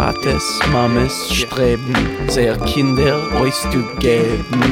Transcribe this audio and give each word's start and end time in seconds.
Tates, 0.00 0.58
Mames 0.72 1.28
streben, 1.30 1.94
sehr 2.28 2.56
Kinder 2.60 3.18
euch 3.38 3.52
zu 3.70 3.84
geben, 3.98 4.62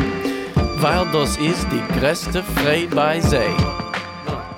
weil 0.79 1.05
das 1.13 1.37
ist 1.37 1.67
die 1.71 2.01
größte 2.01 2.43
Freude 2.43 2.97
bei 2.97 3.21
sie. 3.21 3.55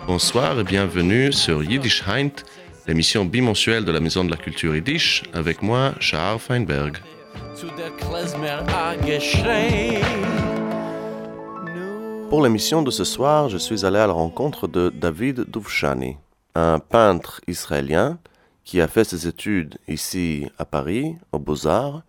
Bonsoir 0.07 0.57
et 0.61 0.69
bienvenue 0.69 1.33
sur 1.33 1.65
Yiddish 1.65 2.07
Heint, 2.07 2.45
l'émission 2.87 3.25
bimensuelle 3.25 3.85
de 3.85 3.91
la 3.91 3.99
Maison 3.99 4.25
de 4.25 4.31
la 4.31 4.37
Culture 4.37 4.77
Yiddish, 4.77 5.25
avec 5.33 5.61
moi, 5.61 5.93
Charles 5.99 6.39
Feinberg. 6.39 6.99
Pour 12.29 12.43
l'émission 12.45 12.83
de 12.83 12.93
ce 12.93 13.03
soir, 13.03 13.49
je 13.49 13.59
suis 13.59 13.85
allé 13.85 13.99
à 13.99 14.07
la 14.07 14.13
rencontre 14.13 14.69
de 14.69 14.93
David 14.95 15.47
Douvchani, 15.51 16.17
un 16.55 16.79
peintre 16.79 17.41
israélien 17.49 18.19
qui 18.71 18.81
a 18.81 18.87
fait 18.87 19.03
ses 19.03 19.27
études 19.27 19.79
ici 19.89 20.49
à 20.57 20.65
Paris, 20.65 21.17
aux 21.33 21.41
Beaux-Arts, 21.41 22.05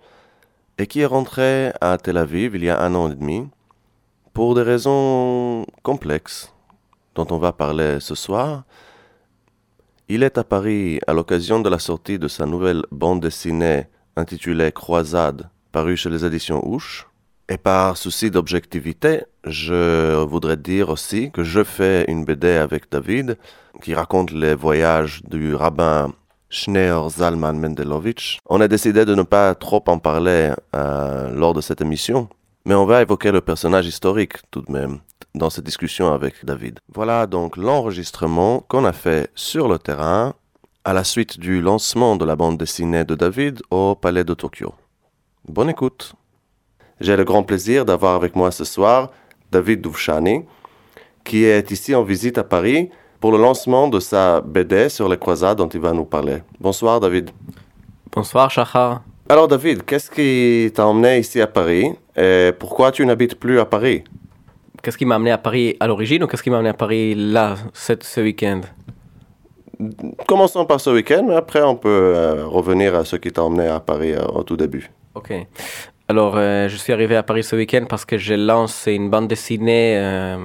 et 0.77 0.85
qui 0.85 0.99
est 0.99 1.07
rentré 1.07 1.71
à 1.81 1.97
Tel 1.97 2.17
Aviv 2.17 2.55
il 2.55 2.63
y 2.63 2.69
a 2.69 2.79
un 2.79 2.93
an 2.93 3.11
et 3.11 3.15
demi 3.15 3.47
pour 4.31 4.53
des 4.53 4.61
raisons 4.61 5.65
complexes 5.81 6.53
dont 7.15 7.25
on 7.31 7.39
va 7.39 7.51
parler 7.51 7.99
ce 7.99 8.13
soir. 8.13 8.65
Il 10.07 10.21
est 10.21 10.37
à 10.37 10.43
Paris 10.43 10.99
à 11.07 11.13
l'occasion 11.13 11.61
de 11.61 11.67
la 11.67 11.79
sortie 11.79 12.19
de 12.19 12.27
sa 12.27 12.45
nouvelle 12.45 12.83
bande 12.91 13.21
dessinée 13.21 13.87
intitulée 14.15 14.71
Croisade, 14.71 15.49
parue 15.71 15.97
chez 15.97 16.11
les 16.11 16.25
éditions 16.25 16.63
Ouche. 16.63 17.07
Et 17.49 17.57
par 17.57 17.97
souci 17.97 18.29
d'objectivité, 18.29 19.23
je 19.45 20.23
voudrais 20.25 20.57
dire 20.57 20.89
aussi 20.89 21.31
que 21.31 21.43
je 21.43 21.63
fais 21.63 22.05
une 22.07 22.23
BD 22.23 22.49
avec 22.49 22.91
David 22.91 23.39
qui 23.81 23.95
raconte 23.95 24.29
les 24.29 24.53
voyages 24.53 25.23
du 25.23 25.55
rabbin 25.55 26.13
Schneur 26.51 27.09
Zalman 27.09 27.53
Mendelovitch. 27.53 28.39
On 28.47 28.59
a 28.59 28.67
décidé 28.67 29.05
de 29.05 29.15
ne 29.15 29.23
pas 29.23 29.55
trop 29.55 29.83
en 29.87 29.97
parler 29.97 30.51
euh, 30.75 31.29
lors 31.31 31.53
de 31.53 31.61
cette 31.61 31.79
émission, 31.79 32.27
mais 32.65 32.75
on 32.75 32.85
va 32.85 33.01
évoquer 33.01 33.31
le 33.31 33.39
personnage 33.39 33.87
historique 33.87 34.33
tout 34.51 34.61
de 34.61 34.71
même 34.71 34.99
dans 35.33 35.49
cette 35.49 35.63
discussion 35.63 36.13
avec 36.13 36.43
David. 36.45 36.79
Voilà 36.93 37.25
donc 37.25 37.55
l'enregistrement 37.55 38.65
qu'on 38.67 38.83
a 38.83 38.91
fait 38.91 39.31
sur 39.33 39.69
le 39.69 39.79
terrain 39.79 40.33
à 40.83 40.91
la 40.91 41.05
suite 41.05 41.39
du 41.39 41.61
lancement 41.61 42.17
de 42.17 42.25
la 42.25 42.35
bande 42.35 42.57
dessinée 42.57 43.05
de 43.05 43.15
David 43.15 43.61
au 43.71 43.95
Palais 43.95 44.25
de 44.25 44.33
Tokyo. 44.33 44.73
Bonne 45.47 45.69
écoute. 45.69 46.15
J'ai 46.99 47.15
le 47.15 47.23
grand 47.23 47.43
plaisir 47.43 47.85
d'avoir 47.85 48.15
avec 48.15 48.35
moi 48.35 48.51
ce 48.51 48.65
soir 48.65 49.11
David 49.51 49.79
Douvchani, 49.81 50.43
qui 51.23 51.45
est 51.45 51.71
ici 51.71 51.95
en 51.95 52.03
visite 52.03 52.37
à 52.37 52.43
Paris 52.43 52.89
pour 53.21 53.31
le 53.31 53.37
lancement 53.37 53.87
de 53.87 53.99
sa 53.99 54.41
BD 54.41 54.89
sur 54.89 55.07
les 55.07 55.17
croisades 55.17 55.57
dont 55.59 55.69
il 55.69 55.79
va 55.79 55.93
nous 55.93 56.05
parler. 56.05 56.39
Bonsoir 56.59 56.99
David. 56.99 57.29
Bonsoir 58.11 58.49
Shachar. 58.51 59.01
Alors 59.29 59.47
David, 59.47 59.85
qu'est-ce 59.85 60.11
qui 60.11 60.69
t'a 60.73 60.85
emmené 60.85 61.19
ici 61.19 61.39
à 61.39 61.47
Paris 61.47 61.93
et 62.17 62.51
pourquoi 62.59 62.91
tu 62.91 63.05
n'habites 63.05 63.35
plus 63.35 63.59
à 63.59 63.65
Paris? 63.65 64.03
Qu'est-ce 64.83 64.97
qui 64.97 65.05
m'a 65.05 65.15
amené 65.15 65.31
à 65.31 65.37
Paris 65.37 65.77
à 65.79 65.87
l'origine 65.87 66.23
ou 66.23 66.27
qu'est-ce 66.27 66.43
qui 66.43 66.49
m'a 66.49 66.57
amené 66.57 66.69
à 66.71 66.73
Paris 66.73 67.13
là, 67.15 67.55
cette- 67.73 68.03
ce 68.03 68.19
week-end? 68.19 68.61
Commençons 70.27 70.65
par 70.65 70.79
ce 70.81 70.89
week-end, 70.89 71.23
mais 71.27 71.35
après 71.35 71.61
on 71.61 71.75
peut 71.75 71.89
euh, 72.15 72.45
revenir 72.45 72.95
à 72.95 73.05
ce 73.05 73.15
qui 73.15 73.31
t'a 73.31 73.43
emmené 73.43 73.67
à 73.67 73.79
Paris 73.79 74.11
euh, 74.13 74.25
au 74.25 74.43
tout 74.43 74.57
début. 74.57 74.89
Ok. 75.15 75.33
Alors, 76.11 76.33
euh, 76.35 76.67
je 76.67 76.75
suis 76.75 76.91
arrivé 76.91 77.15
à 77.15 77.23
Paris 77.23 77.41
ce 77.41 77.55
week-end 77.55 77.85
parce 77.87 78.03
que 78.03 78.17
j'ai 78.17 78.35
lancé 78.35 78.91
une 78.91 79.09
bande 79.09 79.29
dessinée, 79.29 79.95
euh, 79.97 80.35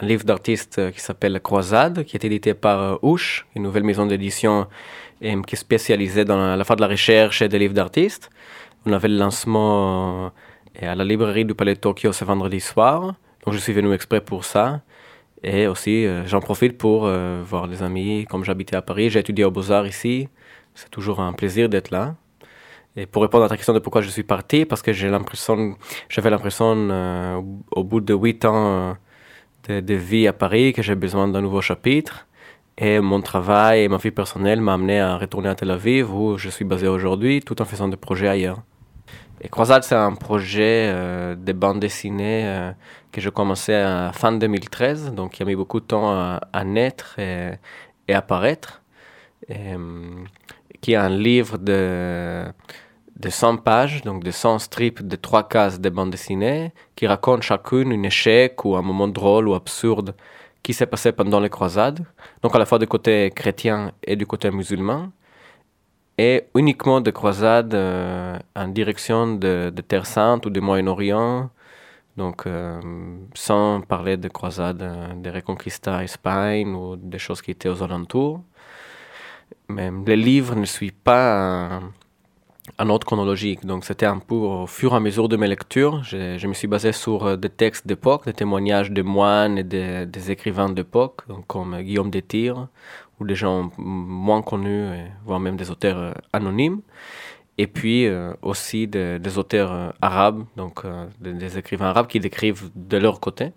un 0.00 0.04
livre 0.04 0.24
d'artiste 0.24 0.80
euh, 0.80 0.90
qui 0.90 0.98
s'appelle 0.98 1.40
Croisade, 1.40 2.02
qui 2.02 2.16
est 2.16 2.24
édité 2.24 2.54
par 2.54 2.98
Ouche, 3.04 3.46
une 3.54 3.62
nouvelle 3.62 3.84
maison 3.84 4.04
d'édition 4.04 4.66
qui 5.20 5.28
est 5.28 5.54
spécialisée 5.54 6.24
dans 6.24 6.56
la, 6.56 6.56
de 6.56 6.80
la 6.80 6.88
recherche 6.88 7.40
des 7.44 7.56
livres 7.60 7.72
d'artistes. 7.72 8.30
On 8.84 8.92
avait 8.92 9.06
le 9.06 9.16
lancement 9.16 10.32
à 10.80 10.94
la 10.96 11.04
librairie 11.04 11.44
du 11.44 11.54
Palais 11.54 11.74
de 11.74 11.78
Tokyo 11.78 12.12
ce 12.12 12.24
vendredi 12.24 12.58
soir. 12.58 13.14
Donc, 13.46 13.54
je 13.54 13.58
suis 13.58 13.72
venu 13.72 13.92
exprès 13.92 14.20
pour 14.20 14.44
ça. 14.44 14.80
Et 15.44 15.68
aussi, 15.68 16.04
j'en 16.26 16.40
profite 16.40 16.76
pour 16.76 17.08
voir 17.44 17.68
des 17.68 17.84
amis. 17.84 18.26
Comme 18.28 18.42
j'habitais 18.42 18.74
à 18.74 18.82
Paris, 18.82 19.08
j'ai 19.08 19.20
étudié 19.20 19.44
aux 19.44 19.52
Beaux-Arts 19.52 19.86
ici. 19.86 20.28
C'est 20.74 20.90
toujours 20.90 21.20
un 21.20 21.32
plaisir 21.32 21.68
d'être 21.68 21.92
là. 21.92 22.16
Et 22.96 23.06
pour 23.06 23.22
répondre 23.22 23.44
à 23.44 23.48
ta 23.48 23.56
question 23.56 23.72
de 23.72 23.78
pourquoi 23.78 24.02
je 24.02 24.10
suis 24.10 24.22
parti, 24.22 24.64
parce 24.66 24.82
que 24.82 24.92
j'ai 24.92 25.08
l'impression, 25.08 25.76
j'avais 26.08 26.28
l'impression 26.30 26.74
euh, 26.76 27.40
au- 27.70 27.84
bout 27.84 28.00
de 28.00 28.12
huit 28.14 28.44
ans 28.44 28.94
euh, 29.70 29.80
de, 29.80 29.94
vie 29.94 30.26
à 30.28 30.32
Paris 30.34 30.72
que 30.74 30.82
j'ai 30.82 30.94
besoin 30.94 31.26
d'un 31.28 31.40
nouveau 31.40 31.62
chapitre. 31.62 32.26
Et 32.76 33.00
mon 33.00 33.20
travail 33.22 33.82
et 33.84 33.88
ma 33.88 33.96
vie 33.96 34.10
personnelle 34.10 34.60
m'a 34.60 34.74
amené 34.74 35.00
à 35.00 35.16
retourner 35.16 35.48
à 35.48 35.54
Tel 35.54 35.70
Aviv, 35.70 36.14
où 36.14 36.36
je 36.36 36.50
suis 36.50 36.64
basé 36.66 36.86
aujourd'hui, 36.88 37.40
tout 37.40 37.60
en 37.62 37.64
faisant 37.64 37.88
des 37.88 37.96
projets 37.96 38.28
ailleurs. 38.28 38.60
Et 39.40 39.48
Croisade, 39.48 39.84
c'est 39.84 39.94
un 39.94 40.14
projet 40.14 40.88
euh, 40.92 41.34
de 41.34 41.52
bande 41.52 41.80
dessinée 41.80 42.72
que 43.10 43.20
j'ai 43.20 43.30
commencé 43.30 43.74
à 43.74 44.12
fin 44.14 44.32
2013, 44.32 45.12
donc 45.14 45.32
qui 45.32 45.42
a 45.42 45.46
mis 45.46 45.56
beaucoup 45.56 45.80
de 45.80 45.86
temps 45.86 46.10
à, 46.12 46.40
à 46.52 46.64
naître 46.64 47.18
et, 47.18 47.52
et 48.08 48.14
apparaître. 48.14 48.82
Et, 49.48 49.74
hum, 49.74 50.26
qui 50.80 50.92
est 50.92 50.96
un 50.96 51.10
livre 51.10 51.58
de, 51.58 52.44
de 53.22 53.30
100 53.30 53.58
pages, 53.58 54.02
donc 54.02 54.24
de 54.24 54.30
100 54.30 54.58
strips 54.58 55.02
de 55.06 55.16
trois 55.16 55.48
cases 55.48 55.80
de 55.80 55.88
bande 55.88 56.10
dessinée, 56.10 56.72
qui 56.96 57.06
raconte 57.06 57.42
chacune 57.42 57.92
un 57.92 58.02
échec 58.02 58.64
ou 58.64 58.76
un 58.76 58.82
moment 58.82 59.08
drôle 59.08 59.48
ou 59.48 59.54
absurde 59.54 60.14
qui 60.64 60.74
s'est 60.74 60.86
passé 60.86 61.12
pendant 61.12 61.40
les 61.40 61.48
croisades, 61.48 62.04
donc 62.42 62.54
à 62.54 62.58
la 62.58 62.66
fois 62.66 62.78
du 62.78 62.86
côté 62.86 63.30
chrétien 63.34 63.92
et 64.04 64.16
du 64.16 64.26
côté 64.26 64.50
musulman, 64.50 65.10
et 66.18 66.44
uniquement 66.54 67.00
des 67.00 67.12
croisades 67.12 67.74
euh, 67.74 68.38
en 68.54 68.68
direction 68.68 69.34
de, 69.36 69.72
de 69.74 69.82
Terre 69.82 70.06
Sainte 70.06 70.46
ou 70.46 70.50
du 70.50 70.60
Moyen-Orient, 70.60 71.50
donc 72.16 72.46
euh, 72.46 72.80
sans 73.34 73.80
parler 73.80 74.16
de 74.16 74.28
croisades 74.28 74.82
euh, 74.82 75.14
de 75.14 75.30
Reconquista 75.30 76.04
Espagne 76.04 76.74
ou 76.74 76.96
des 76.96 77.18
choses 77.18 77.40
qui 77.42 77.50
étaient 77.52 77.68
aux 77.68 77.82
alentours. 77.82 78.42
Mais 79.68 79.90
le 79.90 80.14
livre 80.14 80.54
ne 80.54 80.66
suit 80.66 80.92
pas 80.92 81.80
un 82.78 82.88
ordre 82.88 83.06
chronologique. 83.06 83.66
Donc 83.66 83.84
c'était 83.84 84.06
un 84.06 84.18
peu 84.18 84.34
au 84.34 84.66
fur 84.66 84.92
et 84.92 84.96
à 84.96 85.00
mesure 85.00 85.28
de 85.28 85.36
mes 85.36 85.48
lectures. 85.48 86.02
Je, 86.04 86.46
me 86.46 86.54
suis 86.54 86.68
basé 86.68 86.92
sur 86.92 87.24
euh, 87.26 87.36
des 87.36 87.48
textes 87.48 87.86
d'époque, 87.86 88.24
des 88.26 88.32
témoignages 88.32 88.90
de 88.90 89.02
moines 89.02 89.58
et 89.58 89.64
de- 89.64 90.04
des 90.04 90.30
écrivains 90.30 90.68
d'époque, 90.68 91.22
comme 91.46 91.74
euh, 91.74 91.82
Guillaume 91.82 92.10
des 92.10 92.22
Tirs, 92.22 92.68
ou 93.20 93.24
des 93.24 93.34
gens 93.34 93.70
moins 93.78 94.42
connus, 94.42 94.86
voire 95.24 95.40
même 95.40 95.56
des 95.56 95.70
auteurs 95.70 95.98
euh, 95.98 96.12
anonymes. 96.32 96.80
Et 97.58 97.66
puis 97.66 98.08
aussi 98.40 98.88
de- 98.88 99.18
des 99.18 99.36
auteurs 99.38 99.92
arabes, 100.00 100.44
donc 100.56 100.84
des 101.20 101.58
écrivains 101.58 101.88
arabes 101.88 102.06
qui 102.06 102.18
décrivent 102.18 102.70
de 102.74 102.96
leur 102.96 103.20
côté 103.20 103.52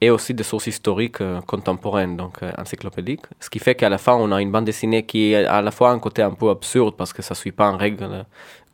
et 0.00 0.10
aussi 0.10 0.32
des 0.34 0.42
sources 0.42 0.66
historiques 0.66 1.20
euh, 1.20 1.40
contemporaines, 1.42 2.16
donc 2.16 2.42
euh, 2.42 2.50
encyclopédiques. 2.56 3.26
Ce 3.38 3.50
qui 3.50 3.58
fait 3.58 3.74
qu'à 3.74 3.88
la 3.88 3.98
fin, 3.98 4.14
on 4.14 4.32
a 4.32 4.40
une 4.40 4.50
bande 4.50 4.64
dessinée 4.64 5.04
qui 5.04 5.32
est 5.32 5.44
à 5.44 5.60
la 5.60 5.70
fois 5.70 5.90
un 5.90 5.98
côté 5.98 6.22
un 6.22 6.30
peu 6.30 6.48
absurde 6.48 6.94
parce 6.96 7.12
que 7.12 7.22
ça 7.22 7.34
ne 7.34 7.36
suit 7.36 7.52
pas 7.52 7.70
en 7.70 7.76
règle 7.76 8.04
euh, 8.04 8.22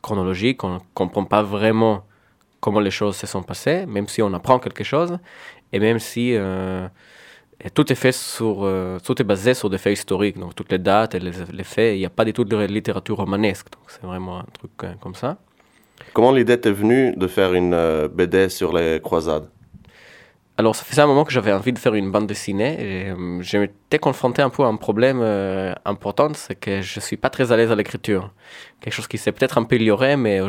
chronologique, 0.01 0.63
on 0.63 0.75
ne 0.75 0.79
comprend 0.93 1.25
pas 1.25 1.43
vraiment 1.43 2.03
comment 2.61 2.79
les 2.79 2.91
choses 2.91 3.17
se 3.17 3.27
sont 3.27 3.43
passées, 3.43 3.85
même 3.85 4.07
si 4.07 4.21
on 4.21 4.33
apprend 4.33 4.59
quelque 4.59 4.83
chose, 4.83 5.17
et 5.73 5.79
même 5.79 5.99
si 5.99 6.35
tout 7.73 7.91
est 7.91 7.95
fait 7.95 8.11
sur, 8.11 8.67
tout 9.03 9.21
est 9.21 9.25
basé 9.25 9.53
sur 9.53 9.69
des 9.69 9.77
faits 9.77 9.93
historiques, 9.93 10.39
donc 10.39 10.55
toutes 10.55 10.71
les 10.71 10.79
dates 10.79 11.13
et 11.15 11.19
les, 11.19 11.31
les 11.51 11.63
faits, 11.63 11.95
il 11.95 11.99
n'y 11.99 12.05
a 12.05 12.09
pas 12.09 12.25
du 12.25 12.33
tout 12.33 12.45
de 12.45 12.57
littérature 12.65 13.17
romanesque, 13.17 13.67
donc 13.71 13.83
c'est 13.87 14.03
vraiment 14.03 14.39
un 14.39 14.45
truc 14.53 14.71
comme 14.99 15.15
ça. 15.15 15.37
Comment 16.13 16.31
l'idée 16.31 16.59
t'est 16.59 16.71
venue 16.71 17.15
de 17.15 17.27
faire 17.27 17.53
une 17.53 18.07
BD 18.07 18.49
sur 18.49 18.73
les 18.73 18.99
croisades? 19.01 19.49
Alors, 20.59 20.75
ça 20.75 20.83
faisait 20.85 21.01
un 21.03 21.07
moment 21.07 21.23
que 21.23 21.31
j'avais 21.31 21.53
envie 21.53 21.71
de 21.71 21.77
faire 21.77 21.93
une 21.93 22.11
bande 22.11 22.25
dessinée. 22.25 22.77
Et, 22.79 23.09
euh, 23.11 23.41
je 23.41 23.57
m'étais 23.59 23.99
confronté 23.99 24.41
un 24.41 24.49
peu 24.49 24.63
à 24.63 24.67
un 24.67 24.75
problème 24.75 25.19
euh, 25.21 25.73
important, 25.85 26.33
c'est 26.33 26.55
que 26.55 26.81
je 26.81 26.99
suis 26.99 27.15
pas 27.17 27.29
très 27.29 27.51
à 27.51 27.57
l'aise 27.57 27.71
à 27.71 27.75
l'écriture. 27.75 28.33
Quelque 28.81 28.93
chose 28.93 29.07
qui 29.07 29.19
s'est 29.19 29.31
peut-être 29.31 29.59
amélioré, 29.59 30.15
mais 30.17 30.39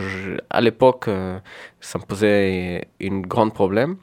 à 0.49 0.61
l'époque, 0.63 1.09
euh, 1.09 1.39
ça 1.81 1.99
me 1.99 2.05
posait 2.05 2.89
un 3.03 3.21
grand 3.21 3.51
problème. 3.51 3.97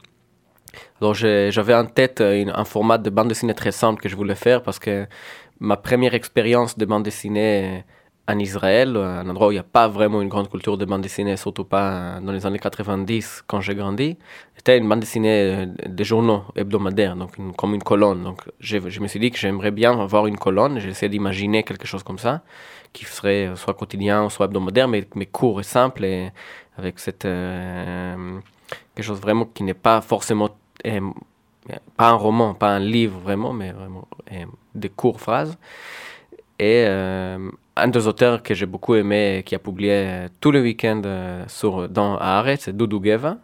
J'ai- 1.12 1.50
j'avais 1.50 1.74
en 1.74 1.86
tête 1.86 2.20
une- 2.20 2.52
un 2.54 2.64
format 2.64 2.98
de 2.98 3.10
bande 3.10 3.28
dessinée 3.28 3.54
très 3.54 3.72
simple 3.72 4.00
que 4.00 4.08
je 4.08 4.16
voulais 4.16 4.34
faire 4.34 4.62
parce 4.62 4.78
que 4.78 5.06
ma 5.60 5.76
première 5.76 6.14
expérience 6.14 6.76
de 6.78 6.84
bande 6.86 7.02
dessinée 7.02 7.84
en 8.28 8.38
Israël, 8.38 8.96
un 8.96 9.28
endroit 9.28 9.48
où 9.48 9.50
il 9.52 9.54
n'y 9.54 9.60
a 9.60 9.62
pas 9.62 9.86
vraiment 9.86 10.20
une 10.20 10.28
grande 10.28 10.50
culture 10.50 10.76
de 10.76 10.84
bande 10.84 11.02
dessinée, 11.02 11.36
surtout 11.36 11.64
pas 11.64 11.90
euh, 11.90 12.20
dans 12.20 12.32
les 12.32 12.44
années 12.44 12.58
90 12.58 13.44
quand 13.46 13.60
j'ai 13.60 13.74
grandi, 13.74 14.16
c'était 14.56 14.78
une 14.78 14.88
bande 14.88 15.00
dessinée 15.00 15.28
euh, 15.30 15.66
de 15.86 16.04
journaux 16.04 16.42
hebdomadaires, 16.56 17.14
donc 17.14 17.30
comme 17.56 17.74
une 17.74 17.82
colonne. 17.82 18.24
Donc 18.24 18.42
je, 18.58 18.78
me 18.78 19.06
suis 19.06 19.20
dit 19.20 19.30
que 19.30 19.38
j'aimerais 19.38 19.70
bien 19.70 19.98
avoir 20.00 20.26
une 20.26 20.38
colonne, 20.38 20.80
j'ai 20.80 20.88
essayé 20.88 21.08
d'imaginer 21.08 21.62
quelque 21.62 21.86
chose 21.86 22.02
comme 22.02 22.18
ça, 22.18 22.42
qui 22.92 23.04
serait 23.04 23.46
euh, 23.46 23.56
soit 23.56 23.74
quotidien, 23.74 24.28
soit 24.28 24.46
hebdomadaire, 24.46 24.88
mais, 24.88 25.04
court 25.26 25.60
et 25.60 25.64
simple, 25.64 26.04
et 26.04 26.30
avec 26.76 26.98
cette, 26.98 27.22
quelque 27.22 28.16
chose 29.02 29.20
vraiment 29.20 29.44
qui 29.46 29.62
n'est 29.62 29.72
pas 29.74 30.00
forcément, 30.00 30.50
pas 31.96 32.08
un 32.10 32.14
roman, 32.14 32.54
pas 32.54 32.74
un 32.74 32.80
livre 32.80 33.18
vraiment, 33.20 33.52
mais 33.52 33.70
vraiment 33.72 34.06
des 34.74 34.88
courtes 34.90 35.20
phrases. 35.20 35.56
Et 36.58 36.86
un 37.76 37.88
des 37.88 38.06
auteurs 38.06 38.42
que 38.42 38.54
j'ai 38.54 38.66
beaucoup 38.66 38.94
aimé, 38.94 39.42
qui 39.44 39.54
a 39.54 39.58
publié 39.58 40.26
tous 40.40 40.50
les 40.50 40.60
week-ends 40.60 41.02
sur, 41.46 41.88
dans 41.88 42.16
Haaretz, 42.16 42.62
c'est 42.64 42.76
Doudou 42.76 43.02
Geva, 43.04 43.38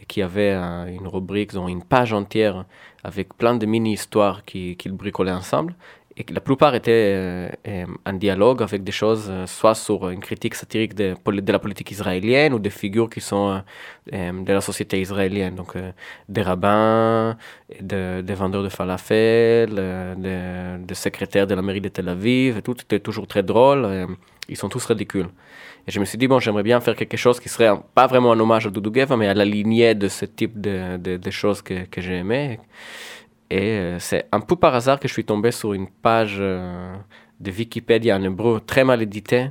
et 0.00 0.06
qui 0.06 0.22
avait 0.22 0.54
une 0.54 1.08
rubrique, 1.08 1.52
une 1.54 1.82
page 1.82 2.12
entière 2.12 2.64
avec 3.04 3.34
plein 3.34 3.56
de 3.56 3.66
mini-histoires 3.66 4.44
qu'il 4.44 4.76
qui 4.76 4.88
bricolait 4.88 5.32
ensemble 5.32 5.74
et 6.16 6.26
la 6.30 6.40
plupart 6.40 6.74
étaient 6.74 7.14
euh, 7.14 7.48
euh, 7.68 7.86
en 8.04 8.12
dialogue 8.12 8.62
avec 8.62 8.84
des 8.84 8.92
choses, 8.92 9.28
euh, 9.30 9.46
soit 9.46 9.74
sur 9.74 10.10
une 10.10 10.20
critique 10.20 10.54
satirique 10.54 10.94
de, 10.94 11.14
de, 11.26 11.52
la 11.52 11.58
politique 11.58 11.90
israélienne 11.90 12.52
ou 12.52 12.58
des 12.58 12.70
figures 12.70 13.08
qui 13.08 13.20
sont 13.20 13.62
de 14.10 14.52
la 14.52 14.60
société 14.60 15.00
israélienne, 15.00 15.54
donc 15.54 15.74
des 16.28 16.42
rabbins, 16.42 17.36
des 17.80 18.34
vendeurs 18.34 18.62
de 18.62 18.68
falafel, 18.68 19.70
des, 20.86 20.94
secrétaires 20.94 21.46
de 21.46 21.54
la 21.54 21.62
mairie 21.62 21.80
de 21.80 21.88
Tel 21.88 22.08
Aviv, 22.08 22.62
tout 22.62 22.78
était 22.80 23.00
toujours 23.00 23.26
très 23.26 23.42
drôle, 23.42 24.08
ils 24.48 24.56
sont 24.56 24.68
tous 24.68 24.84
ridicules. 24.86 25.28
Et 25.86 25.90
je 25.90 25.98
me 25.98 26.04
suis 26.04 26.18
dit, 26.18 26.28
bon, 26.28 26.38
j'aimerais 26.38 26.62
bien 26.62 26.80
faire 26.80 26.94
quelque 26.94 27.16
chose 27.16 27.40
qui 27.40 27.48
serait 27.48 27.70
pas 27.94 28.06
vraiment 28.06 28.32
un 28.32 28.40
hommage 28.40 28.66
à 28.66 28.70
Doudou 28.70 28.92
Geva, 28.94 29.16
mais 29.16 29.28
à 29.28 29.34
la 29.34 29.44
lignée 29.44 29.94
de 29.94 30.08
ce 30.08 30.24
type 30.24 30.60
de, 30.60 30.96
de, 30.96 31.30
choses 31.30 31.62
que, 31.62 31.84
que 31.86 32.00
j'ai 32.00 32.18
aimé. 32.18 32.52
Et 32.52 32.58
euh, 33.60 33.98
c'est 33.98 34.26
un 34.32 34.40
peu 34.40 34.56
par 34.56 34.74
hasard 34.74 34.98
que 34.98 35.08
je 35.08 35.12
suis 35.12 35.24
tombé 35.24 35.50
sur 35.50 35.72
une 35.72 35.88
page 35.88 36.36
euh, 36.38 36.94
de 37.40 37.50
Wikipédia 37.50 38.16
en 38.16 38.22
hébreu 38.22 38.60
très 38.64 38.84
mal 38.84 39.02
éditée 39.02 39.50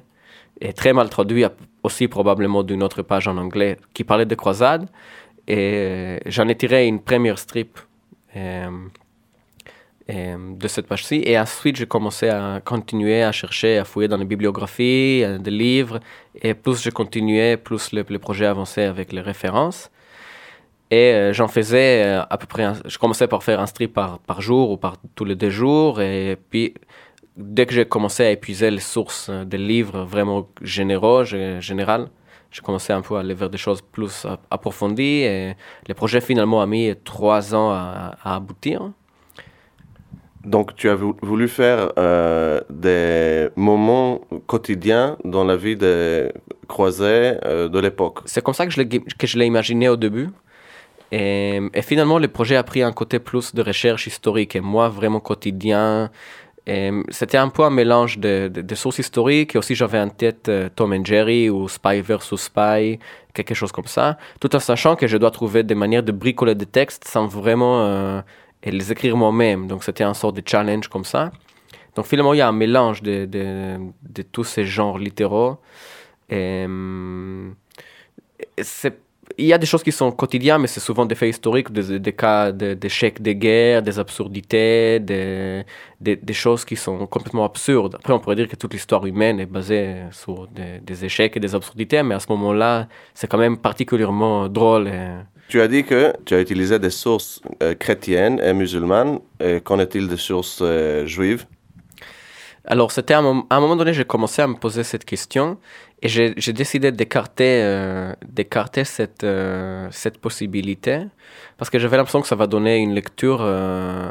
et 0.59 0.73
très 0.73 0.93
mal 0.93 1.09
traduite 1.09 1.51
aussi 1.83 2.07
probablement 2.07 2.63
d'une 2.63 2.83
autre 2.83 3.01
page 3.01 3.27
en 3.27 3.37
anglais 3.37 3.77
qui 3.93 4.03
parlait 4.03 4.25
de 4.25 4.35
croisade. 4.35 4.87
Et 5.47 5.57
euh, 5.57 6.17
j'en 6.25 6.47
ai 6.47 6.55
tiré 6.55 6.87
une 6.87 6.99
première 6.99 7.37
strip 7.39 7.79
de 10.07 10.67
cette 10.67 10.87
page-ci. 10.87 11.21
Et 11.25 11.37
ensuite, 11.39 11.75
j'ai 11.77 11.85
commencé 11.85 12.29
à 12.29 12.61
continuer 12.63 13.23
à 13.23 13.31
chercher, 13.31 13.77
à 13.77 13.85
fouiller 13.85 14.07
dans 14.07 14.17
les 14.17 14.25
bibliographies, 14.25 15.23
des 15.39 15.51
livres. 15.51 15.99
Et 16.41 16.53
plus 16.53 16.81
je 16.81 16.89
continuais, 16.89 17.57
plus 17.57 17.91
le 17.93 18.19
projet 18.19 18.45
avançait 18.45 18.83
avec 18.83 19.11
les 19.13 19.21
références. 19.21 19.89
Et 20.91 21.13
euh, 21.13 21.31
j'en 21.31 21.47
faisais 21.47 22.03
euh, 22.03 22.21
à 22.29 22.37
peu 22.37 22.45
près, 22.45 22.73
je 22.85 22.97
commençais 22.97 23.27
par 23.27 23.43
faire 23.43 23.61
un 23.61 23.65
strip 23.65 23.93
par, 23.93 24.19
par 24.19 24.41
jour 24.41 24.71
ou 24.71 24.77
par 24.77 24.97
tous 25.15 25.23
les 25.23 25.35
deux 25.35 25.49
jours. 25.49 26.01
Et 26.01 26.37
puis, 26.49 26.73
dès 27.37 27.65
que 27.65 27.73
j'ai 27.73 27.85
commencé 27.85 28.23
à 28.23 28.31
épuiser 28.31 28.69
les 28.69 28.81
sources 28.81 29.29
euh, 29.29 29.45
des 29.45 29.57
livres 29.57 30.03
vraiment 30.03 30.49
généraux, 30.61 31.23
général, 31.23 32.09
j'ai 32.51 32.61
commencé 32.61 32.91
un 32.91 33.01
peu 33.01 33.15
à 33.15 33.21
aller 33.21 33.33
vers 33.33 33.49
des 33.49 33.57
choses 33.57 33.81
plus 33.81 34.27
approfondies. 34.49 35.21
Et 35.21 35.55
le 35.87 35.93
projet 35.93 36.19
finalement 36.19 36.61
a 36.61 36.65
mis 36.65 36.93
trois 37.05 37.55
ans 37.55 37.71
à, 37.71 38.17
aboutir. 38.25 38.91
Donc, 40.43 40.75
tu 40.75 40.89
as 40.89 40.95
voulu 40.95 41.47
faire 41.47 41.93
des 42.69 43.47
moments 43.55 44.19
quotidiens 44.47 45.15
dans 45.23 45.45
la 45.45 45.55
vie 45.55 45.77
des 45.77 46.33
croisés 46.67 47.37
de 47.45 47.79
l'époque. 47.79 48.19
C'est 48.25 48.43
comme 48.43 48.55
ça 48.55 48.65
que 48.65 48.73
je 48.73 49.37
l'ai 49.37 49.45
imaginé 49.45 49.87
au 49.87 49.95
début. 49.95 50.29
Et, 51.11 51.59
finalement, 51.81 52.19
le 52.19 52.27
projet 52.27 52.55
a 52.55 52.63
pris 52.63 52.81
un 52.81 52.93
côté 52.93 53.19
plus 53.19 53.53
de 53.53 53.61
recherche 53.61 54.07
historique 54.07 54.55
et 54.55 54.61
moi, 54.61 54.89
vraiment 54.89 55.19
quotidien. 55.19 56.09
C'était 57.09 57.37
un 57.37 57.49
peu 57.49 57.63
un 57.63 57.69
mélange 57.69 58.17
de, 58.17 58.75
sources 58.75 58.99
historiques 58.99 59.55
et 59.55 59.57
aussi 59.57 59.75
j'avais 59.75 59.99
en 59.99 60.09
tête 60.09 60.47
euh, 60.47 60.69
Tom 60.73 60.93
and 60.93 61.03
Jerry 61.03 61.49
ou 61.49 61.67
Spy 61.67 62.01
versus 62.01 62.41
Spy, 62.41 62.99
quelque 63.33 63.53
chose 63.53 63.71
comme 63.71 63.87
ça, 63.87 64.17
tout 64.39 64.55
en 64.55 64.59
sachant 64.59 64.95
que 64.95 65.07
je 65.07 65.17
dois 65.17 65.31
trouver 65.31 65.63
des 65.63 65.75
manières 65.75 66.03
de 66.03 66.13
bricoler 66.13 66.55
des 66.55 66.65
textes 66.65 67.05
sans 67.05 67.27
vraiment 67.27 67.81
euh, 67.81 68.21
les 68.63 68.91
écrire 68.91 69.17
moi-même. 69.17 69.67
Donc 69.67 69.83
c'était 69.83 70.03
un 70.03 70.13
sort 70.13 70.31
de 70.31 70.41
challenge 70.45 70.87
comme 70.87 71.03
ça. 71.03 71.31
Donc 71.95 72.05
finalement, 72.05 72.33
il 72.33 72.37
y 72.37 72.41
a 72.41 72.47
un 72.47 72.53
mélange 72.53 73.01
de, 73.01 73.25
de, 73.25 74.21
tous 74.31 74.45
ces 74.45 74.63
genres 74.63 74.97
littéraux. 74.97 75.57
Et, 76.29 76.65
c'est 78.61 78.97
il 79.41 79.47
y 79.47 79.53
a 79.53 79.57
des 79.57 79.65
choses 79.65 79.83
qui 79.83 79.91
sont 79.91 80.11
quotidiennes, 80.11 80.61
mais 80.61 80.67
c'est 80.67 80.79
souvent 80.79 81.05
des 81.05 81.15
faits 81.15 81.29
historiques, 81.29 81.71
des, 81.71 82.13
cas 82.13 82.51
d'échecs 82.51 83.21
de, 83.21 83.31
guerre, 83.31 83.81
des 83.81 83.97
absurdités, 83.97 84.99
des, 84.99 85.63
des, 85.99 86.33
choses 86.33 86.63
qui 86.63 86.75
sont 86.75 87.07
complètement 87.07 87.45
absurdes. 87.45 87.95
Après, 87.95 88.13
on 88.13 88.19
pourrait 88.19 88.35
dire 88.35 88.47
que 88.47 88.55
toute 88.55 88.73
l'histoire 88.73 89.05
humaine 89.05 89.39
est 89.39 89.45
basée 89.45 89.95
sur 90.11 90.47
des, 90.47 91.05
échecs 91.05 91.35
et 91.37 91.39
des 91.39 91.55
absurdités, 91.55 92.03
mais 92.03 92.15
à 92.15 92.19
ce 92.19 92.27
moment-là, 92.29 92.87
c'est 93.13 93.27
quand 93.27 93.39
même 93.39 93.57
particulièrement 93.57 94.47
drôle. 94.47 94.89
Tu 95.47 95.59
as 95.59 95.67
dit 95.67 95.83
que 95.83 96.13
tu 96.25 96.33
as 96.35 96.39
utilisé 96.39 96.79
des 96.79 96.91
sources 96.91 97.41
euh, 97.61 97.73
chrétiennes 97.75 98.39
et 98.39 98.53
musulmanes. 98.53 99.19
Qu'en 99.65 99.79
est-il 99.79 100.07
des 100.07 100.17
sources 100.17 100.59
euh, 100.61 101.05
juives? 101.05 101.45
Alors, 102.65 102.91
c'était 102.91 103.15
à 103.15 103.19
un 103.19 103.59
moment 103.59 103.75
donné, 103.75 103.93
j'ai 103.93 104.05
commencé 104.05 104.41
à 104.41 104.47
me 104.47 104.53
poser 104.53 104.83
cette 104.83 105.03
question 105.03 105.57
et 106.03 106.07
j'ai 106.07 106.53
décidé 106.53 106.91
d'écarter 106.91 107.61
euh, 107.63 108.13
cette, 108.83 109.23
euh, 109.23 109.87
cette 109.91 110.19
possibilité 110.19 111.07
parce 111.57 111.69
que 111.71 111.79
j'avais 111.79 111.97
l'impression 111.97 112.21
que 112.21 112.27
ça 112.27 112.35
va 112.35 112.45
donner 112.45 112.77
une 112.77 112.93
lecture 112.93 113.39
euh, 113.41 114.09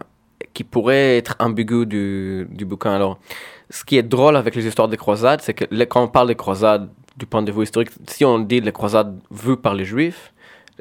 qui 0.53 0.65
pourrait 0.65 1.17
être 1.19 1.37
ambiguë 1.39 1.87
du, 1.87 2.49
du 2.51 2.65
bouquin. 2.65 2.93
Alors, 2.93 3.21
ce 3.71 3.85
qui 3.85 3.97
est 3.97 4.03
drôle 4.03 4.37
avec 4.37 4.57
les 4.57 4.67
histoires 4.67 4.89
des 4.89 4.97
croisades, 4.97 5.41
c'est 5.43 5.55
que 5.55 5.85
quand 5.85 6.03
on 6.03 6.09
parle 6.09 6.29
des 6.29 6.35
croisades 6.35 6.91
du 7.17 7.27
point 7.27 7.43
de 7.43 7.53
vue 7.53 7.63
historique, 7.63 7.91
si 8.09 8.25
on 8.25 8.41
dit 8.41 8.61
les 8.61 8.73
croisades 8.73 9.21
vues 9.31 9.57
par 9.57 9.75
les 9.75 9.85
juifs, 9.85 10.33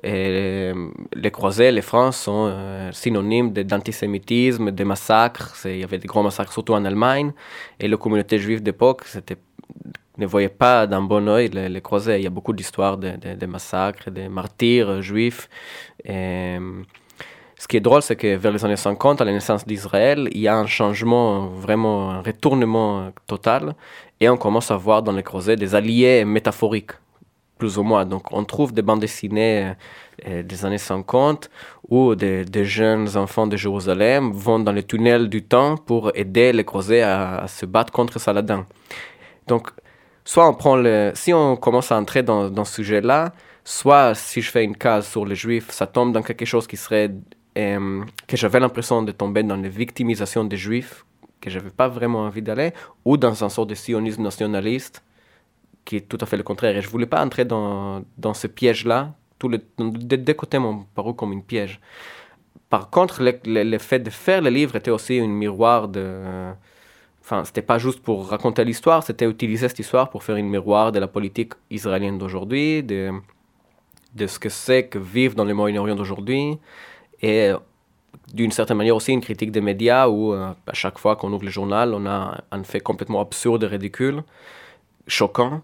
les 0.04 1.32
croisés, 1.32 1.72
les 1.72 1.82
francs 1.82 2.14
sont 2.14 2.90
synonymes 2.92 3.52
d'antisémitisme, 3.52 4.72
de 4.72 4.84
massacres. 4.84 5.56
Il 5.66 5.78
y 5.78 5.84
avait 5.84 5.98
des 5.98 6.08
gros 6.08 6.24
massacres 6.24 6.54
surtout 6.54 6.74
en 6.74 6.86
Allemagne. 6.86 7.32
Et 7.80 7.88
la 7.88 7.98
communauté 7.98 8.40
juive 8.40 8.62
d'époque, 8.64 9.04
ne 10.20 10.26
voyait 10.26 10.50
pas 10.50 10.86
d'un 10.86 11.02
bon 11.02 11.28
oeil 11.30 11.50
les, 11.50 11.70
les, 11.70 11.82
croisés. 11.82 12.18
Il 12.18 12.24
y 12.24 12.28
a 12.28 12.30
beaucoup 12.30 12.54
d'histoires 12.54 12.98
de, 12.98 13.46
massacres, 13.46 14.12
de 14.12 14.28
martyrs 14.28 15.02
juifs. 15.02 15.50
Et, 16.04 16.58
ce 17.60 17.68
qui 17.68 17.76
est 17.76 17.82
drôle, 17.82 18.02
c'est 18.02 18.16
que 18.16 18.38
vers 18.38 18.54
les 18.54 18.64
années 18.64 18.78
50, 18.78 19.20
à 19.20 19.26
la 19.26 19.34
naissance 19.34 19.66
d'Israël, 19.68 20.30
il 20.32 20.40
y 20.40 20.48
a 20.48 20.56
un 20.56 20.66
changement, 20.66 21.48
vraiment 21.48 22.10
un 22.10 22.22
retournement 22.22 23.12
total. 23.28 23.76
Et 24.22 24.30
on 24.30 24.38
commence 24.38 24.72
à 24.72 24.78
voir 24.78 25.04
dans 25.04 25.12
les 25.12 25.24
croisés 25.24 25.58
des 25.58 25.76
alliés 25.76 26.24
métaphoriques, 26.24 26.94
plus 27.60 27.78
ou 27.78 27.84
moins. 27.84 28.06
Donc 28.06 28.32
on 28.32 28.44
trouve 28.44 28.74
des 28.74 28.82
bandes 28.82 29.02
dessinées 29.02 29.74
euh, 30.28 30.42
des 30.42 30.66
années 30.66 30.80
50 30.80 31.52
où 31.90 32.16
des, 32.16 32.66
jeunes 32.66 33.16
enfants 33.16 33.46
de 33.46 33.56
Jérusalem 33.56 34.32
vont 34.32 34.60
dans 34.60 34.72
les 34.72 34.84
tunnels 34.84 35.30
du 35.30 35.44
temps 35.44 35.78
pour 35.78 36.12
aider 36.16 36.52
les 36.54 36.64
croisés 36.64 37.04
à, 37.04 37.46
se 37.48 37.66
battre 37.68 37.92
contre 37.94 38.20
Saladin. 38.20 38.66
Donc 39.46 39.70
soit 40.26 40.48
on 40.48 40.56
prend 40.56 40.76
le, 40.76 41.12
si 41.14 41.32
on 41.34 41.56
commence 41.56 41.92
à 41.92 41.98
entrer 41.98 42.24
dans, 42.24 42.50
dans 42.50 42.66
ce 42.66 42.76
sujet-là, 42.76 43.34
soit 43.70 44.16
si 44.16 44.42
je 44.42 44.50
fais 44.50 44.64
une 44.64 44.76
case 44.76 45.08
sur 45.08 45.26
les 45.26 45.36
juifs, 45.36 45.70
ça 45.70 45.86
tombe 45.86 46.12
dans 46.12 46.24
quelque 46.24 46.46
chose 46.46 46.66
qui 46.66 46.78
serait, 46.78 47.12
euh, 47.58 48.04
que 48.28 48.36
j'avais 48.36 48.60
l'impression 48.60 49.04
de 49.04 49.12
tomber 49.12 49.44
dans 49.44 49.58
la 49.58 49.70
victimisation 49.70 50.44
des 50.44 50.58
juifs, 50.58 51.06
que 51.40 51.50
j'avais 51.50 51.70
pas 51.70 51.88
vraiment 51.88 52.22
envie 52.22 52.42
d'aller, 52.42 52.74
ou 53.06 53.16
dans 53.18 53.44
un 53.44 53.50
sort 53.50 53.68
de 53.68 53.76
sionisme 53.76 54.24
nationaliste, 54.24 55.04
qui 55.90 55.96
est 55.96 56.08
tout 56.08 56.20
à 56.22 56.28
fait 56.28 56.38
le 56.38 56.44
contraire. 56.44 56.78
Et 56.78 56.84
je 56.84 56.90
voulais 56.90 57.08
pas 57.08 57.20
entrer 57.26 57.46
dans, 57.46 58.04
dans 58.20 58.36
ce 58.36 58.46
piège-là. 58.46 59.16
Tous 59.40 59.50
deux 59.50 60.34
côtés 60.36 60.60
m'ont 60.60 60.86
paru 60.94 61.16
comme 61.16 61.34
une 61.34 61.42
piège. 61.42 61.80
Par 62.70 62.92
contre, 62.92 63.24
le, 63.24 63.64
le, 63.64 63.78
fait 63.80 63.98
de 63.98 64.12
faire 64.12 64.40
le 64.44 64.52
livre 64.52 64.76
était 64.76 64.92
aussi 64.92 65.20
un 65.20 65.28
miroir 65.28 65.88
de 65.88 66.06
enfin, 67.22 67.44
c'était 67.44 67.64
pas 67.64 67.80
juste 67.80 68.02
pour 68.04 68.28
raconter 68.28 68.64
l'histoire, 68.64 69.02
c'était 69.04 69.26
utiliser 69.26 69.68
cette 69.68 69.80
histoire 69.80 70.12
pour 70.12 70.22
faire 70.24 70.36
une 70.36 70.50
miroir 70.50 70.92
de 70.92 71.00
la 71.00 71.08
politique 71.08 71.54
israélienne 71.72 72.20
d'aujourd'hui, 72.20 72.84
de, 72.84 73.12
de 74.14 74.28
ce 74.28 74.38
que 74.38 74.50
c'est 74.50 74.84
que 74.88 75.00
vivre 75.00 75.34
dans 75.34 75.46
le 75.46 75.56
Moyen-Orient 75.56 75.96
d'aujourd'hui, 75.96 76.60
et 77.22 77.52
d'une 78.34 78.52
certaine 78.52 78.78
manière 78.78 78.96
aussi 78.96 79.12
une 79.12 79.22
critique 79.22 79.52
des 79.52 79.62
médias 79.62 80.08
où 80.08 80.34
euh, 80.34 80.54
à 80.68 80.74
chaque 80.74 81.00
fois 81.00 81.16
qu'on 81.16 81.32
ouvre 81.34 81.46
le 81.46 81.52
journal, 81.52 81.94
on 81.94 82.06
a 82.06 82.44
un 82.52 82.64
fait 82.64 82.80
complètement 82.80 83.22
absurde 83.22 83.64
et 83.64 83.68
ridicule, 83.68 84.24
choquant, 85.08 85.62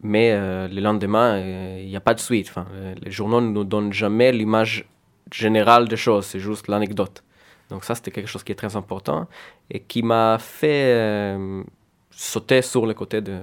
mais 0.00 0.32
euh, 0.32 0.68
le 0.68 0.80
lendemain, 0.80 1.36
euh, 1.36 1.78
il 1.80 1.88
n'y 1.88 1.96
a 1.96 2.00
pas 2.00 2.14
de 2.14 2.20
suite. 2.20 2.48
Enfin, 2.48 2.66
les 3.02 3.10
journaux 3.10 3.40
ne 3.40 3.48
nous 3.48 3.64
donnent 3.64 3.92
jamais 3.92 4.32
l'image 4.32 4.86
générale 5.32 5.88
des 5.88 5.96
choses, 5.96 6.26
c'est 6.26 6.40
juste 6.40 6.68
l'anecdote. 6.68 7.22
Donc 7.70 7.84
ça, 7.84 7.94
c'était 7.94 8.10
quelque 8.10 8.28
chose 8.28 8.44
qui 8.44 8.52
est 8.52 8.56
très 8.56 8.76
important 8.76 9.28
et 9.70 9.80
qui 9.80 10.02
m'a 10.02 10.38
fait 10.38 10.94
euh, 10.94 11.62
sauter 12.10 12.62
sur 12.62 12.86
le 12.86 12.94
côté 12.94 13.20
de 13.20 13.38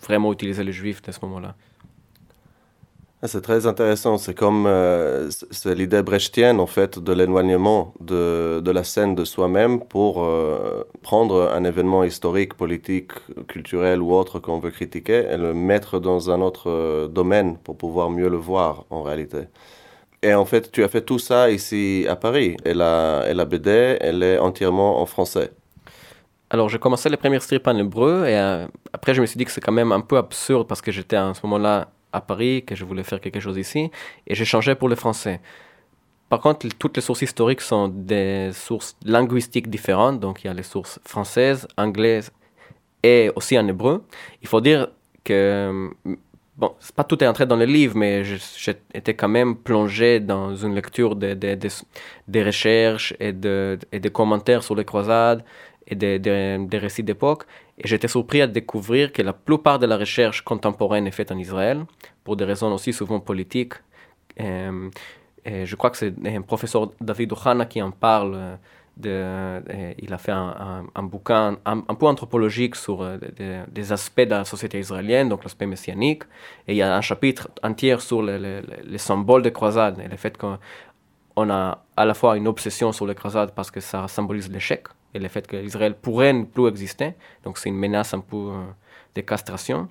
vraiment 0.00 0.32
utiliser 0.32 0.62
les 0.62 0.72
juifs 0.72 1.00
à 1.06 1.12
ce 1.12 1.20
moment-là. 1.22 1.54
Ah, 3.22 3.28
c'est 3.28 3.42
très 3.42 3.66
intéressant. 3.66 4.16
C'est 4.16 4.34
comme 4.34 4.64
euh, 4.66 5.28
l'idée 5.66 6.02
brechtienne 6.02 6.58
en 6.58 6.66
fait 6.66 6.98
de 6.98 7.12
l'éloignement 7.12 7.92
de, 8.00 8.62
la 8.64 8.82
scène 8.82 9.14
de 9.14 9.24
soi-même 9.26 9.80
pour 9.80 10.24
euh, 10.24 10.84
prendre 11.02 11.50
un 11.52 11.64
événement 11.64 12.02
historique, 12.02 12.54
politique, 12.54 13.12
culturel 13.46 14.00
ou 14.00 14.14
autre 14.14 14.38
qu'on 14.38 14.58
veut 14.58 14.70
critiquer 14.70 15.26
et 15.30 15.36
le 15.36 15.52
mettre 15.52 16.00
dans 16.00 16.30
un 16.30 16.40
autre 16.40 17.08
domaine 17.08 17.58
pour 17.58 17.76
pouvoir 17.76 18.08
mieux 18.08 18.30
le 18.30 18.38
voir 18.38 18.84
en 18.88 19.02
réalité. 19.02 19.48
Et 20.22 20.34
en 20.34 20.44
fait, 20.44 20.70
tu 20.70 20.82
as 20.84 20.88
fait 20.88 21.02
tout 21.02 21.18
ça 21.18 21.50
ici 21.50 22.06
à 22.08 22.16
Paris. 22.16 22.56
Et 22.64 22.74
la, 22.74 23.24
et 23.28 23.34
la 23.34 23.44
BD, 23.44 23.96
elle 24.00 24.22
est 24.22 24.38
entièrement 24.38 25.00
en 25.00 25.06
français. 25.06 25.50
Alors, 26.50 26.68
j'ai 26.68 26.78
commencé 26.78 27.08
les 27.08 27.16
premières 27.16 27.42
strips 27.42 27.66
en 27.66 27.76
hébreu 27.76 28.26
et 28.26 28.36
euh, 28.36 28.66
après, 28.92 29.14
je 29.14 29.20
me 29.20 29.26
suis 29.26 29.38
dit 29.38 29.44
que 29.44 29.52
c'est 29.52 29.60
quand 29.60 29.72
même 29.72 29.92
un 29.92 30.00
peu 30.00 30.16
absurde 30.16 30.66
parce 30.66 30.82
que 30.82 30.90
j'étais 30.90 31.16
à 31.16 31.32
ce 31.32 31.40
moment-là 31.44 31.88
à 32.12 32.20
Paris, 32.20 32.64
que 32.66 32.74
je 32.74 32.84
voulais 32.84 33.02
faire 33.02 33.20
quelque 33.20 33.40
chose 33.40 33.58
ici 33.58 33.90
et 34.26 34.34
changé 34.34 34.74
pour 34.74 34.88
le 34.88 34.96
français. 34.96 35.40
Par 36.28 36.40
contre, 36.40 36.68
toutes 36.78 36.96
les 36.96 37.02
sources 37.02 37.22
historiques 37.22 37.60
sont 37.60 37.88
des 37.88 38.50
sources 38.52 38.96
linguistiques 39.04 39.68
différentes. 39.68 40.20
Donc, 40.20 40.44
il 40.44 40.46
y 40.46 40.50
a 40.50 40.54
les 40.54 40.62
sources 40.62 41.00
françaises, 41.04 41.66
anglaises 41.76 42.30
et 43.02 43.32
aussi 43.34 43.58
en 43.58 43.66
hébreu. 43.66 44.04
Il 44.40 44.46
faut 44.46 44.60
dire 44.60 44.88
que, 45.24 45.90
bon, 46.56 46.72
c'est 46.78 46.94
pas 46.94 47.02
tout 47.02 47.22
est 47.24 47.26
entré 47.26 47.46
dans 47.46 47.56
le 47.56 47.64
livre, 47.64 47.96
mais 47.96 48.22
j'étais 48.24 49.14
quand 49.14 49.28
même 49.28 49.56
plongé 49.56 50.20
dans 50.20 50.54
une 50.54 50.74
lecture 50.76 51.16
des 51.16 51.34
de, 51.34 51.56
de, 52.28 52.44
recherches 52.44 53.12
et, 53.18 53.34
et 53.90 53.98
des 53.98 54.10
commentaires 54.10 54.62
sur 54.62 54.76
les 54.76 54.84
croisades 54.84 55.42
et 55.90 55.94
des 55.96 56.78
récits 56.78 57.02
d'époque. 57.02 57.44
Et 57.78 57.88
j'étais 57.88 58.08
surpris 58.08 58.40
à 58.42 58.46
découvrir 58.46 59.12
que 59.12 59.22
la 59.22 59.32
plupart 59.32 59.78
de 59.78 59.86
la 59.86 59.96
recherche 59.96 60.42
contemporaine 60.42 61.06
est 61.06 61.12
faite 61.12 61.32
en 61.32 61.38
Israël, 61.38 61.84
pour 62.24 62.36
des 62.36 62.44
raisons 62.44 62.72
aussi 62.72 62.92
souvent 62.92 63.20
politiques. 63.20 63.74
Euh, 65.46 65.64
je 65.64 65.76
crois 65.76 65.90
que 65.90 65.96
c'est 65.96 66.14
un 66.26 66.42
professeur 66.42 66.92
David 67.00 67.32
Ohana 67.32 67.66
qui 67.66 67.80
en 67.82 67.90
parle. 67.90 68.34
Euh, 68.34 68.56
de, 68.96 69.62
il 69.98 70.12
a 70.12 70.18
fait 70.18 70.32
un, 70.32 71.02
bouquin 71.02 71.56
un, 71.64 71.80
peu 71.80 72.06
anthropologique 72.06 72.76
sur 72.76 73.00
euh, 73.00 73.16
des, 73.68 73.92
aspects 73.92 74.20
de 74.20 74.30
la 74.30 74.44
société 74.44 74.78
israélienne, 74.78 75.30
donc 75.30 75.42
l'aspect 75.42 75.64
messianique. 75.64 76.24
Et 76.68 76.74
il 76.74 76.76
y 76.76 76.82
a 76.82 76.94
un 76.94 77.00
chapitre 77.00 77.48
entier 77.62 77.98
sur 78.00 78.20
les 78.20 78.98
symboles 78.98 79.40
des 79.40 79.52
croisades 79.52 79.98
et 80.04 80.08
le 80.08 80.18
fait 80.18 80.36
qu'on 80.36 81.50
a 81.50 81.84
à 81.96 82.04
la 82.04 82.12
fois 82.12 82.36
une 82.36 82.46
obsession 82.46 82.92
sur 82.92 83.06
les 83.06 83.14
croisades 83.14 83.52
parce 83.54 83.70
que 83.70 83.80
ça 83.80 84.06
symbolise 84.06 84.50
l'échec 84.50 84.88
et 85.14 85.18
le 85.18 85.28
fait 85.28 85.46
qu'Israël 85.46 85.94
pourrait 85.94 86.32
ne 86.32 86.44
plus 86.44 86.68
exister. 86.68 87.14
Donc 87.44 87.58
c'est 87.58 87.68
une 87.68 87.78
menace 87.78 88.14
un 88.14 88.20
peu 88.20 88.36
euh, 88.36 88.64
de 89.14 89.20
castration. 89.20 89.88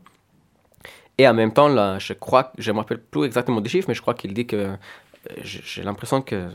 Et 1.18 1.28
en 1.28 1.34
même 1.34 1.52
temps, 1.54 1.68
là, 1.68 2.00
je 2.00 2.14
crois, 2.14 2.54
je 2.58 2.72
ne 2.72 2.76
me 2.76 2.80
rappelle 2.80 3.02
plus 3.02 3.26
exactement 3.26 3.60
des 3.60 3.70
chiffres, 3.70 3.90
mais 3.90 3.94
je 3.94 4.02
crois 4.02 4.14
qu'il 4.14 4.34
dit 4.34 4.48
que 4.48 4.72
j'ai 5.44 5.84
l'impression 5.84 6.22
que 6.22 6.48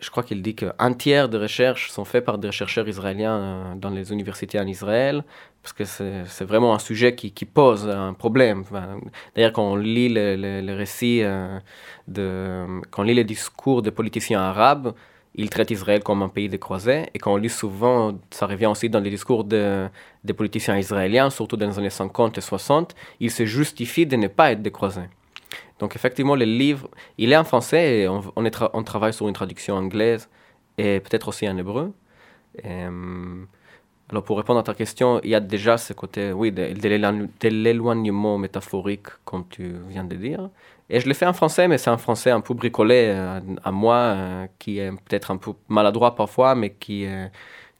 je 0.00 0.10
crois 0.10 0.22
qu'il 0.22 0.40
dit 0.40 0.54
qu'un 0.54 0.92
tiers 0.94 1.28
des 1.28 1.36
recherches 1.36 1.90
sont 1.90 2.04
faites 2.04 2.24
par 2.24 2.38
des 2.38 2.50
chercheurs 2.50 2.88
israéliens 2.88 3.36
euh, 3.36 3.74
dans 3.74 3.90
les 3.90 4.10
universités 4.10 4.58
en 4.58 4.66
Israël, 4.66 5.22
parce 5.62 5.72
que 5.72 5.84
c'est 5.84 6.44
vraiment 6.44 6.74
un 6.74 6.78
sujet 6.78 7.14
qui, 7.14 7.44
pose 7.44 7.88
un 7.88 8.14
problème. 8.14 8.64
D'ailleurs, 9.34 9.52
quand 9.52 9.70
on 9.70 9.76
lit 9.76 10.08
les, 10.08 10.74
récits, 10.74 11.20
euh, 11.22 11.58
quand 12.90 13.02
on 13.02 13.04
lit 13.04 13.14
les 13.14 13.24
discours 13.24 13.82
des 13.82 13.92
politiciens 13.92 14.40
arabes, 14.40 14.94
ils 15.34 15.48
traitent 15.48 15.70
Israël 15.70 16.02
comme 16.02 16.22
un 16.22 16.28
pays 16.28 16.48
de 16.48 16.56
croisés. 16.56 17.06
Et 17.14 17.18
quand 17.18 17.32
on 17.32 17.36
lit 17.36 17.48
souvent, 17.48 18.18
ça 18.30 18.46
revient 18.46 18.66
aussi 18.66 18.90
dans 18.90 19.00
les 19.00 19.10
discours 19.10 19.44
de, 19.44 19.88
des 20.24 20.34
politiciens 20.34 20.76
israéliens, 20.76 21.30
surtout 21.30 21.56
dans 21.56 21.68
les 21.68 21.78
années 21.78 21.90
50 21.90 22.38
et 22.38 22.40
60, 22.40 22.94
ils 23.20 23.30
se 23.30 23.46
justifient 23.46 24.06
de 24.06 24.16
ne 24.16 24.28
pas 24.28 24.52
être 24.52 24.62
des 24.62 24.70
croisés. 24.70 25.08
Donc 25.78 25.96
effectivement, 25.96 26.36
le 26.36 26.44
livre, 26.44 26.88
il 27.18 27.32
est 27.32 27.36
en 27.36 27.44
français 27.44 28.00
et 28.00 28.08
on, 28.08 28.82
travaille 28.84 29.12
sur 29.12 29.26
une 29.26 29.34
traduction 29.34 29.74
anglaise 29.76 30.28
et 30.78 31.00
peut-être 31.00 31.28
aussi 31.28 31.48
en 31.48 31.56
hébreu. 31.56 31.92
Euh, 32.64 33.44
alors 34.10 34.22
pour 34.22 34.36
répondre 34.36 34.60
à 34.60 34.62
ta 34.62 34.74
question, 34.74 35.20
il 35.24 35.30
y 35.30 35.34
a 35.34 35.40
déjà 35.40 35.78
ce 35.78 35.94
côté, 35.94 36.32
oui, 36.32 36.52
de 36.52 37.48
l'éloignement 37.48 38.36
métaphorique, 38.36 39.06
comme 39.24 39.44
tu 39.48 39.74
viens 39.88 40.04
de 40.04 40.16
dire. 40.16 40.50
Et 40.94 41.00
je 41.00 41.08
l'ai 41.08 41.14
fait 41.14 41.24
en 41.24 41.32
français, 41.32 41.68
mais 41.68 41.78
c'est 41.78 41.88
un 41.88 41.96
français 41.96 42.30
un 42.30 42.42
peu 42.42 42.52
bricolé 42.52 43.06
euh, 43.08 43.40
à 43.64 43.70
moi, 43.72 43.96
euh, 43.96 44.46
qui 44.58 44.78
est 44.78 44.90
peut-être 44.90 45.30
un 45.30 45.38
peu 45.38 45.52
maladroit 45.68 46.14
parfois, 46.14 46.54
mais 46.54 46.74
qui, 46.74 47.06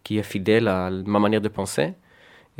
qui 0.03 0.17
est 0.17 0.23
fidèle 0.23 0.67
à 0.67 0.89
ma 0.91 1.19
manière 1.19 1.43
de 1.43 1.49
penser. 1.49 1.93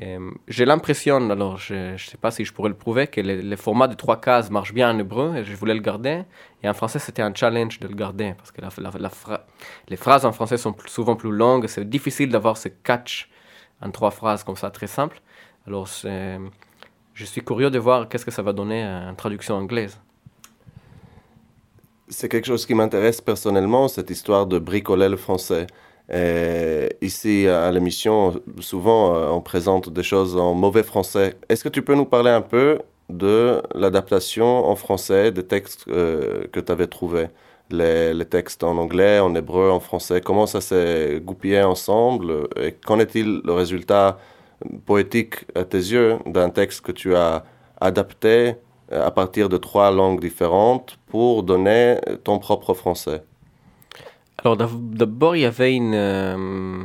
Euh, 0.03 0.31
j'ai 0.49 0.67
l'impression, 0.67 1.31
alors 1.31 1.57
je 1.57 1.93
ne 1.93 1.97
sais 1.97 2.19
pas 2.19 2.31
si 2.31 2.45
je 2.45 2.53
pourrais 2.53 2.69
le 2.69 2.75
prouver, 2.75 3.07
que 3.07 3.23
le, 3.23 3.57
format 3.57 3.89
de 3.89 3.95
trois 3.95 4.21
cases 4.21 4.51
marche 4.51 4.75
bien 4.75 4.95
en 4.95 4.99
hébreu 4.99 5.37
et 5.37 5.45
je 5.45 5.57
voulais 5.57 5.73
le 5.73 5.81
garder. 5.81 6.25
Et 6.63 6.69
en 6.69 6.75
français, 6.75 6.99
c'était 6.99 7.23
un 7.23 7.35
challenge 7.35 7.81
de 7.81 7.89
le 7.89 7.95
garder 7.95 8.35
parce 8.37 8.53
que 8.53 8.61
la, 8.61 8.69
les 9.89 9.97
phrases 9.97 10.27
en 10.27 10.33
français 10.33 10.59
sont 10.59 10.77
souvent 10.85 11.17
plus 11.17 11.33
longues. 11.33 11.67
C'est 11.67 11.89
difficile 11.89 12.29
d'avoir 12.29 12.59
ce 12.59 12.69
catch 12.69 13.31
en 13.81 13.91
trois 13.91 14.11
phrases 14.11 14.45
comme 14.45 14.57
ça, 14.57 14.71
très 14.71 14.87
simple. 14.87 15.19
Alors, 15.67 15.87
je 15.87 17.25
suis 17.25 17.43
curieux 17.43 17.71
de 17.71 17.79
voir 17.79 18.07
qu'est-ce 18.11 18.27
que 18.27 18.31
ça 18.31 18.43
va 18.43 18.53
donner 18.53 18.85
en 18.85 19.15
traduction 19.15 19.55
anglaise. 19.55 19.99
C'est 22.09 22.29
quelque 22.29 22.47
chose 22.47 22.67
qui 22.67 22.75
m'intéresse 22.75 23.21
personnellement, 23.21 23.89
cette 23.89 24.11
histoire 24.11 24.47
de 24.47 24.59
bricoler 24.59 25.09
le 25.09 25.17
français. 25.17 25.67
Euh, 26.11 26.89
ici, 27.01 27.47
à 27.47 27.71
l'émission, 27.71 28.41
souvent, 28.61 29.15
euh, 29.15 29.29
on 29.31 29.41
présente 29.41 29.89
des 29.91 30.03
choses 30.03 30.37
en 30.37 30.55
mauvais 30.55 30.83
français. 30.83 31.37
Est-ce 31.49 31.65
que 31.65 31.69
tu 31.69 31.83
peux 31.83 31.95
nous 31.95 32.05
parler 32.05 32.31
un 32.31 32.43
peu 32.43 32.81
de 33.09 33.63
l'adaptation 33.75 34.47
en 34.47 34.77
français 34.77 35.33
des 35.33 35.47
textes 35.47 35.87
euh, 35.89 36.47
que 36.53 36.61
tu 36.61 36.73
avais 36.73 36.87
trouvés? 36.87 37.29
Les, 37.71 38.13
les, 38.13 38.27
textes 38.27 38.65
en 38.65 38.77
anglais, 38.77 39.19
en 39.21 39.35
hébreu, 39.35 39.71
en 39.71 39.81
français, 39.81 40.21
comment 40.21 40.47
ça 40.47 40.61
s'est 40.61 41.21
goupillé 41.25 41.63
ensemble? 41.63 42.49
Et 42.61 42.73
qu'en 42.73 42.99
est-il 42.99 43.41
le 43.45 43.53
résultat 43.53 44.19
poétique 44.85 45.47
à 45.55 45.65
tes 45.65 45.79
yeux 45.79 46.19
d'un 46.27 46.51
texte 46.51 46.83
que 46.83 46.93
tu 46.93 47.15
as 47.17 47.45
adapté 47.81 48.57
à 48.93 49.11
partir 49.11 49.49
de 49.49 49.57
trois 49.57 49.91
langues 49.91 50.21
différentes 50.21 50.99
pour 51.07 51.43
donner 51.43 51.99
ton 52.25 52.39
propre 52.39 52.75
français 52.75 53.23
alors 54.45 54.57
d'abord, 54.57 55.37
il 55.37 55.41
y 55.41 55.45
avait 55.45 55.75
une... 55.75 55.95
Euh, 55.95 56.85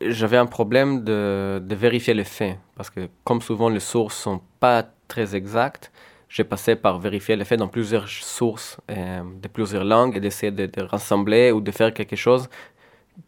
j'avais 0.00 0.36
un 0.36 0.46
problème 0.46 1.04
de, 1.04 1.62
de, 1.62 1.74
vérifier 1.74 2.14
les 2.14 2.24
faits, 2.24 2.58
parce 2.76 2.90
que 2.90 3.08
comme 3.22 3.40
souvent 3.40 3.68
les 3.68 3.80
sources 3.80 4.16
sont 4.16 4.40
pas 4.58 4.84
très 5.06 5.36
exactes, 5.36 5.92
j'ai 6.28 6.42
passé 6.42 6.74
par 6.74 6.98
vérifier 6.98 7.36
les 7.36 7.44
faits 7.44 7.60
dans 7.60 7.68
plusieurs 7.68 8.08
sources 8.08 8.78
euh, 8.90 9.22
de 9.40 9.48
plusieurs 9.48 9.84
langues 9.84 10.16
et 10.16 10.20
d'essayer 10.20 10.50
de, 10.50 10.82
rassembler 10.82 11.52
ou 11.52 11.60
de 11.60 11.70
faire 11.70 11.94
quelque 11.94 12.16
chose 12.16 12.48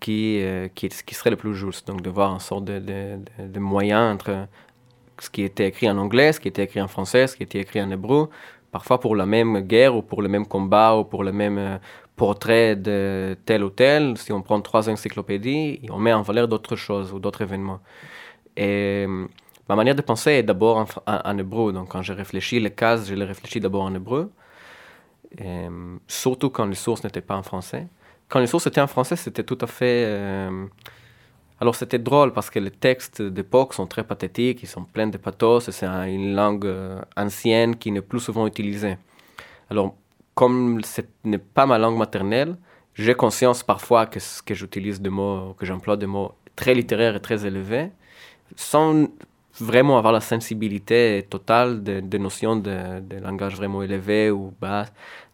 qui, 0.01 0.41
euh, 0.43 0.69
qui, 0.75 0.89
qui, 0.89 1.15
serait 1.15 1.31
le 1.31 1.37
plus 1.37 1.55
juste. 1.55 1.87
Donc 1.87 2.03
de 2.03 2.11
voir 2.11 2.33
un 2.33 2.41
sorte 2.41 2.65
de, 2.65 2.81
de, 2.81 3.19
de, 3.47 3.61
moyen 3.61 4.13
entre 4.13 4.49
ce 5.21 5.31
qui 5.31 5.43
était 5.43 5.69
écrit 5.69 5.89
en 5.89 5.99
anglais, 5.99 6.33
ce 6.33 6.41
qui 6.41 6.49
était 6.49 6.65
écrit 6.65 6.81
en 6.81 6.89
français, 6.89 7.27
ce 7.27 7.37
qui 7.37 7.43
était 7.43 7.61
écrit 7.61 7.81
en 7.81 7.91
hébreu, 7.91 8.29
parfois 8.71 9.01
pour 9.01 9.17
la 9.17 9.27
même 9.27 9.61
guerre 9.61 9.97
ou 9.97 10.03
pour 10.03 10.23
le 10.23 10.29
même 10.29 10.47
combat 10.47 10.97
ou 10.97 11.05
pour 11.05 11.25
le 11.25 11.33
même, 11.33 11.79
portrait 12.17 12.75
de 12.77 13.37
tel 13.45 13.63
ou 13.63 13.71
tel, 13.71 14.17
si 14.17 14.33
on 14.33 14.43
prend 14.43 14.61
trois 14.61 14.89
encyclopédies, 14.89 15.81
on 15.91 15.99
met 15.99 16.13
en 16.13 16.23
valeur 16.23 16.49
d'autres 16.49 16.77
choses 16.77 17.13
ou 17.13 17.19
d'autres 17.19 17.43
événements. 17.43 17.81
Et 18.57 19.07
ma 19.69 19.77
manière 19.77 19.95
de 19.95 20.01
penser 20.03 20.31
est 20.33 20.43
d'abord 20.43 20.87
en, 21.07 21.39
hébreu. 21.39 21.73
Donc 21.73 21.91
quand 21.91 22.03
je 22.03 22.15
réfléchis 22.15 22.59
les 22.59 22.71
cases, 22.71 23.07
je 23.07 23.15
les 23.15 23.25
réfléchis 23.25 23.61
d'abord 23.61 23.83
en 23.83 23.95
hébreu. 23.95 24.33
surtout 26.09 26.51
quand 26.51 26.67
les 26.67 26.75
sources 26.75 27.05
n'étaient 27.05 27.21
pas 27.21 27.37
en 27.37 27.43
français. 27.43 27.87
Quand 28.29 28.41
les 28.41 28.49
sources 28.49 28.67
étaient 28.67 28.81
en 28.81 28.89
français, 28.89 29.17
c'était 29.17 29.45
tout 29.45 29.59
à 29.61 29.67
fait... 29.67 30.05
Euh, 30.07 30.67
alors 31.61 31.75
c'était 31.75 31.99
drôle 31.99 32.33
parce 32.33 32.51
que 32.51 32.59
les 32.59 32.71
textes 32.71 33.23
d'époque 33.23 33.73
sont 33.73 33.87
très 33.87 34.05
pathétiques, 34.05 34.63
ils 34.63 34.69
sont 34.69 34.85
pleins 34.85 35.07
de 35.07 35.17
pathos, 35.17 35.71
c'est 35.71 35.87
une 35.87 36.35
langue 36.35 36.67
euh, 36.67 37.01
ancienne 37.17 37.77
qui 37.77 37.91
n'est 37.91 38.03
plus 38.03 38.21
souvent 38.21 38.47
utilisée. 38.47 38.99
Alors 39.71 39.95
comme 40.35 40.83
ce 40.85 41.01
n'est 41.25 41.39
pas 41.39 41.65
ma 41.65 41.79
langue 41.79 41.97
maternelle, 41.97 42.57
j'ai 42.95 43.15
conscience 43.15 43.63
parfois 43.63 44.07
que, 44.07 44.19
que 44.45 44.55
j'utilise 44.55 45.01
des 45.01 45.09
mots, 45.11 45.55
que 45.59 45.65
j'emploie 45.65 45.97
des 45.97 46.07
mots 46.07 46.33
très 46.57 46.75
littéraires 46.75 47.17
et 47.17 47.21
très 47.21 47.47
élevés, 47.47 47.91
sans 48.55 49.07
vraiment 49.59 49.97
avoir 49.97 50.13
la 50.13 50.21
sensibilité 50.21 51.27
totale 51.29 51.83
des 51.83 52.19
notions 52.19 52.57
de, 52.57 53.01
de, 53.01 53.17
langage 53.17 53.57
vraiment 53.57 53.83
élevé 53.83 54.31
ou 54.31 54.53
bas. 54.61 54.87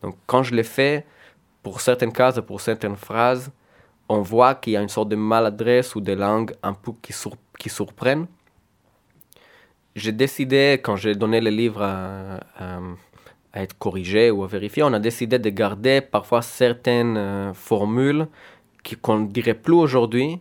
Donc 0.03 0.17
quand 0.27 0.45
je 0.45 0.55
l'ai 0.55 0.63
fait, 0.63 1.05
pour 1.65 1.81
certaines 1.81 2.13
cases, 2.13 2.41
pour 2.47 2.61
certaines 2.61 2.97
phrases, 2.97 3.51
on 4.13 4.21
voit 4.21 4.55
qu'il 4.55 4.75
y 4.75 4.77
a 4.77 4.83
une 4.83 4.91
sorte 4.91 5.09
de 5.09 5.17
maladresse 5.17 5.95
ou 5.97 6.01
de 6.01 6.13
langue 6.13 6.55
un 6.63 6.75
peu 6.75 6.93
qui, 7.01 7.15
qui 7.59 7.69
surprennent. 7.71 8.27
J'ai 9.97 10.13
décidé, 10.13 10.81
quand 10.83 10.97
j'ai 10.97 11.15
donné 11.15 11.41
le 11.41 11.51
livre 11.51 11.83
à 11.83 12.41
être 13.55 13.77
corrigé 13.79 14.31
ou 14.31 14.45
à 14.45 14.47
vérifier, 14.47 14.83
on 14.83 14.93
a 14.93 14.99
décidé 14.99 15.39
de 15.39 15.51
garder 15.51 16.01
parfois 16.01 16.43
certaines 16.43 17.17
euh, 17.17 17.55
formules 17.55 18.27
qu'on 19.01 19.19
ne 19.21 19.27
dirait 19.27 19.55
plus 19.55 19.75
aujourd'hui, 19.75 20.41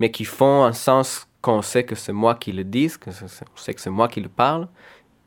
mais 0.00 0.10
qui 0.10 0.24
font 0.24 0.64
un 0.64 0.72
sens 0.72 1.28
quand 1.40 1.56
on 1.58 1.62
sait 1.62 1.84
que 1.84 1.94
c'est 1.94 2.12
moi 2.12 2.34
qui 2.34 2.52
le 2.52 2.64
dis, 2.64 2.88
que 3.00 3.10
on 3.10 3.56
sait 3.56 3.74
que 3.74 3.80
c'est 3.80 3.90
moi 3.90 4.08
qui 4.08 4.20
le 4.20 4.28
parle. 4.28 4.68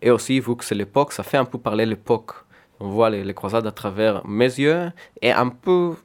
Et 0.02 0.10
aussi, 0.12 0.40
vu 0.40 0.56
que 0.56 0.66
c'est 0.66 0.76
l'époque, 0.76 1.12
ça 1.14 1.24
fait 1.24 1.38
un 1.38 1.46
peu 1.46 1.58
parler 1.58 1.86
l'époque. 1.86 2.32
On 2.80 2.90
voit 2.90 3.10
les, 3.10 3.24
les 3.24 3.34
croisades 3.34 3.68
à 3.68 3.72
travers 3.72 4.26
mes 4.26 4.52
yeux 4.66 4.92
et 5.22 5.32
un 5.32 5.50
peu 5.50 5.96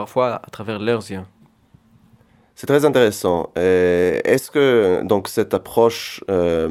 parfois 0.00 0.40
à 0.46 0.50
travers 0.50 0.78
leurs 0.78 1.04
yeux. 1.10 1.24
C'est 2.58 2.66
très 2.66 2.84
intéressant. 2.84 3.52
Est-ce 3.54 4.50
que 4.50 5.02
donc 5.04 5.28
cette 5.28 5.54
approche 5.54 6.24
euh, 6.28 6.68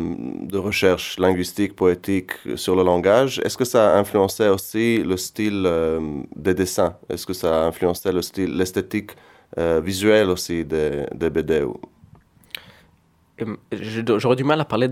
de 0.54 0.58
recherche 0.58 1.18
linguistique, 1.18 1.78
poétique 1.78 2.34
sur 2.56 2.76
le 2.76 2.84
langage, 2.84 3.40
est-ce 3.46 3.58
que 3.62 3.64
ça 3.74 3.82
a 3.94 3.98
influencé 3.98 4.50
aussi 4.50 5.02
le 5.12 5.16
style 5.16 5.64
euh, 5.66 6.02
des 6.36 6.54
dessins? 6.54 6.94
Est-ce 7.10 7.26
que 7.26 7.32
ça 7.32 7.50
a 7.64 7.68
influencé 7.72 8.12
le 8.12 8.22
style, 8.22 8.52
l'esthétique 8.58 9.12
euh, 9.58 9.80
visuelle 9.82 10.30
aussi 10.30 10.66
des, 10.66 11.06
des 11.22 11.30
BD 11.30 11.66
j'aurais 14.22 14.36
du 14.36 14.44
mal 14.44 14.60
à 14.60 14.66
parler 14.66 14.90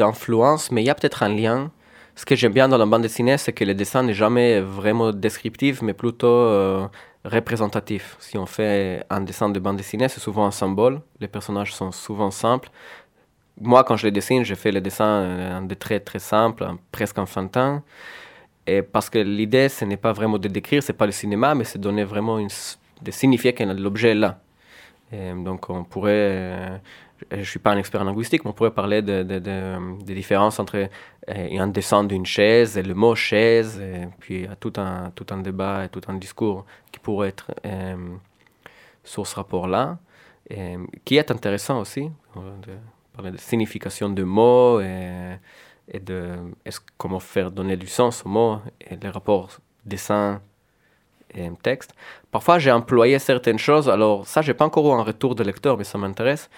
d'influence, 0.00 0.70
mais 0.72 0.82
il 0.82 0.86
y 0.86 0.90
a 0.90 0.94
peut-être 0.94 1.22
un 1.22 1.32
lien. 1.34 1.70
Ce 2.16 2.26
que 2.26 2.34
j'aime 2.36 2.52
bien 2.52 2.68
dans 2.68 2.76
la 2.76 2.84
bande 2.84 3.02
dessinée, 3.02 3.38
c'est 3.38 3.54
que 3.54 3.64
le 3.64 3.74
dessin 3.74 4.02
n'est 4.02 4.20
jamais 4.24 4.60
vraiment 4.60 5.12
descriptif, 5.12 5.80
mais 5.80 5.94
plutôt 5.94 6.42
représentatif. 7.28 8.16
Si 8.18 8.36
on 8.38 8.46
fait 8.46 9.04
un 9.10 9.20
dessin 9.20 9.48
de 9.48 9.58
bande 9.60 9.76
dessinée, 9.76 10.08
c'est 10.08 10.20
souvent 10.20 10.46
un 10.46 10.50
symbole. 10.50 11.00
Les 11.20 11.28
personnages 11.28 11.74
sont 11.74 11.92
souvent 11.92 12.30
simples. 12.30 12.70
Moi, 13.60 13.84
quand 13.84 13.96
je 13.96 14.06
les 14.06 14.12
dessine, 14.12 14.44
je 14.44 14.54
fais 14.54 14.72
le 14.72 14.80
dessin 14.80 15.04
euh, 15.06 15.60
des 15.62 15.76
traits 15.76 16.04
très 16.04 16.18
simples, 16.18 16.66
presque 16.92 17.18
enfantin. 17.18 17.82
Et 18.66 18.82
parce 18.82 19.08
que 19.10 19.18
l'idée, 19.18 19.68
ce 19.68 19.84
n'est 19.84 19.96
pas 19.96 20.12
vraiment 20.12 20.38
de 20.38 20.48
décrire, 20.48 20.82
c'est 20.82 20.92
pas 20.92 21.06
le 21.06 21.12
cinéma, 21.12 21.54
mais 21.54 21.64
c'est 21.64 21.78
donner 21.78 22.04
vraiment 22.04 22.38
une, 22.38 22.50
de 23.02 23.10
signifier 23.10 23.52
que 23.54 23.64
l'objet 23.64 24.10
est 24.10 24.14
là. 24.14 24.40
donc, 25.12 25.70
on 25.70 25.84
pourrait 25.84 26.80
je 27.30 27.36
ne 27.36 27.44
suis 27.44 27.58
pas 27.58 27.72
un 27.72 27.78
expert 27.78 28.00
en 28.00 28.04
linguistique, 28.04 28.44
mais 28.44 28.50
on 28.50 28.54
pourrait 28.54 28.70
parler 28.70 29.02
de, 29.02 29.22
de, 29.22 30.12
différences 30.14 30.58
entre 30.58 30.76
euh, 31.28 31.58
un 31.58 31.68
dessin 31.68 32.04
d'une 32.04 32.26
chaise 32.26 32.76
et 32.76 32.82
le 32.82 32.94
mot 32.94 33.14
chaise, 33.14 33.80
et 33.80 34.08
puis 34.18 34.46
tout 34.60 34.72
un, 34.76 35.10
tout 35.14 35.26
un 35.30 35.38
débat 35.38 35.84
et 35.84 35.88
tout 35.88 36.02
un 36.08 36.14
discours 36.14 36.64
qui 36.92 36.98
pourrait 37.00 37.28
être 37.28 37.50
euh, 37.64 37.96
sur 39.04 39.26
ce 39.26 39.36
rapport-là, 39.36 39.98
qui 41.04 41.16
est 41.18 41.30
intéressant 41.30 41.80
aussi, 41.80 42.10
de 42.36 42.72
parler 43.14 43.30
de 43.32 43.36
signification 43.36 44.08
de 44.08 44.22
mots 44.22 44.80
et, 44.80 45.36
et 45.90 46.00
de 46.00 46.36
comment 46.96 47.20
faire 47.20 47.50
donner 47.50 47.76
du 47.76 47.86
sens 47.86 48.24
aux 48.24 48.30
mots 48.30 48.58
et 48.80 48.96
les 48.96 49.10
rapports 49.10 49.58
dessin 49.84 50.40
et 51.34 51.50
texte. 51.62 51.92
Parfois, 52.30 52.58
j'ai 52.58 52.72
employé 52.72 53.18
certaines 53.18 53.58
choses, 53.58 53.88
alors 53.88 54.26
ça, 54.26 54.42
j'ai 54.42 54.54
pas 54.54 54.64
encore 54.64 54.86
eu 54.86 54.98
un 54.98 55.02
retour 55.02 55.34
de 55.34 55.42
lecteur, 55.42 55.76
mais 55.76 55.84
ça 55.84 55.98
m'intéresse 55.98 56.48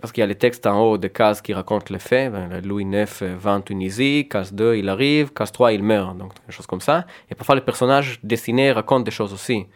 parce 0.00 0.12
qu'il 0.12 0.20
y 0.20 0.24
a 0.24 0.26
les 0.26 0.36
textes 0.36 0.66
en 0.66 0.80
haut 0.80 0.98
des 0.98 1.10
cases 1.10 1.40
qui 1.40 1.52
racontent 1.52 1.86
les 1.90 1.98
faits. 1.98 2.32
Ben, 2.32 2.60
Louis 2.64 2.84
IX 2.84 3.22
va 3.36 3.52
en 3.52 3.60
Tunisie, 3.60 4.28
case 4.28 4.52
2, 4.52 4.76
il 4.76 4.88
arrive, 4.88 5.32
case 5.32 5.52
3, 5.52 5.72
il 5.72 5.82
meurt. 5.82 6.16
Donc, 6.16 6.32
des 6.46 6.52
choses 6.52 6.66
comme 6.66 6.80
ça. 6.80 7.06
Et 7.30 7.34
parfois, 7.34 7.54
les 7.54 7.60
personnages 7.60 8.18
dessinés 8.22 8.72
racontent 8.72 9.02
des 9.02 9.10
choses 9.10 9.32
aussi. 9.32 9.66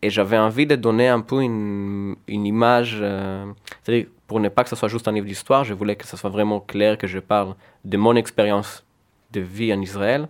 Et 0.00 0.10
j'avais 0.10 0.38
envie 0.38 0.66
de 0.66 0.76
donner 0.76 1.08
un 1.08 1.20
peu 1.20 1.42
une, 1.42 2.16
une 2.28 2.46
image, 2.46 2.98
euh, 3.00 3.46
c'est-à-dire 3.82 4.06
pour 4.28 4.38
ne 4.40 4.48
pas 4.48 4.62
que 4.62 4.70
ce 4.70 4.76
soit 4.76 4.88
juste 4.88 5.08
un 5.08 5.12
livre 5.12 5.26
d'histoire, 5.26 5.64
je 5.64 5.74
voulais 5.74 5.96
que 5.96 6.06
ce 6.06 6.16
soit 6.16 6.30
vraiment 6.30 6.60
clair 6.60 6.96
que 6.98 7.06
je 7.06 7.18
parle 7.18 7.54
de 7.84 7.96
mon 7.96 8.14
expérience 8.14 8.84
de 9.32 9.40
vie 9.40 9.72
en 9.72 9.80
Israël. 9.80 10.28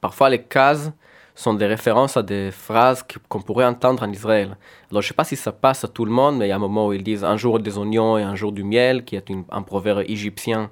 Parfois, 0.00 0.28
les 0.28 0.42
cases 0.42 0.92
sont 1.40 1.54
des 1.54 1.66
références 1.66 2.16
à 2.16 2.22
des 2.22 2.50
phrases 2.50 3.04
qu'on 3.28 3.40
pourrait 3.40 3.64
entendre 3.64 4.02
en 4.02 4.10
Israël. 4.10 4.56
Alors, 4.90 5.02
je 5.02 5.06
ne 5.06 5.08
sais 5.08 5.14
pas 5.14 5.24
si 5.24 5.36
ça 5.36 5.52
passe 5.52 5.84
à 5.84 5.88
tout 5.88 6.04
le 6.04 6.10
monde, 6.10 6.36
mais 6.38 6.46
il 6.46 6.48
y 6.48 6.52
a 6.52 6.56
un 6.56 6.58
moment 6.58 6.88
où 6.88 6.92
ils 6.92 7.02
disent 7.02 7.24
un 7.24 7.36
jour 7.36 7.58
des 7.58 7.78
oignons 7.78 8.18
et 8.18 8.22
un 8.22 8.34
jour 8.34 8.52
du 8.52 8.64
miel, 8.64 9.04
qui 9.04 9.16
est 9.16 9.26
un 9.50 9.62
proverbe 9.62 10.04
égyptien 10.06 10.70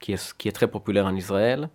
qui 0.00 0.12
est, 0.12 0.52
très 0.52 0.68
populaire 0.68 1.06
en 1.06 1.14
Israël. 1.14 1.70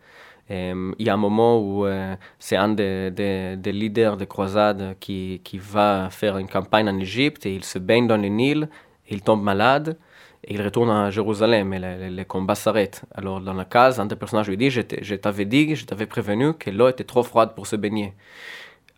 il 0.49 0.93
y 0.99 1.09
a 1.09 1.13
un 1.13 1.17
moment 1.17 1.59
où 1.59 1.85
euh, 1.85 2.15
c'est 2.37 2.55
un 2.55 2.69
des, 2.69 3.09
des, 3.11 3.71
leaders 3.71 4.17
de 4.17 4.25
croisade 4.25 4.95
qui, 4.99 5.41
qui 5.43 5.57
va 5.57 6.09
faire 6.11 6.37
une 6.37 6.47
campagne 6.47 6.87
en 6.87 6.99
Égypte 6.99 7.47
et 7.47 7.55
il 7.55 7.63
se 7.63 7.79
baigne 7.79 8.05
dans 8.05 8.17
le 8.17 8.27
Nil 8.27 8.69
il 9.09 9.21
tombe 9.21 9.43
malade 9.43 9.97
et 10.43 10.53
il 10.53 10.61
retourne 10.61 10.89
à 10.89 11.09
Jérusalem 11.09 11.73
et 11.73 12.09
les, 12.09 12.25
combats 12.25 12.55
s'arrêtent. 12.55 13.03
Alors 13.13 13.41
dans 13.41 13.53
la 13.53 13.65
case, 13.65 13.99
un 13.99 14.05
des 14.05 14.15
personnages 14.15 14.47
lui 14.47 14.57
dit, 14.57 14.69
je 14.69 15.15
t'avais 15.15 15.45
dit, 15.45 15.75
je 15.75 15.85
t'avais 15.85 16.05
prévenu 16.05 16.53
que 16.53 16.69
l'eau 16.69 16.87
était 16.87 17.03
trop 17.03 17.23
froide 17.23 17.53
pour 17.55 17.67
se 17.67 17.75
baigner. 17.75 18.13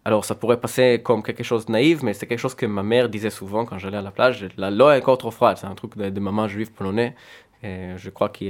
Alors 0.06 0.26
ça 0.26 0.36
pourrait 0.36 0.60
passer 0.60 1.02
comme 1.04 1.24
quelque 1.24 1.44
chose 1.44 1.66
de 1.66 1.72
naïf, 1.72 2.04
mais 2.04 2.14
c'est 2.14 2.28
quelque 2.28 2.40
chose 2.40 2.56
que 2.56 2.66
ma 2.66 2.84
mère 2.84 3.10
disait 3.10 3.30
souvent 3.30 3.66
quand 3.66 3.78
j'allais 3.78 3.98
à 3.98 4.02
la 4.02 4.12
plage, 4.12 4.48
l'eau 4.58 4.90
est 4.92 4.98
encore 4.98 5.18
trop 5.18 5.32
froide, 5.32 5.58
c'est 5.58 5.68
un 5.68 5.76
truc 5.76 5.98
de, 5.98 6.10
de 6.10 6.20
maman 6.20 6.48
juive 6.48 6.72
polonais. 6.72 7.16
Et 7.64 7.90
je 7.98 8.10
crois 8.10 8.30
que 8.30 8.46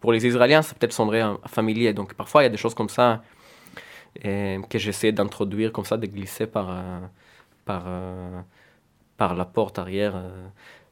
pour 0.00 0.12
les 0.12 0.26
Israéliens, 0.26 0.62
ça 0.62 0.74
peut-être 0.74 0.92
sonnerait 0.92 1.22
familier. 1.46 1.92
Donc 1.92 2.14
parfois, 2.14 2.42
il 2.42 2.46
y 2.46 2.48
a 2.48 2.50
des 2.50 2.56
choses 2.56 2.74
comme 2.74 2.88
ça 2.88 3.22
que 4.22 4.78
j'essaie 4.78 5.12
d'introduire, 5.12 5.72
comme 5.72 5.84
ça, 5.84 5.96
de 5.96 6.06
glisser 6.06 6.46
par, 6.46 6.70
euh, 6.70 7.00
par, 7.64 7.84
euh, 7.86 8.40
par 9.16 9.34
la 9.34 9.44
porte 9.44 9.78
arrière. 9.78 10.14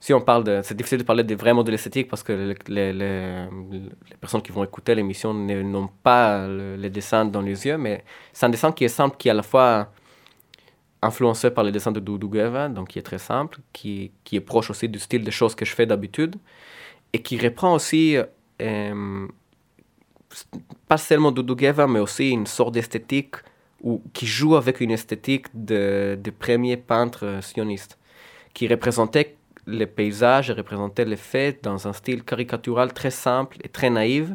Si 0.01 0.15
on 0.15 0.21
parle 0.21 0.45
de. 0.45 0.61
C'est 0.63 0.77
difficile 0.77 0.99
de 0.99 1.03
parler 1.03 1.25
de, 1.25 1.35
vraiment 1.35 1.65
de 1.65 1.71
l'esthétique 1.73 2.09
parce 2.09 2.23
que 2.23 2.55
les, 2.69 2.93
les, 2.93 3.49
personnes 4.21 4.43
qui 4.43 4.53
vont 4.53 4.63
écouter 4.63 4.95
l'émission 4.95 5.35
n'ont 5.35 5.91
pas 6.03 6.47
les 6.47 6.91
dessins 6.91 7.25
dans 7.25 7.43
les 7.43 7.67
yeux, 7.67 7.77
mais 7.79 8.05
c'est 8.33 8.47
un 8.47 8.49
dessin 8.49 8.71
qui 8.71 8.85
est 8.85 8.89
simple, 8.89 9.17
qui 9.19 9.29
est 9.29 9.33
à 9.33 9.35
la 9.35 9.43
fois 9.43 9.91
influencé 11.03 11.51
par 11.51 11.65
les 11.65 11.73
dessins 11.73 11.93
de 11.93 12.01
Doudou 12.01 12.29
Gueva, 12.29 12.69
donc 12.69 12.89
qui 12.89 12.99
est 12.99 13.03
très 13.03 13.19
simple, 13.19 13.59
qui, 13.73 14.13
qui, 14.25 14.37
est 14.37 14.41
proche 14.41 14.71
aussi 14.71 14.89
du 14.89 14.99
style 14.99 15.25
des 15.25 15.31
choses 15.31 15.55
que 15.55 15.65
je 15.65 15.75
fais 15.75 15.87
d'habitude, 15.87 16.37
et 17.13 17.23
qui 17.23 17.39
reprend 17.39 17.75
aussi, 17.75 18.17
euh, 18.63 19.29
pas 20.89 20.97
seulement 20.97 21.33
Doudou 21.33 21.55
Gueva, 21.57 21.87
mais 21.87 22.01
aussi 22.01 22.31
une 22.31 22.47
sorte 22.47 22.75
d'esthétique 22.75 23.37
ou 23.81 24.03
qui 24.13 24.27
joue 24.27 24.57
avec 24.57 24.81
une 24.81 24.91
esthétique 24.91 25.47
de, 25.55 26.19
de 26.21 26.31
premiers 26.31 26.77
peintres 26.77 27.39
sionistes, 27.43 27.97
qui 28.53 28.67
représentait 28.67 29.38
les 29.69 29.87
paysages 29.87 30.51
représentaient 30.51 31.05
les 31.05 31.17
faits 31.17 31.63
dans 31.63 31.87
un 31.87 31.93
style 31.93 32.25
caricatural 32.25 32.93
très 32.93 33.11
simple 33.11 33.59
et 33.63 33.69
très 33.69 33.91
naïf, 33.91 34.31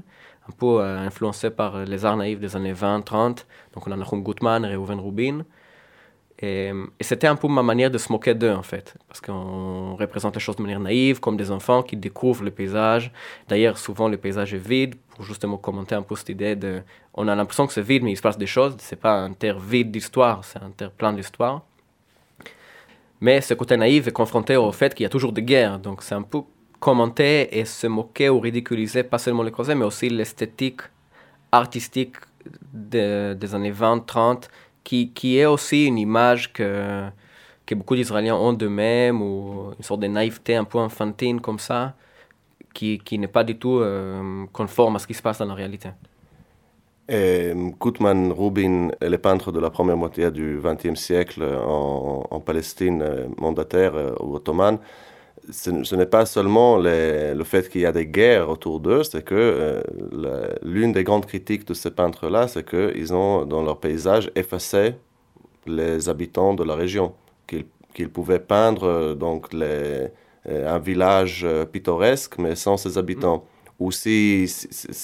un 0.48 0.52
peu 0.58 0.80
euh, 0.80 1.00
influencé 1.00 1.50
par 1.50 1.84
les 1.86 2.06
arts 2.06 2.18
naïfs 2.18 2.40
des 2.40 2.56
années 2.56 2.74
20-30. 2.74 3.46
Donc 3.74 3.88
on 3.88 3.92
a 3.92 3.96
Nahum 3.96 4.24
Gutmann, 4.24 4.66
Reuven 4.66 5.00
Rubin. 5.00 5.46
Et, 6.40 6.72
et 7.00 7.04
c'était 7.04 7.28
un 7.28 7.36
peu 7.36 7.48
ma 7.48 7.64
manière 7.64 7.90
de 7.90 7.98
se 7.98 8.12
moquer 8.12 8.36
d'eux, 8.36 8.52
en 8.52 8.64
fait. 8.64 8.96
Parce 9.08 9.22
qu'on 9.22 9.96
représente 9.96 10.36
les 10.36 10.42
choses 10.42 10.58
de 10.58 10.62
manière 10.62 10.80
naïve, 10.80 11.20
comme 11.20 11.38
des 11.38 11.52
enfants 11.52 11.84
qui 11.84 11.96
découvrent 11.96 12.44
le 12.44 12.52
paysage. 12.52 13.12
D'ailleurs, 13.48 13.78
souvent, 13.78 14.10
le 14.10 14.18
paysage 14.18 14.54
est 14.54 14.58
vide, 14.58 14.96
pour 15.16 15.24
justement 15.24 15.58
commenter 15.58 15.96
un 15.96 16.02
peu 16.02 16.16
cette 16.16 16.30
idée 16.30 16.56
de... 16.56 16.82
On 17.14 17.28
a 17.28 17.36
l'impression 17.36 17.66
que 17.66 17.74
c'est 17.74 17.82
vide, 17.82 18.04
mais 18.04 18.12
il 18.12 18.18
se 18.18 18.22
passe 18.22 18.38
des 18.38 18.48
choses. 18.48 18.76
C'est 18.80 19.00
pas 19.00 19.14
un 19.14 19.32
terre 19.32 19.60
vide 19.60 19.92
d'histoire, 19.92 20.44
c'est 20.44 20.62
un 20.62 20.72
terre 20.72 20.92
plein 20.92 21.14
d'histoire. 21.14 21.62
Mais 23.24 23.40
ce 23.40 23.54
côté 23.54 23.78
naïf 23.78 24.06
est 24.08 24.12
confronté 24.12 24.58
au 24.58 24.74
fait 24.74 24.94
qu'il 24.94 25.06
y 25.06 25.08
a 25.08 25.10
toujours 25.10 25.32
des 25.32 25.44
guerres. 25.44 25.80
Donc 25.80 26.04
c'est 26.04 26.14
un 26.14 26.24
peu 26.24 26.42
commenter 26.82 27.58
et 27.58 27.64
se 27.64 27.88
moquer 27.88 28.28
ou 28.28 28.42
ridiculiser 28.42 29.04
pas 29.04 29.18
seulement 29.18 29.44
les 29.44 29.52
croisés, 29.52 29.76
mais 29.76 29.86
aussi 29.86 30.10
l'esthétique 30.10 30.82
artistique 31.50 32.18
des 32.74 33.56
années 33.56 33.72
20-30, 33.72 34.50
qui, 34.84 35.12
qui 35.12 35.38
est 35.38 35.46
aussi 35.46 35.86
une 35.86 36.00
image 36.00 36.52
que, 36.52 37.06
que 37.66 37.74
beaucoup 37.76 37.96
d'Israéliens 37.96 38.36
ont 38.36 38.52
d'eux-mêmes, 38.52 39.22
ou 39.22 39.72
une 39.78 39.84
sorte 39.84 40.02
de 40.02 40.08
naïveté 40.08 40.58
un 40.58 40.66
peu 40.66 40.80
enfantine 40.80 41.40
comme 41.40 41.60
ça, 41.60 41.96
qui, 42.74 43.00
qui 43.00 43.18
n'est 43.18 43.30
pas 43.30 43.46
du 43.46 43.58
tout 43.58 43.78
euh, 43.80 44.46
conforme 44.52 44.98
à 44.98 45.00
ce 45.00 45.08
qui 45.08 45.14
se 45.14 45.22
passe 45.22 45.38
dans 45.38 45.46
la 45.46 45.54
réalité. 45.54 45.92
Et 47.10 47.52
Gutmann 47.82 48.32
Rubin 48.32 48.90
est 49.02 49.10
le 49.10 49.18
peintre 49.18 49.52
de 49.52 49.60
la 49.60 49.70
première 49.70 49.98
moitié 49.98 50.32
du 50.32 50.60
XXe 50.64 50.98
siècle 50.98 51.44
en, 51.44 52.40
Palestine 52.40 53.02
euh, 53.02 53.28
mandataire 53.38 53.96
euh, 53.96 54.12
ou 54.22 54.36
ottomane. 54.36 54.80
Ce, 55.52 55.96
n'est 55.96 56.06
pas 56.06 56.26
seulement 56.26 56.78
le 56.78 57.44
fait 57.44 57.70
qu'il 57.70 57.82
y 57.82 57.86
a 57.86 57.92
des 57.92 58.06
guerres 58.06 58.50
autour 58.50 58.80
d'eux, 58.80 59.04
c'est 59.04 59.26
que 59.26 59.36
euh, 59.36 59.82
l'une 60.64 60.94
des 60.94 61.04
grandes 61.04 61.26
critiques 61.26 61.68
de 61.68 61.74
ces 61.74 61.92
peintres-là, 61.92 62.48
c'est 62.48 62.66
qu'ils 62.66 63.14
ont 63.14 63.44
dans 63.44 63.62
leur 63.62 63.82
paysage 63.82 64.32
effacé 64.36 64.96
les 65.66 66.08
habitants 66.08 66.54
de 66.54 66.64
la 66.64 66.76
région, 66.76 67.14
qu'ils 67.48 68.10
pouvaient 68.10 68.40
peindre 68.40 69.16
donc 69.16 69.50
un 70.46 70.80
village 70.80 71.46
pittoresque 71.74 72.38
mais 72.38 72.56
sans 72.56 72.78
ses 72.78 72.98
habitants 72.98 73.44
ou 73.84 73.92
si, 73.92 74.48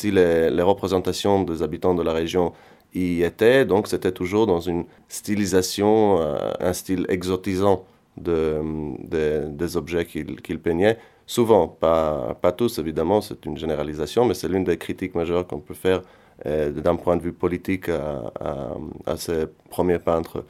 les, 0.04 0.62
représentations 0.62 1.44
des 1.44 1.62
habitants 1.62 1.96
de 1.96 2.02
la 2.02 2.14
région 2.14 2.54
y 2.94 3.24
étaient, 3.24 3.66
donc 3.66 3.90
c'était 3.90 4.14
toujours 4.14 4.48
dans 4.48 4.62
une 4.62 4.86
stylisation, 5.10 6.22
euh, 6.22 6.52
un 6.62 6.72
style 6.72 7.06
exotisant 7.10 7.84
de, 8.16 8.62
des 9.62 9.76
objets 9.76 10.06
qu'il 10.06 10.60
peignaient. 10.60 10.98
Souvent, 11.26 11.68
pas, 11.68 12.38
pas 12.42 12.54
tous 12.54 12.80
évidemment, 12.80 13.20
c'est 13.20 13.46
une 13.46 13.58
généralisation, 13.58 14.24
mais 14.24 14.34
c'est 14.34 14.48
l'une 14.48 14.64
des 14.64 14.78
critiques 14.78 15.14
majeures 15.14 15.46
qu'on 15.46 15.60
peut 15.60 15.80
faire 15.88 16.02
euh, 16.46 16.72
d'un 16.72 16.96
point 16.96 17.18
de 17.18 17.22
vue 17.22 17.34
politique 17.34 17.90
à, 17.90 19.18
ces 19.18 19.46
premiers 19.70 20.00
peintres. 20.00 20.46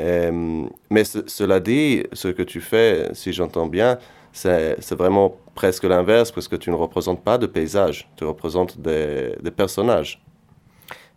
Euh, 0.00 0.66
mais 0.90 1.04
cela 1.04 1.60
dit, 1.60 2.04
ce 2.12 2.28
que 2.28 2.42
tu 2.42 2.60
fais, 2.60 3.10
si 3.14 3.32
j'entends 3.32 3.66
bien, 3.66 3.98
c'est 4.32 4.92
vraiment 4.92 5.34
presque 5.54 5.84
l'inverse, 5.84 6.30
parce 6.30 6.48
que 6.48 6.56
tu 6.56 6.70
ne 6.70 6.76
représentes 6.76 7.24
pas 7.24 7.38
de 7.38 7.46
paysage, 7.46 8.08
tu 8.16 8.24
représentes 8.24 8.78
des, 8.78 9.34
personnages. 9.56 10.22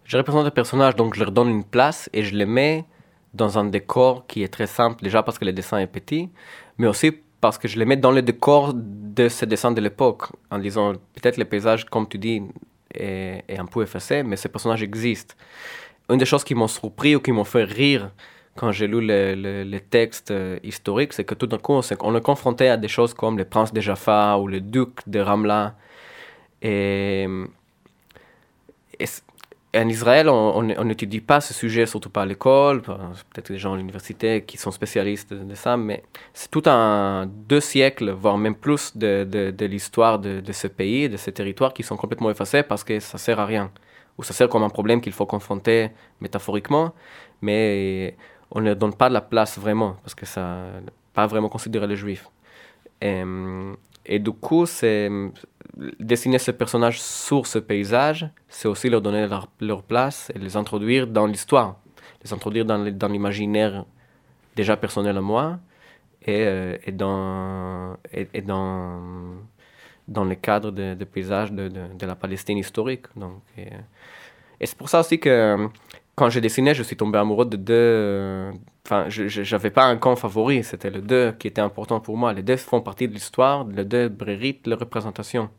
Je 0.05 0.17
représente 0.17 0.45
des 0.45 0.51
personnages, 0.51 0.95
donc 0.95 1.15
je 1.15 1.19
leur 1.19 1.31
donne 1.31 1.49
une 1.49 1.65
place 1.65 2.09
et 2.13 2.23
je 2.23 2.35
les 2.35 2.45
mets 2.45 2.85
dans 3.33 3.59
un 3.59 3.65
décor 3.65 4.25
qui 4.25 4.41
est 4.41 4.47
très 4.47 4.67
simple, 4.67 5.03
déjà 5.03 5.21
parce 5.21 5.37
que 5.37 5.45
le 5.45 5.51
dessin 5.51 5.79
est 5.79 5.87
petit, 5.87 6.29
mais 6.77 6.87
aussi 6.87 7.11
parce 7.41 7.57
que 7.57 7.67
je 7.67 7.77
les 7.77 7.85
mets 7.85 7.97
dans 7.97 8.11
le 8.11 8.21
décor 8.21 8.73
de 8.73 9.27
ce 9.29 9.45
dessin 9.45 9.71
de 9.71 9.81
l'époque, 9.81 10.23
en 10.49 10.57
disant 10.57 10.93
peut-être 11.13 11.37
le 11.37 11.45
paysage, 11.45 11.85
comme 11.85 12.07
tu 12.07 12.17
dis, 12.17 12.41
est, 12.93 13.57
un 13.57 13.65
peu 13.65 13.83
effacé, 13.83 14.23
mais 14.23 14.35
ces 14.35 14.49
personnages 14.49 14.83
existent. 14.83 15.35
Une 16.09 16.17
des 16.17 16.25
choses 16.25 16.43
qui 16.43 16.55
m'ont 16.55 16.67
surpris 16.67 17.15
ou 17.15 17.19
qui 17.19 17.31
m'ont 17.31 17.43
fait 17.43 17.63
rire 17.63 18.11
quand 18.59 18.73
j'ai 18.73 18.87
lu 18.87 18.99
les 19.01 19.79
textes 19.79 20.31
euh, 20.31 20.59
historiques, 20.63 21.13
c'est 21.13 21.23
que 21.23 21.33
tout 21.33 21.47
d'un 21.47 21.57
coup, 21.57 21.73
on, 21.73 21.81
on, 22.01 22.15
est 22.17 22.21
confronté 22.21 22.67
à 22.67 22.75
des 22.75 22.89
choses 22.89 23.13
comme 23.13 23.37
les 23.37 23.45
princes 23.45 23.71
de 23.71 23.79
Jaffa 23.79 24.37
ou 24.37 24.47
le 24.47 24.59
duc 24.59 24.91
de 25.07 25.21
Ramla. 25.21 25.75
Et, 26.61 27.25
en 29.75 29.87
Israël, 29.87 30.27
on 30.27 30.83
n'étudie 30.83 31.21
pas 31.21 31.39
ce 31.39 31.53
sujet, 31.53 31.85
surtout 31.85 32.09
pas 32.09 32.23
à 32.23 32.25
l'école. 32.25 32.81
Peut-être 32.81 33.51
des 33.51 33.59
gens 33.59 33.75
à 33.75 33.77
l'université 33.77 34.43
qui 34.43 34.57
sont 34.57 34.71
spécialistes 34.71 35.33
de, 35.33 35.55
ça, 35.55 35.77
mais 35.77 36.03
c'est 36.33 36.51
tout 36.51 36.63
un 36.65 37.27
deux 37.27 37.61
siècles, 37.61 38.09
voire 38.09 38.37
même 38.37 38.55
plus, 38.55 38.97
de, 38.97 39.65
l'histoire 39.65 40.19
de, 40.19 40.51
ce 40.51 40.67
pays, 40.67 41.07
de 41.07 41.17
ce 41.17 41.29
territoire 41.29 41.73
qui 41.73 41.83
sont 41.83 41.95
complètement 41.95 42.31
effacés 42.31 42.63
parce 42.63 42.83
que 42.83 42.99
ça 42.99 43.17
sert 43.17 43.39
à 43.39 43.45
rien. 43.45 43.71
Ou 44.17 44.23
ça 44.23 44.33
sert 44.33 44.49
comme 44.49 44.63
un 44.63 44.69
problème 44.69 44.99
qu'il 44.99 45.13
faut 45.13 45.27
confronter 45.27 45.91
métaphoriquement, 46.19 46.93
mais 47.41 48.17
on 48.51 48.61
ne 48.61 48.73
donne 48.73 48.93
pas 48.93 49.09
de 49.09 49.13
la 49.13 49.21
place 49.21 49.57
vraiment, 49.57 49.95
parce 50.03 50.15
que 50.15 50.25
ça 50.25 50.65
pas 51.13 51.27
vraiment 51.27 51.49
considéré 51.49 51.87
les 51.87 51.95
juifs. 51.95 52.27
Et, 53.01 53.23
et 54.05 54.19
du 54.19 54.31
coup, 54.31 54.65
c'est 54.65 55.09
dessiner 55.99 56.39
ces 56.39 56.53
personnages 56.53 57.01
sur 57.01 57.45
ce 57.47 57.59
paysage, 57.59 58.29
c'est 58.47 58.67
aussi 58.67 58.89
leur 58.89 59.01
donner 59.01 59.27
leur, 59.27 59.47
leur, 59.61 59.83
place 59.83 60.31
et 60.35 60.39
les 60.39 60.57
introduire 60.57 61.07
dans 61.07 61.25
l'histoire, 61.25 61.77
les 62.23 62.33
introduire 62.33 62.65
dans 62.65 63.07
l'imaginaire 63.07 63.85
déjà 64.55 64.75
personnel 64.75 65.17
à 65.17 65.21
moi 65.21 65.59
et, 66.25 66.43
euh, 66.45 66.77
et 66.85 66.91
dans, 66.91 67.95
et, 68.11 68.41
dans, 68.41 69.01
dans 70.07 70.25
le 70.25 70.35
cadre 70.35 70.71
des 70.71 70.95
de 70.95 71.05
paysages 71.05 71.51
de, 71.51 71.67
de, 71.69 71.81
de, 71.97 72.05
la 72.05 72.15
Palestine 72.15 72.57
historique. 72.57 73.05
Donc, 73.15 73.41
et 73.57 74.65
c'est 74.65 74.77
pour 74.77 74.89
ça 74.89 74.99
aussi 74.99 75.19
que 75.19 75.69
quand 76.19 76.29
j'ai 76.29 76.41
dessiné, 76.41 76.73
je 76.73 76.83
suis 76.83 76.97
tombé 76.97 77.17
amoureux 77.17 77.45
de 77.45 77.55
deux. 77.55 78.51
Enfin, 78.85 79.05
je 79.07 79.49
n'avais 79.51 79.71
pas 79.71 79.85
un 79.85 79.95
camp 79.95 80.17
favori, 80.17 80.65
c'était 80.65 80.89
les 80.89 81.01
deux 81.01 81.31
qui 81.39 81.47
étaient 81.47 81.61
importants 81.61 82.01
pour 82.01 82.17
moi. 82.17 82.33
Les 82.33 82.43
deux 82.43 82.57
font 82.57 82.81
partie 82.81 83.07
de 83.07 83.13
l'histoire, 83.13 83.65
les 83.65 83.85
deux 83.85 84.09
méritent 84.27 84.67
leur 84.67 84.79
représentation. 84.79 85.49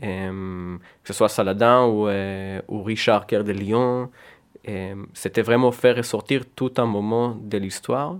que 0.00 0.78
ce 1.04 1.12
soit 1.14 1.30
Saladin 1.30 1.86
ou, 1.86 2.06
euh, 2.06 2.60
Richard 2.68 3.26
Coeur 3.26 3.44
de 3.44 3.52
Lyon, 3.52 4.10
c'était 5.14 5.42
vraiment 5.50 5.72
faire 5.72 5.96
ressortir 5.96 6.42
tout 6.54 6.74
un 6.76 6.84
moment 6.84 7.28
de 7.52 7.56
l'histoire 7.56 8.16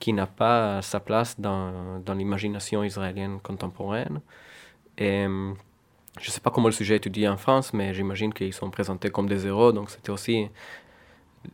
qui 0.00 0.12
n'a 0.14 0.26
pas 0.26 0.80
sa 0.80 1.00
place 1.00 1.38
dans, 1.38 2.00
dans 2.06 2.14
l'imagination 2.14 2.82
israélienne 2.82 3.40
contemporaine. 3.42 4.20
Je 6.20 6.28
ne 6.28 6.32
sais 6.32 6.40
pas 6.40 6.50
comment 6.50 6.68
le 6.68 6.72
sujet 6.72 6.94
est 6.94 6.98
étudié 6.98 7.28
en 7.28 7.36
France, 7.36 7.72
mais 7.72 7.92
j'imagine 7.92 8.32
qu'ils 8.32 8.54
sont 8.54 8.70
présentés 8.70 9.10
comme 9.10 9.28
des 9.28 9.46
héros, 9.46 9.72
donc 9.72 9.90
c'était 9.90 10.10
aussi 10.10 10.48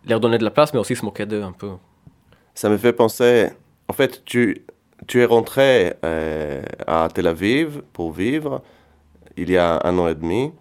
leur 0.06 0.20
donner 0.20 0.38
de 0.38 0.44
la 0.44 0.50
place, 0.50 0.72
mais 0.72 0.78
aussi 0.80 0.94
se 0.94 1.04
moquer 1.04 1.26
d'eux 1.26 1.42
un 1.42 1.52
peu. 1.52 1.72
Ça 2.54 2.68
me 2.68 2.76
fait 2.76 2.92
penser, 2.92 3.50
en 3.88 3.92
fait, 3.92 4.24
tu, 4.24 4.64
tu 5.06 5.20
es 5.20 5.24
rentré 5.24 5.94
euh, 6.04 6.62
à 6.86 7.08
Tel 7.12 7.26
Aviv 7.26 7.82
pour 7.92 8.12
vivre 8.12 8.62
il 9.36 9.50
y 9.50 9.56
a 9.56 9.80
un 9.84 9.98
an 9.98 10.08
et 10.08 10.14
demi, 10.14 10.52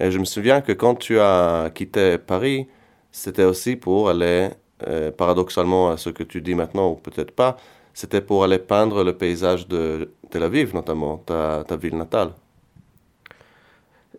et 0.00 0.10
je 0.10 0.18
me 0.18 0.24
souviens 0.24 0.60
que 0.60 0.72
quand 0.72 0.94
tu 0.96 1.20
as 1.20 1.70
quitté 1.74 2.18
Paris, 2.18 2.66
c'était 3.12 3.44
aussi 3.44 3.76
pour 3.76 4.08
aller, 4.08 4.48
euh, 4.88 5.12
paradoxalement 5.12 5.90
à 5.90 5.96
ce 5.96 6.10
que 6.10 6.22
tu 6.22 6.40
dis 6.40 6.54
maintenant, 6.54 6.90
ou 6.90 6.94
peut-être 6.96 7.30
pas, 7.30 7.56
c'était 7.92 8.22
pour 8.22 8.42
aller 8.42 8.58
peindre 8.58 9.04
le 9.04 9.16
paysage 9.16 9.68
de 9.68 10.10
Tel 10.30 10.42
Aviv, 10.42 10.74
notamment, 10.74 11.18
ta, 11.18 11.62
ta 11.68 11.76
ville 11.76 11.96
natale 11.96 12.32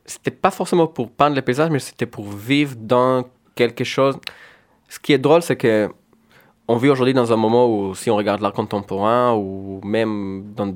c'était 0.06 0.32
pas 0.32 0.52
forcément 0.52 0.88
pour 0.88 1.10
peindre 1.10 1.36
les 1.36 1.42
paysages, 1.42 1.70
mais 1.70 1.80
c'était 1.80 2.06
pour 2.06 2.28
vivre 2.30 2.76
dans 2.78 3.26
quelque 3.56 3.84
chose. 3.84 4.18
Ce 4.88 5.00
qui 5.00 5.14
est 5.14 5.18
drôle, 5.18 5.42
c'est 5.42 5.56
que 5.56 5.90
on 6.68 6.78
vit 6.78 6.90
aujourd'hui 6.90 7.14
dans 7.14 7.32
un 7.32 7.36
moment 7.36 7.68
où, 7.68 7.94
si 7.94 8.10
on 8.10 8.16
regarde 8.16 8.42
l'art 8.42 8.54
contemporain 8.54 9.34
ou 9.36 9.82
même 9.84 10.54
dans 10.56 10.74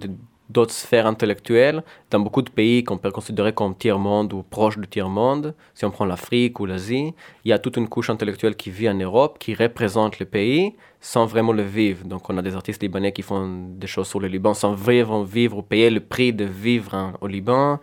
d'autres 0.49 0.73
sphères 0.73 1.05
intellectuelles, 1.05 1.83
dans 2.09 2.19
beaucoup 2.19 2.41
de 2.41 2.49
pays 2.49 2.83
qu'on 2.83 2.97
peut 2.97 3.11
considérer 3.11 3.53
comme 3.53 3.75
tiers-monde 3.75 4.33
ou 4.33 4.43
proche 4.43 4.77
du 4.77 4.87
tiers-monde, 4.87 5.53
si 5.75 5.85
on 5.85 5.91
prend 5.91 6.05
l'Afrique 6.05 6.59
ou 6.59 6.65
l'Asie, 6.65 7.13
il 7.43 7.49
y 7.49 7.53
a 7.53 7.59
toute 7.59 7.77
une 7.77 7.87
couche 7.87 8.09
intellectuelle 8.09 8.55
qui 8.55 8.71
vit 8.71 8.89
en 8.89 8.95
Europe, 8.95 9.37
qui 9.39 9.53
représente 9.53 10.19
le 10.19 10.25
pays 10.25 10.75
sans 11.01 11.25
vraiment 11.25 11.53
le 11.53 11.63
vivre. 11.63 12.03
Donc 12.05 12.29
on 12.29 12.37
a 12.37 12.41
des 12.41 12.55
artistes 12.55 12.81
libanais 12.81 13.11
qui 13.11 13.21
font 13.21 13.67
des 13.69 13.87
choses 13.87 14.07
sur 14.07 14.19
le 14.19 14.27
Liban 14.27 14.53
sans 14.53 14.73
vraiment 14.73 15.23
vivre 15.23 15.57
ou 15.57 15.61
payer 15.61 15.89
le 15.89 15.99
prix 15.99 16.33
de 16.33 16.45
vivre 16.45 17.13
au 17.21 17.27
Liban. 17.27 17.79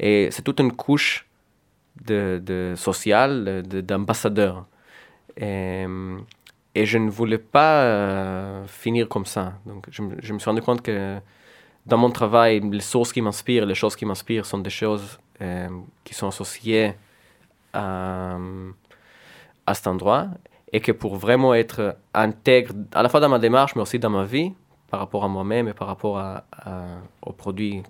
Et 0.00 0.28
c'est 0.30 0.42
toute 0.42 0.60
une 0.60 0.72
couche 0.72 1.26
de, 2.04 2.42
de 2.42 2.72
sociale, 2.74 3.62
d'ambassadeurs. 3.66 4.66
Et, 5.36 5.84
et, 6.74 6.86
je 6.86 6.98
ne 6.98 7.10
voulais 7.10 7.38
pas 7.38 7.82
euh, 7.82 8.66
finir 8.66 9.08
comme 9.08 9.26
ça. 9.26 9.54
Donc 9.66 9.86
je, 9.90 10.02
je, 10.20 10.32
me 10.32 10.38
suis 10.38 10.48
rendu 10.48 10.62
compte 10.62 10.80
que 10.80 11.18
dans 11.86 11.98
mon 11.98 12.10
travail, 12.10 12.60
les 12.60 12.80
sources 12.80 13.12
qui 13.12 13.20
m'inspirent, 13.20 13.66
les 13.66 13.74
choses 13.74 13.94
qui 13.94 14.06
m'inspirent 14.06 14.46
sont 14.46 14.58
des 14.58 14.70
choses 14.70 15.20
euh, 15.42 15.68
qui 16.02 16.14
sont 16.14 16.28
associées 16.28 16.94
à, 17.74 18.38
à 19.66 19.74
cet 19.74 19.86
endroit. 19.86 20.28
Et 20.72 20.80
que 20.80 20.92
pour 20.92 21.16
vraiment 21.16 21.52
être 21.52 21.96
intègre, 22.14 22.72
à 22.94 23.02
la 23.02 23.08
fois 23.08 23.20
dans 23.20 23.28
ma 23.28 23.40
démarche, 23.40 23.74
mais 23.74 23.82
aussi 23.82 23.98
dans 23.98 24.10
ma 24.10 24.24
vie, 24.24 24.52
par 24.88 25.00
rapport 25.00 25.24
à 25.24 25.28
moi-même 25.28 25.68
et 25.68 25.74
par 25.74 25.88
rapport 25.88 26.18
à, 26.18 26.44
à, 26.52 26.84
aux 27.22 27.32
produits 27.32 27.82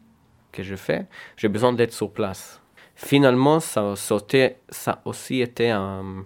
que 0.53 0.63
je 0.63 0.77
fais, 0.77 1.07
j'ai 1.37 1.49
besoin 1.49 1.73
d'être 1.73 1.93
sur 1.93 2.13
place. 2.13 2.61
Finalement, 2.95 3.61
ça, 3.61 3.95
ça 3.97 5.03
aussi 5.05 5.41
été 5.41 5.71
un... 5.71 6.25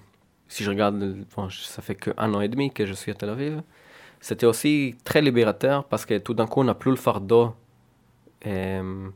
Si 0.49 0.65
je 0.65 0.71
regarde, 0.71 1.25
ça 1.51 1.83
fait 1.83 1.95
qu'un 1.95 2.35
an 2.35 2.41
et 2.41 2.49
demi 2.49 2.73
que 2.73 2.85
je 2.87 2.93
suis 2.93 3.11
à 3.11 3.15
Tel 3.15 3.31
Aviv, 3.31 3.63
c'était 4.21 4.47
aussi 4.47 4.97
très 5.05 5.21
libérateur 5.21 5.85
parce 5.85 6.05
que 6.05 6.19
tout 6.19 6.35
d'un 6.35 6.47
coup, 6.47 6.61
on 6.61 6.65
n'a 6.65 6.75
plus 6.75 6.91
le 6.91 6.97
fardeau. 6.97 7.55
Et, 8.43 8.49
euh, 8.49 9.09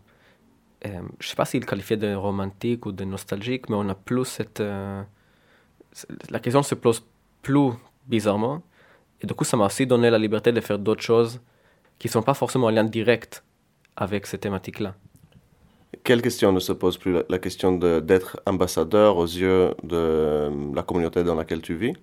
je 0.82 0.88
ne 0.88 1.02
sais 1.20 1.36
pas 1.36 1.44
s'il 1.44 1.66
qualifiait 1.66 1.96
de 1.96 2.14
romantique 2.14 2.86
ou 2.86 2.92
de 2.92 3.04
nostalgique, 3.04 3.68
mais 3.68 3.76
on 3.76 3.84
n'a 3.84 3.94
plus 3.94 4.24
cette... 4.24 4.60
Euh, 4.60 5.02
la 6.30 6.38
question 6.38 6.62
se 6.62 6.74
pose 6.74 7.04
plus 7.42 7.72
bizarrement. 8.06 8.62
Et 9.20 9.26
du 9.26 9.34
coup, 9.34 9.44
ça 9.44 9.56
m'a 9.56 9.66
aussi 9.66 9.86
donné 9.86 10.10
la 10.10 10.18
liberté 10.18 10.52
de 10.52 10.60
faire 10.60 10.78
d'autres 10.78 11.02
choses 11.02 11.40
qui 11.98 12.06
ne 12.06 12.12
sont 12.12 12.22
pas 12.22 12.34
forcément 12.34 12.68
en 12.68 12.70
lien 12.70 12.84
direct 12.84 13.42
avec 13.98 14.26
ces 14.26 14.38
thématiques-là. 14.38 14.94
Quelle 16.04 16.22
question 16.22 16.52
ne 16.52 16.60
se 16.60 16.72
pose 16.72 16.96
plus 16.96 17.16
La 17.28 17.38
question 17.38 17.72
d'être 17.76 18.40
ambassadeur 18.46 19.16
aux 19.16 19.26
yeux 19.26 19.74
de 19.82 20.50
la 20.74 20.82
communauté 20.82 21.24
dans 21.24 21.34
laquelle 21.34 21.60
tu 21.60 21.74
vis? 21.74 21.94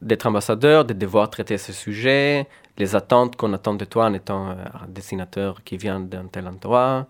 D'être 0.00 0.26
ambassadeur, 0.26 0.84
de 0.84 0.94
devoir 0.94 1.28
traiter 1.30 1.58
ce 1.58 1.72
sujet, 1.72 2.48
les 2.78 2.96
attentes 2.96 3.36
qu'on 3.36 3.52
attend 3.52 3.74
de 3.74 3.84
toi 3.84 4.06
en 4.06 4.14
étant 4.14 4.48
un 4.48 4.88
dessinateur 4.88 5.62
qui 5.62 5.76
vient 5.76 6.00
d'un 6.00 6.26
tel 6.26 6.48
endroit. 6.48 7.06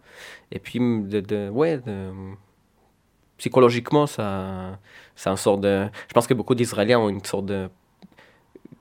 Et 0.51 0.59
puis, 0.59 0.79
de, 0.81 1.21
de 1.21 1.49
ouais, 1.51 1.81
psychologiquement, 3.39 4.07
ça, 4.07 4.79
c'est 5.15 5.31
un 5.31 5.37
sort 5.37 5.59
de. 5.59 5.87
Je 6.09 6.15
pense 6.15 6.27
que 6.27 6.35
beaucoup 6.35 6.55
d'Israéliens 6.55 6.99
ont 6.99 7.09
une 7.09 7.25
sorte 7.25 7.47
de 7.47 7.69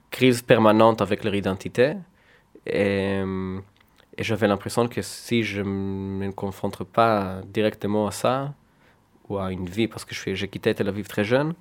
crise 0.10 0.41
permanente 0.41 1.01
avec 1.01 1.23
leur 1.23 1.36
identité. 1.36 1.93
Et 2.65 3.21
et 4.21 4.23
j'avais 4.23 4.47
l'impression 4.47 4.88
que 4.88 5.01
si 5.01 5.41
je 5.41 5.62
ne 5.62 6.27
me 6.27 6.31
confronte 6.31 6.84
pas 6.84 7.41
directement 7.47 8.05
à 8.05 8.12
ça, 8.12 8.53
ou 9.27 9.39
à 9.39 9.51
une 9.51 9.67
vie, 9.67 9.88
parce 9.88 10.05
que 10.05 10.13
j'ai 10.13 10.47
quitté 10.47 10.75
Tel 10.75 10.88
Aviv 10.88 11.07
très 11.07 11.23
jeune, 11.23 11.55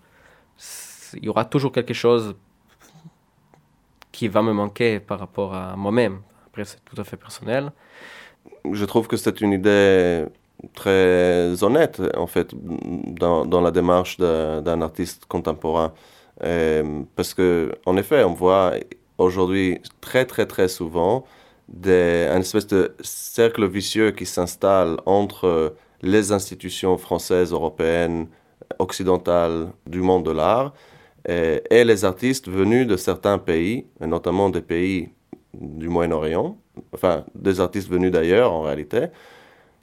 il 1.14 1.24
y 1.24 1.28
aura 1.30 1.46
toujours 1.46 1.72
quelque 1.72 1.94
chose 1.94 2.36
qui 4.12 4.28
va 4.28 4.42
me 4.42 4.52
manquer 4.52 5.00
par 5.00 5.18
rapport 5.18 5.54
à 5.54 5.74
moi-même. 5.74 6.20
Après, 6.48 6.66
c'est 6.66 6.84
tout 6.84 7.00
à 7.00 7.04
fait 7.04 7.16
personnel. 7.16 7.72
Je 8.70 8.84
trouve 8.84 9.08
que 9.08 9.16
c'est 9.16 9.40
une 9.40 9.52
idée 9.52 10.26
très 10.74 11.64
honnête, 11.64 12.02
en 12.14 12.26
fait, 12.26 12.54
dans, 12.54 13.46
dans 13.46 13.62
la 13.62 13.70
démarche 13.70 14.18
d'un 14.18 14.82
artiste 14.82 15.24
contemporain. 15.24 15.94
parce 17.16 17.32
que, 17.32 17.72
en 17.86 17.96
effet, 17.96 18.22
on 18.22 18.34
voit 18.34 18.74
aujourd'hui 19.16 19.80
très, 20.02 20.26
très, 20.26 20.44
très 20.44 20.68
souvent 20.68 21.24
des, 21.70 22.28
un 22.30 22.40
espèce 22.40 22.66
de 22.66 22.94
cercle 23.00 23.66
vicieux 23.66 24.11
qui 24.11 24.26
s'installe 24.26 24.98
entre 25.06 25.74
les 26.02 26.33
institutions 26.33 26.98
françaises, 26.98 27.52
européennes, 27.52 28.28
occidentales 28.78 29.72
du 29.87 30.00
monde 30.00 30.24
de 30.24 30.30
l'art 30.30 30.72
et, 31.28 31.85
les 31.85 32.04
artistes 32.04 32.48
venus 32.48 32.87
de 32.87 32.96
certains 32.96 33.38
pays, 33.38 33.87
notamment 34.00 34.48
des 34.48 34.62
pays 34.62 35.11
du 35.54 35.88
Moyen-Orient, 35.88 36.56
enfin 36.94 37.24
des 37.35 37.61
artistes 37.61 37.90
venus 37.90 38.11
d'ailleurs 38.11 38.52
en 38.52 38.62
réalité, 38.62 39.09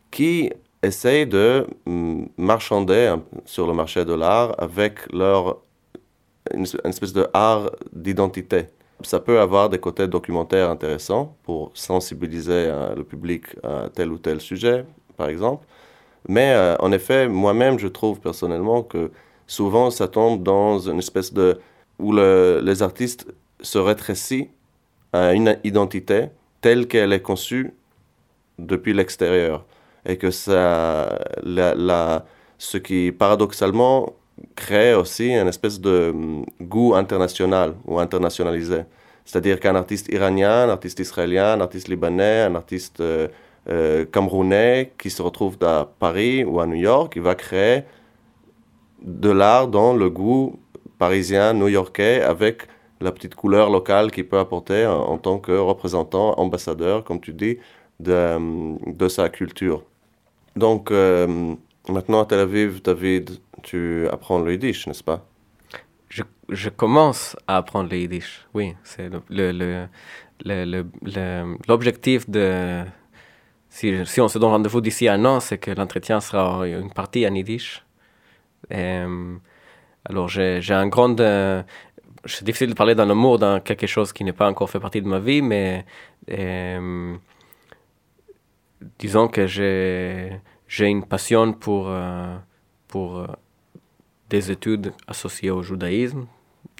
qui 0.10 0.52
essayent 0.82 1.28
de 1.28 1.67
mm, 1.86 2.26
marchander 2.38 3.15
sur 3.45 3.67
le 3.67 3.73
marché 3.73 4.06
de 4.06 4.13
l'art 4.13 4.56
avec 4.58 5.12
leur 5.13 5.62
une 6.54 6.65
espèce 6.86 7.12
de 7.12 7.28
art 7.34 7.71
d'identité. 7.91 8.67
Ça 9.03 9.19
peut 9.19 9.39
avoir 9.39 9.69
des 9.69 9.79
côtés 9.79 10.07
documentaires 10.07 10.69
intéressants 10.69 11.36
pour 11.43 11.71
sensibiliser 11.75 12.51
euh, 12.67 12.95
le 12.95 13.03
public 13.03 13.43
à 13.63 13.89
tel 13.93 14.12
ou 14.12 14.17
tel 14.17 14.41
sujet, 14.41 14.86
par 15.15 15.29
exemple. 15.29 15.65
Mais 16.27 16.53
euh, 16.53 16.75
en 16.79 16.91
effet, 16.91 17.27
moi-même, 17.27 17.77
je 17.79 17.88
trouve 17.88 18.19
personnellement 18.19 18.83
que 18.83 19.12
souvent, 19.45 19.91
ça 19.91 20.07
tombe 20.07 20.43
dans 20.43 20.79
une 20.79 20.99
espèce 20.99 21.33
de 21.33 21.60
où 21.99 22.13
les 22.13 22.83
artistes 22.83 23.27
se 23.62 23.77
rétrécissent 23.79 24.49
à 25.13 25.33
une 25.33 25.57
identité 25.63 26.27
telle 26.62 26.88
qu'elle 26.88 27.13
est 27.13 27.21
conçue 27.21 27.73
depuis 28.60 28.93
l'extérieur. 28.93 29.65
Et 30.05 30.17
que 30.17 30.31
ça, 30.31 31.19
ce 32.57 32.77
qui 32.77 33.12
paradoxalement 33.12 34.13
crée 34.56 34.93
aussi 34.93 35.30
une 35.34 35.47
espèce 35.47 35.80
de 35.80 36.12
hum, 36.13 36.45
goût 36.62 36.95
international 36.95 37.76
ou 37.86 38.00
internationalisé. 38.00 38.82
C'est-à-dire 39.26 39.60
qu'un 39.60 39.76
artiste 39.76 40.08
iranien, 40.12 40.63
un 40.63 40.69
artiste 40.69 41.00
israélien, 41.00 41.54
un 41.54 41.62
artiste 41.62 41.88
libanais, 41.89 42.41
un 42.43 42.56
artiste 42.56 43.02
euh, 43.02 43.28
euh, 43.69 44.06
camerounais 44.06 44.93
qui 44.97 45.10
se 45.10 45.21
retrouve 45.21 45.58
à 45.62 45.89
Paris 46.00 46.43
ou 46.45 46.60
à 46.60 46.65
New 46.65 46.76
York, 46.76 47.13
il 47.17 47.21
va 47.21 47.36
créer 47.36 47.84
de 49.02 49.30
l'art 49.30 49.67
dans 49.67 49.93
le 49.93 50.10
goût 50.10 50.58
parisien, 50.97 51.54
new-yorkais, 51.54 52.21
avec 52.21 52.67
la 53.02 53.12
petite 53.12 53.36
couleur 53.36 53.69
locale 53.69 54.12
qu'il 54.12 54.28
peut 54.28 54.39
apporter 54.39 54.86
en, 54.88 55.17
tant 55.17 55.38
que 55.38 55.52
représentant, 55.52 56.39
ambassadeur, 56.39 57.04
comme 57.04 57.19
tu 57.19 57.34
dis, 57.34 57.58
de, 58.00 58.38
de 58.91 59.08
sa 59.08 59.30
culture. 59.30 59.84
Donc, 60.56 60.89
euh, 60.89 61.54
maintenant 61.89 62.21
à 62.21 62.26
Tel 62.26 62.39
Aviv, 62.39 62.82
David, 62.82 63.39
tu 63.63 64.08
apprends 64.10 64.39
le 64.39 64.54
yiddish, 64.54 64.88
n'est-ce 64.88 65.04
pas? 65.04 65.26
Je, 66.10 66.23
je, 66.50 66.69
commence 66.69 67.36
à 67.47 67.58
apprendre 67.58 67.89
le 67.89 67.97
yiddish, 67.97 68.45
oui. 68.54 68.76
C'est 68.84 69.10
le, 69.30 69.88
l'objectif 71.67 72.30
de... 72.30 72.84
Si, 73.69 73.93
si, 74.06 74.21
on 74.21 74.28
se 74.28 74.39
donne 74.39 74.52
rendez-vous 74.52 74.82
d'ici 74.82 75.08
un 75.08 75.23
an, 75.26 75.39
c'est 75.39 75.58
que 75.58 75.71
l'entretien 75.71 76.19
sera 76.19 76.65
une 76.67 76.91
partie 76.91 77.28
en 77.28 77.34
yiddish. 77.34 77.84
Euh, 78.73 79.36
alors, 80.06 80.30
j'ai 80.30 80.62
un 80.71 80.88
grand... 80.88 81.19
Euh, 81.19 81.62
c'est 82.26 82.43
difficile 82.43 82.69
de 82.69 82.73
parler 82.73 82.95
d'un 82.95 83.10
amour 83.10 83.39
dans 83.39 83.60
quelque 83.60 83.88
chose 83.88 84.12
qui 84.13 84.23
n'est 84.23 84.34
pas 84.34 84.47
encore 84.47 84.69
fait 84.69 84.80
partie 84.80 85.02
de 85.02 85.08
ma 85.08 85.19
vie, 85.19 85.41
mais 85.41 85.86
euh, 86.30 87.15
disons 89.00 89.28
que 89.28 89.47
j'ai 89.47 90.39
une 90.80 91.06
passion 91.06 91.53
pour, 91.53 91.88
euh, 91.89 92.36
pour 92.88 93.17
euh, 93.17 93.27
des 94.30 94.51
études 94.51 94.93
associées 95.08 95.51
au 95.51 95.62
judaïsme 95.62 96.25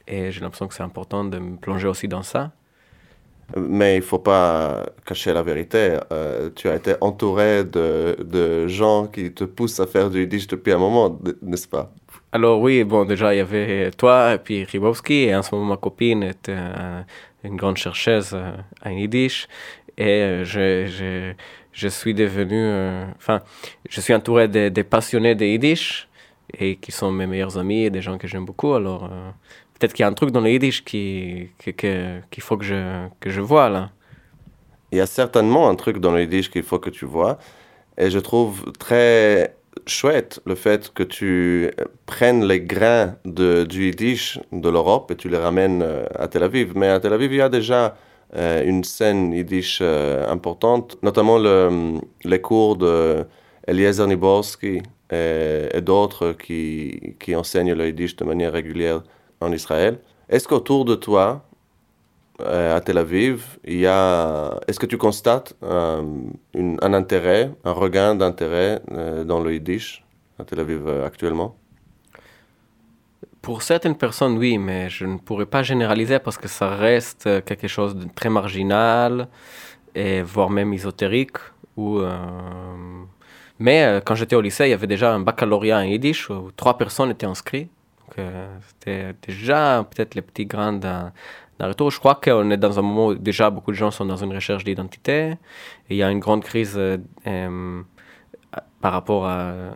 et 0.08 0.32
j'ai 0.32 0.41
l'impression 0.41 0.67
que 0.67 0.73
c'est 0.73 0.84
important 0.84 1.26
de 1.26 1.38
me 1.38 1.58
plonger 1.58 1.88
aussi 1.88 2.08
dans 2.08 2.23
ça. 2.23 2.52
Mais 3.56 3.95
il 3.95 4.00
ne 4.00 4.04
faut 4.04 4.19
pas 4.19 4.86
cacher 5.06 5.32
la 5.32 5.41
vérité. 5.41 5.97
tu 6.56 6.67
as 6.67 6.76
été 6.76 6.95
entouré 7.00 7.63
de, 7.63 8.17
de, 8.21 8.67
gens 8.67 9.08
qui 9.08 9.34
te 9.34 9.45
poussent 9.45 9.80
à 9.80 9.88
faire 9.88 10.10
du 10.10 10.19
yiddish 10.19 10.47
depuis 10.47 10.73
un 10.73 10.78
moment, 10.78 11.17
n'est-ce 11.41 11.67
pas? 11.67 11.93
Alors 12.34 12.60
oui, 12.60 12.84
bon, 12.84 13.06
déjà 13.06 13.34
il 13.34 13.38
y 13.38 13.39
avait 13.39 13.91
toi 13.91 14.34
et 14.34 14.38
puis 14.38 14.63
Ribowski, 14.65 15.23
et 15.23 15.36
en 15.36 15.41
ce 15.41 15.56
moment 15.56 15.69
ma 15.69 15.78
copine 15.78 16.34
euh, 16.50 17.02
une 17.43 17.56
grande 17.56 17.78
chercheuse 17.78 18.32
euh, 18.34 18.52
en 18.86 18.89
yiddish, 18.89 19.47
et 19.97 20.41
je, 20.43 20.86
je, 20.86 21.34
je 21.78 21.88
suis 21.88 22.13
devenu, 22.13 22.58
euh, 22.58 23.06
enfin, 23.18 23.42
je 23.88 24.02
suis 24.02 24.13
entouré 24.13 24.48
des 24.48 24.70
de 24.72 24.82
passionnés 24.82 25.36
de 25.36 25.46
yiddish, 25.46 26.08
et 26.58 26.78
qui 26.78 26.92
sont 26.92 27.12
mes 27.12 27.28
meilleurs 27.28 27.58
amis 27.58 27.84
et 27.84 27.90
des 27.90 28.02
gens 28.02 28.18
que 28.18 28.28
j'aime 28.28 28.46
beaucoup, 28.46 28.74
alors 28.74 29.10
peut-être 29.74 29.94
qu'il 29.94 30.04
y 30.04 30.06
a 30.06 30.08
un 30.08 30.13
truc 30.13 30.32
dans 30.32 30.42
le 30.42 30.50
yiddish 30.50 30.84
qu'il 30.84 31.50
qui, 31.60 32.42
faut 32.42 32.58
que 32.58 32.66
je, 32.66 33.08
que 33.20 33.30
je 33.30 33.42
vois 33.42 33.70
là. 33.70 33.92
Il 34.92 34.98
y 34.98 35.02
a 35.02 35.06
certainement 35.06 35.70
un 35.70 35.76
truc 35.76 36.00
dans 36.00 36.12
le 36.12 36.22
yiddish 36.22 36.50
qu'il 36.50 36.63
faut 36.63 36.80
que 36.80 36.90
tu 36.90 37.06
vois, 37.06 37.38
et 37.98 38.10
je 38.10 38.20
trouve 38.20 38.72
très 38.80 39.58
chouette 39.86 40.42
le 40.46 40.56
fait 40.56 40.92
que 40.94 41.04
tu 41.04 41.72
prennes 42.06 42.46
les 42.46 42.62
grains 42.62 43.16
de, 43.26 43.63
du 43.63 43.86
Yiddish 43.88 44.40
de 44.52 44.70
l'Europe 44.70 45.12
et 45.12 45.16
tu 45.16 45.30
les 45.30 45.38
ramènes 45.38 45.82
euh, 45.84 46.06
à 46.18 46.28
Tel 46.28 46.44
Aviv. 46.44 46.74
Mais 46.76 46.88
à 46.88 47.00
Tel 47.00 47.13
Aviv, 47.13 47.32
il 47.34 47.38
y 47.38 47.42
a 47.42 47.50
déjà 47.50 47.86
euh, 47.86 47.90
une 48.36 48.84
scène 48.84 49.32
Yiddish 49.34 49.80
euh, 49.82 50.30
importante, 50.30 50.98
notamment 51.02 51.38
le, 51.38 52.00
les 52.24 52.42
cours 52.42 52.76
de 52.76 53.26
Eliezer 53.68 54.08
Niborski 54.08 54.82
et, 55.12 55.82
d'autres 55.82 56.34
qui, 56.34 57.16
qui 57.20 57.36
enseignent 57.36 57.74
le 57.74 57.88
Yiddish 57.88 58.16
de 58.18 58.26
manière 58.26 58.52
régulière 58.52 59.04
en 59.40 59.52
Israël. 59.52 60.00
Est-ce 60.30 60.48
qu'autour 60.48 60.84
de 60.84 60.96
toi, 60.96 61.48
euh, 62.42 62.76
à 62.76 62.82
Tel 62.82 62.98
Aviv, 62.98 63.58
il 63.66 63.80
y 63.80 63.88
a, 63.88 64.60
est-ce 64.68 64.80
que 64.80 64.86
tu 64.86 64.98
constates 64.98 65.56
euh, 65.63 66.04
un 66.56 66.94
intérêt, 66.94 67.52
un 67.63 67.72
regain 67.72 68.13
d'intérêt 68.13 68.82
euh, 68.92 69.24
dans 69.24 69.40
le 69.40 69.54
Yiddish 69.54 70.06
à 70.38 70.44
Tel 70.44 70.60
Aviv 70.60 70.88
actuellement? 71.04 71.56
Pour 73.47 73.62
certaines 73.62 73.95
personnes, 73.95 74.38
oui, 74.38 74.57
mais 74.57 74.89
je 74.89 75.05
ne 75.05 75.17
pourrais 75.17 75.45
pas 75.45 75.63
généraliser 75.63 76.19
parce 76.19 76.38
que 76.38 76.49
ça 76.49 76.67
reste 76.88 77.23
quelque 77.45 77.69
chose 77.69 77.95
de 77.95 78.05
très 78.13 78.29
marginal 78.29 79.29
et 79.95 80.21
voire 80.21 80.49
même 80.49 80.73
ésotérique. 80.73 81.38
Ou, 81.77 82.01
Mais 83.57 84.01
quand 84.05 84.15
j'étais 84.15 84.36
au 84.36 84.41
lycée, 84.41 84.65
il 84.67 84.71
y 84.71 84.73
avait 84.73 84.91
déjà 84.95 85.13
un 85.13 85.21
baccalauréat 85.21 85.77
en 85.77 85.83
Yiddish 85.83 86.29
où 86.29 86.51
trois 86.57 86.77
personnes 86.77 87.12
étaient 87.12 87.25
inscrites. 87.25 87.71
C'était 88.67 89.15
déjà 89.25 89.86
peut-être 89.89 90.13
les 90.15 90.21
petits 90.21 90.45
grains 90.45 90.77
je 91.60 91.99
crois 91.99 92.15
qu'on 92.15 92.51
est 92.51 92.57
dans 92.57 92.77
un 92.77 92.81
moment 92.81 93.07
où 93.07 93.15
déjà 93.15 93.49
beaucoup 93.49 93.71
de 93.71 93.77
gens 93.77 93.91
sont 93.91 94.05
dans 94.05 94.23
une 94.23 94.33
recherche 94.33 94.63
d'identité. 94.63 95.36
Il 95.89 95.97
y 95.97 96.03
a 96.03 96.12
une 96.12 96.19
grande 96.19 96.43
crise 96.43 96.75
euh, 96.77 96.97
euh, 97.25 97.81
par 98.81 98.91
rapport 98.91 99.25
à, 99.25 99.39
euh, 99.39 99.73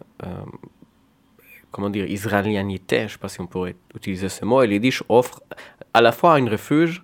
comment 1.72 1.90
dire, 1.90 2.06
israélianité, 2.10 3.00
je 3.00 3.04
ne 3.04 3.08
sais 3.10 3.18
pas 3.18 3.30
si 3.30 3.42
on 3.42 3.48
pourrait 3.48 3.76
utiliser 3.96 4.30
ce 4.30 4.46
mot. 4.46 4.62
Et 4.62 4.68
l'Yiddish 4.68 5.04
offre 5.10 5.42
à 5.94 6.02
la 6.02 6.12
fois 6.12 6.36
un 6.36 6.50
refuge 6.50 7.04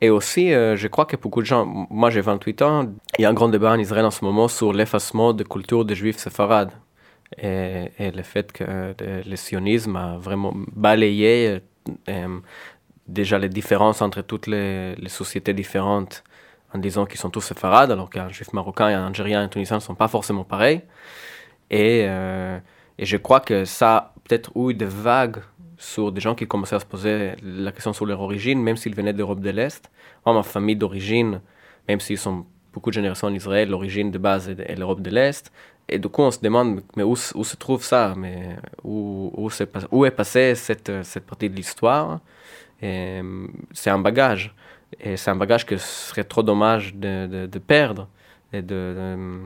et 0.00 0.10
aussi, 0.10 0.50
je 0.50 0.86
crois 0.88 1.06
que 1.06 1.16
beaucoup 1.16 1.40
de 1.40 1.46
gens, 1.46 1.64
moi 1.90 2.10
j'ai 2.10 2.20
28 2.20 2.62
ans, 2.62 2.92
il 3.18 3.22
y 3.22 3.24
a 3.24 3.30
un 3.30 3.32
grand 3.32 3.48
débat 3.48 3.72
en 3.72 3.78
Israël 3.78 4.04
en 4.04 4.10
ce 4.10 4.24
moment 4.24 4.46
sur 4.46 4.74
l'effacement 4.74 5.32
de 5.32 5.42
culture 5.42 5.86
des 5.86 5.94
juifs 5.94 6.18
séfarades. 6.18 6.72
Et, 7.38 7.90
et, 7.98 8.10
le 8.10 8.22
fait 8.22 8.52
que 8.52 8.94
le 9.00 9.36
sionisme 9.36 9.96
a 9.96 10.18
vraiment 10.18 10.52
balayé 10.54 11.60
déjà 13.06 13.38
les 13.38 13.48
différences 13.48 14.02
entre 14.02 14.22
toutes 14.22 14.46
les, 14.46 14.94
sociétés 15.08 15.54
différentes 15.54 16.24
en 16.74 16.78
disant 16.78 17.06
qu'ils 17.06 17.20
sont 17.20 17.30
tous 17.30 17.40
séfarades, 17.40 17.90
alors 17.90 18.10
qu'un 18.10 18.28
juif 18.28 18.52
marocain, 18.52 18.86
un 18.86 19.06
algérien 19.08 19.40
et 19.42 19.44
un 19.44 19.48
tunisien 19.48 19.76
ne 19.76 19.82
sont 19.82 19.94
pas 19.94 20.08
forcément 20.08 20.44
pareils. 20.44 20.82
Et, 21.70 22.04
euh, 22.06 22.58
et 22.98 23.04
je 23.06 23.16
crois 23.16 23.40
que 23.40 23.64
ça 23.64 24.14
peut-être 24.24 24.50
eu 24.56 24.74
des 24.74 24.86
vagues 24.86 25.38
sur 25.78 26.12
des 26.12 26.20
gens 26.20 26.34
qui 26.34 26.46
commençaient 26.46 26.76
à 26.76 26.80
se 26.80 26.86
poser 26.86 27.32
la 27.42 27.72
question 27.72 27.92
sur 27.92 28.06
leur 28.06 28.20
origine, 28.20 28.62
même 28.62 28.76
s'ils 28.76 28.94
venaient 28.94 29.12
d'Europe 29.12 29.40
de 29.40 29.50
l'Est. 29.50 29.90
Moi, 30.24 30.34
ma 30.34 30.42
famille 30.42 30.76
d'origine, 30.76 31.40
même 31.88 32.00
s'ils 32.00 32.18
sont 32.18 32.46
beaucoup 32.72 32.90
de 32.90 32.94
générations 32.94 33.28
en 33.28 33.34
Israël, 33.34 33.68
l'origine 33.68 34.10
de 34.10 34.18
base 34.18 34.48
est, 34.48 34.76
l'Europe 34.76 35.00
de 35.00 35.10
l'Est. 35.10 35.52
Et 35.88 35.98
du 35.98 36.08
coup, 36.08 36.22
on 36.22 36.30
se 36.30 36.40
demande, 36.40 36.82
mais 36.96 37.02
où, 37.02 37.14
se 37.14 37.56
trouve 37.56 37.84
ça? 37.84 38.14
Mais 38.16 38.56
où, 38.82 39.30
où, 39.36 39.48
est, 39.48 39.86
où 39.92 40.10
passée 40.10 40.54
cette, 40.54 40.90
cette 41.04 41.26
partie 41.26 41.48
de 41.48 41.54
l'histoire? 41.54 42.20
C'est 42.80 43.90
un 43.90 43.98
bagage. 43.98 44.54
Et 45.00 45.16
c'est 45.16 45.30
un 45.30 45.36
bagage 45.36 45.66
que 45.66 45.76
ce 45.76 46.08
serait 46.08 46.24
trop 46.24 46.42
dommage 46.42 46.94
de, 46.94 47.46
de, 47.46 47.58
perdre. 47.58 48.08
Et 48.52 48.62
de, 48.62 49.38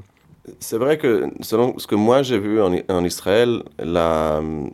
C'est 0.58 0.78
vrai 0.78 0.96
que 0.98 1.30
selon 1.40 1.78
ce 1.78 1.86
que 1.86 1.94
moi 1.94 2.22
j'ai 2.22 2.38
vu 2.38 2.60
en, 2.62 3.04
Israël, 3.04 3.62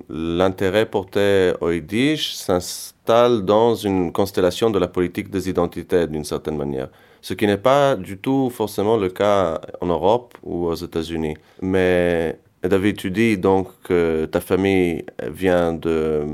l'intérêt 0.08 0.86
porté 0.86 1.52
au 1.60 1.70
Yiddish 1.70 2.34
s'installe 2.34 3.44
dans 3.44 3.74
une 3.74 4.12
constellation 4.12 4.70
de 4.70 4.78
la 4.78 4.88
politique 4.88 5.28
des 5.30 5.48
identités 5.48 6.06
d'une 6.06 6.24
certaine 6.24 6.56
manière. 6.56 6.88
Ce 7.20 7.34
qui 7.34 7.46
n'est 7.46 7.58
pas 7.58 7.96
du 7.96 8.18
tout 8.18 8.50
forcément 8.50 8.96
le 8.96 9.08
cas 9.08 9.60
en 9.80 9.86
Europe 9.86 10.34
ou 10.44 10.66
aux 10.66 10.74
États-Unis. 10.74 11.36
Mais 11.60 12.38
David, 12.62 12.96
tu 12.96 13.10
dis 13.10 13.36
donc 13.36 13.68
que 13.82 14.26
ta 14.26 14.40
famille 14.40 15.04
vient 15.28 15.72
de 15.72 16.24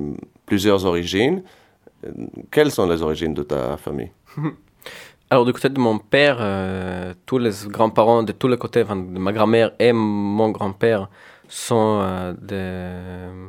plusieurs 0.44 0.84
origines. 0.84 1.42
Quelles 2.50 2.70
sont 2.70 2.86
les 2.86 3.00
origines 3.00 3.34
de 3.34 3.42
ta 3.42 3.76
famille? 3.78 4.10
Alors, 5.32 5.46
du 5.46 5.54
côté 5.54 5.70
de 5.70 5.80
mon 5.80 5.98
père, 5.98 6.36
euh, 6.40 7.14
tous 7.24 7.38
les 7.38 7.52
grands-parents 7.68 8.22
de 8.22 8.32
tous 8.32 8.48
les 8.48 8.58
côtés, 8.58 8.84
de 8.84 9.18
ma 9.18 9.32
grand-mère 9.32 9.72
et 9.78 9.90
mon 9.94 10.50
grand-père, 10.50 11.08
sont 11.48 12.00
euh. 12.02 13.48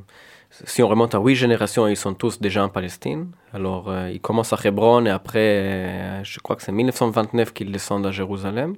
Si 0.50 0.82
on 0.82 0.88
remonte 0.88 1.14
à 1.14 1.20
huit 1.20 1.36
générations, 1.36 1.86
ils 1.90 1.98
sont 1.98 2.14
tous 2.14 2.40
déjà 2.40 2.64
en 2.64 2.70
Palestine. 2.70 3.32
Alors, 3.52 3.90
euh, 3.90 4.10
ils 4.10 4.22
commencent 4.22 4.54
à 4.54 4.60
Hebron 4.64 5.06
et 5.06 5.10
après, 5.10 6.24
je 6.24 6.40
crois 6.40 6.56
que 6.56 6.64
c'est 6.64 6.72
1929 6.72 7.52
qu'ils 7.52 7.74
descendent 7.74 8.06
à 8.06 8.12
Jérusalem. 8.12 8.78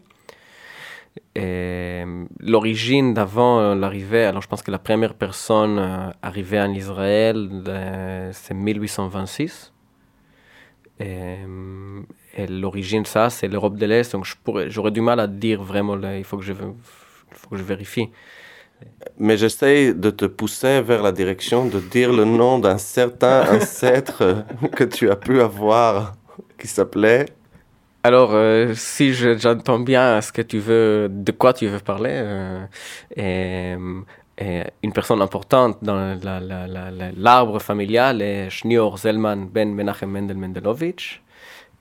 L'origine 1.36 3.14
d'avant 3.14 3.76
l'arrivée, 3.76 4.26
alors 4.26 4.42
je 4.42 4.48
pense 4.48 4.64
que 4.64 4.72
la 4.72 4.80
première 4.80 5.14
personne 5.14 6.12
arrivée 6.24 6.60
en 6.60 6.72
Israël, 6.72 8.32
c'est 8.32 8.56
1826. 8.56 9.74
Et, 11.00 11.38
l'origine, 12.50 13.06
ça, 13.06 13.30
c'est 13.30 13.48
l'Europe 13.48 13.78
de 13.78 13.86
l'Est. 13.86 14.12
Donc 14.12 14.26
j'aurais 14.68 14.92
du 14.92 15.02
mal 15.02 15.20
à 15.20 15.28
dire 15.28 15.62
vraiment, 15.64 15.96
là, 15.96 16.18
il 16.18 16.24
faut 16.24 16.38
que 16.38 16.44
je, 16.44 16.54
faut 16.54 17.50
que 17.50 17.58
je 17.58 17.64
vérifie. 17.64 18.10
Mais 19.18 19.38
j'essaie 19.38 19.94
de 19.94 20.10
te 20.10 20.26
pousser 20.26 20.82
vers 20.82 21.02
la 21.02 21.12
direction 21.12 21.66
de 21.66 21.80
dire 21.80 22.12
le 22.12 22.26
nom 22.26 22.60
d'un 22.60 22.78
certain 22.78 23.46
ancêtre 23.56 24.46
que 24.76 24.84
tu 24.84 25.10
as 25.10 25.16
pu 25.16 25.40
avoir 25.40 26.16
qui 26.58 26.68
s'appelait? 26.68 27.26
Alors, 28.04 28.32
euh, 28.34 28.74
si 28.76 29.14
j'entends 29.14 29.80
bien 29.80 30.22
ce 30.22 30.32
que 30.32 30.42
tu 30.42 30.60
veux, 30.60 31.08
de 31.10 31.32
quoi 31.32 31.54
tu 31.54 31.68
veux 31.68 31.80
parler, 31.80 32.12
euh, 32.14 32.66
et, 33.16 33.76
une 34.84 34.92
personne 34.94 35.22
importante 35.22 35.78
dans 35.82 36.20
l'arbre 37.18 37.60
familial 37.60 38.22
est 38.22 38.50
Schnior 38.50 38.98
Zelman 38.98 39.48
Ben 39.48 39.74
Menachem 39.74 40.12
Mendel 40.12 40.38
Mendelovitch, 40.38 41.24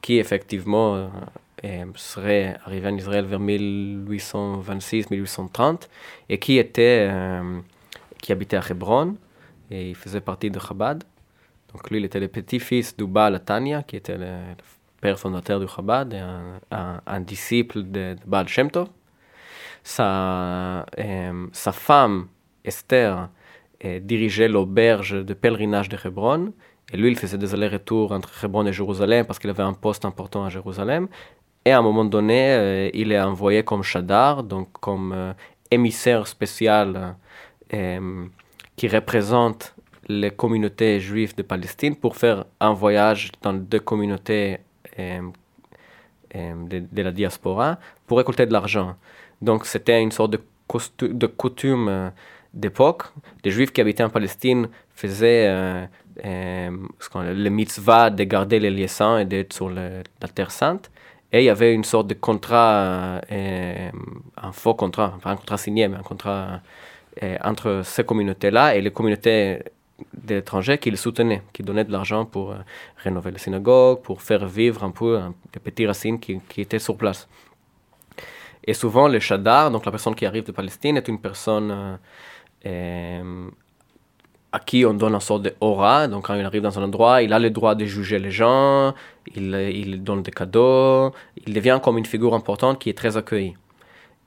qui 0.05 0.19
effectivement 0.19 1.11
serait 1.95 2.59
arrivé 2.67 2.88
en 2.88 2.95
Israël 2.95 3.25
vers 3.25 3.40
1826-1830 3.40 5.88
et 6.29 6.38
qui 6.38 6.59
était 6.59 7.09
euh, 7.11 7.61
qui 8.21 8.33
habitait 8.33 8.59
à 8.59 8.62
Hebron 8.69 9.17
et 9.71 9.88
il 9.88 9.95
faisait 9.95 10.21
partie 10.21 10.51
de 10.51 10.59
Chabad. 10.59 11.05
Donc 11.73 11.90
lui, 11.90 12.01
il 12.01 12.05
était 12.05 12.21
le 12.21 12.29
petit-fils 12.29 12.95
du 12.95 13.07
Baal 13.07 13.43
Tanya, 13.43 13.83
qui 13.83 13.97
était 13.97 14.19
le, 14.19 14.40
père 15.01 15.19
fondateur 15.19 15.59
du 15.59 15.67
Chabad 15.67 16.12
et 16.12 16.21
un, 16.71 17.21
disciple 17.21 17.83
de, 17.83 18.14
Baal 18.27 18.47
Shem 18.47 18.71
Tov. 18.71 18.88
Sa, 19.83 20.85
euh, 20.99 21.47
femme, 21.73 22.29
Esther, 22.62 23.31
euh, 23.85 23.99
dirigeait 24.01 24.49
l'auberge 24.49 25.25
de 25.25 25.35
pèlerinage 25.35 25.88
de 25.88 25.99
Hebron. 26.03 26.53
Et 26.94 26.96
lui, 26.96 27.11
il 27.11 27.18
faisait 27.18 27.38
des 27.38 27.52
allers-retours 27.52 28.12
entre 28.12 28.30
Hebron 28.44 28.64
et 28.66 28.72
Jérusalem 28.72 29.26
parce 29.26 29.40
qu'il 29.40 29.50
avait 29.50 29.64
un 29.64 29.72
poste 29.72 30.04
important 30.04 30.44
à 30.44 30.48
Jérusalem. 30.48 31.09
Et 31.64 31.72
à 31.72 31.78
un 31.80 31.83
moment 31.83 32.04
donné, 32.04 32.52
euh, 32.52 32.88
il 32.94 33.11
est 33.11 33.20
envoyé 33.20 33.64
comme 33.64 33.83
Shadar, 33.83 34.44
donc 34.44 34.68
comme 34.74 35.12
euh, 35.12 35.33
émissaire 35.72 36.28
spécial 36.28 37.16
euh, 37.72 38.26
qui 38.76 38.87
représente 38.87 39.74
les 40.07 40.30
communautés 40.30 41.00
juives 41.00 41.35
de 41.35 41.42
Palestine 41.42 41.96
pour 41.96 42.14
faire 42.14 42.44
un 42.61 42.74
voyage 42.74 43.33
dans 43.42 43.54
deux 43.54 43.80
communautés 43.80 44.59
de, 44.96 45.33
la 47.02 47.11
diaspora 47.11 47.80
pour 48.07 48.18
récolter 48.18 48.46
de 48.46 48.52
l'argent. 48.52 48.94
Donc 49.42 49.66
c'était 49.66 50.00
une 50.00 50.12
sorte 50.12 50.30
de, 50.30 50.40
de 51.09 51.26
coutume 51.26 52.12
d'époque. 52.52 53.04
Les 53.44 53.50
juifs 53.50 53.72
qui 53.72 53.80
habitaient 53.80 54.04
en 54.04 54.11
Palestine 54.11 54.68
faisaient 54.94 55.88
le 56.22 57.48
mitzvah 57.48 58.11
de 58.11 58.24
garder 58.24 58.61
les 58.61 58.70
lieux 58.70 58.87
et 59.20 59.24
d'être 59.24 59.53
sur 59.53 59.70
la 59.70 60.29
terre 60.35 60.50
sainte. 60.50 60.90
Et 61.35 61.40
il 61.40 61.44
y 61.46 61.50
avait 61.50 61.74
une 61.74 61.83
sorte 61.83 62.07
de 62.07 62.14
contrat, 62.14 63.20
euh, 63.33 63.90
un 64.37 64.53
faux 64.53 64.74
contrat, 64.74 65.18
pas 65.20 65.31
un 65.31 65.37
contrat 65.37 65.59
signé, 65.59 65.88
mais 65.88 65.96
un 65.96 66.03
contrat 66.03 66.61
euh, 67.24 67.37
entre 67.42 67.81
ces 67.83 68.05
communautés-là 68.05 68.77
et 68.77 68.81
les 68.81 68.92
communautés 68.92 69.59
d'étrangers 70.16 70.79
qui 70.79 70.92
les 70.92 70.96
soutenaient, 70.96 71.42
qui 71.53 71.64
donnaient 71.64 71.83
de 71.83 71.90
l'argent 71.90 72.24
pour 72.24 72.53
euh, 72.53 72.59
rénover 72.98 73.33
les 73.33 73.38
synagogues, 73.38 74.00
pour 74.03 74.22
faire 74.22 74.46
vivre 74.46 74.85
un 74.85 74.92
peu 74.92 75.20
les 75.53 75.59
petits 75.59 75.88
racines 75.88 76.20
qui, 76.20 76.38
qui, 76.48 76.61
étaient 76.61 76.79
sur 76.79 76.96
place. 76.96 77.29
Et 78.64 78.72
souvent, 78.72 79.09
le 79.09 79.18
shadar, 79.18 79.72
donc 79.72 79.85
la 79.85 79.90
personne 79.90 80.14
qui 80.14 80.27
arrive 80.27 80.44
de 80.44 80.53
Palestine, 80.53 80.98
est 80.98 81.09
une 81.09 81.20
personne 81.20 81.98
à 84.55 84.61
qui 84.61 84.87
on 84.87 84.95
donne 84.95 85.14
une 85.14 85.21
sorte 85.21 85.43
d'aura. 85.43 86.07
Donc, 86.07 86.27
quand 86.27 86.35
il 86.37 86.45
arrive 86.45 86.62
dans 86.62 86.79
un 86.79 86.85
endroit, 86.85 87.23
il 87.23 87.33
a 87.33 87.40
le 87.40 87.51
droit 87.51 87.75
de 87.75 87.85
juger 87.87 88.21
les 88.21 88.31
gens, 88.31 88.95
il, 89.35 90.01
donne 90.05 90.23
des 90.23 90.31
cadeaux, 90.31 91.11
il 91.45 91.53
devient 91.53 91.81
comme 91.83 91.99
une 91.99 92.07
figure 92.07 92.35
importante 92.35 92.79
qui 92.79 92.88
est 92.88 92.97
très 93.03 93.17
accueillie. 93.17 93.57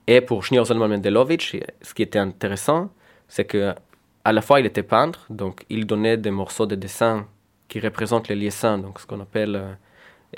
Et 0.06 0.20
pour 0.20 0.44
Shneur 0.44 0.66
Zalman 0.66 0.88
Mendelovitch, 0.88 1.56
ce 1.80 1.94
qui 1.94 2.02
était 2.02 2.18
intéressant, 2.18 2.90
c'est 3.26 3.46
que 3.46 3.74
à 4.22 4.32
la 4.32 4.42
fois 4.42 4.60
il 4.60 4.66
était 4.66 4.82
peintre, 4.82 5.20
donc 5.30 5.64
il 5.70 5.86
donnait 5.86 6.18
des 6.18 6.30
morceaux 6.30 6.66
de 6.66 6.74
dessin 6.74 7.26
qui 7.68 7.80
représentent 7.80 8.28
les 8.28 8.36
lieux 8.36 8.50
saints, 8.50 8.78
donc 8.78 9.00
ce 9.00 9.06
qu'on 9.06 9.20
appelle, 9.20 9.56
euh, 9.56 9.72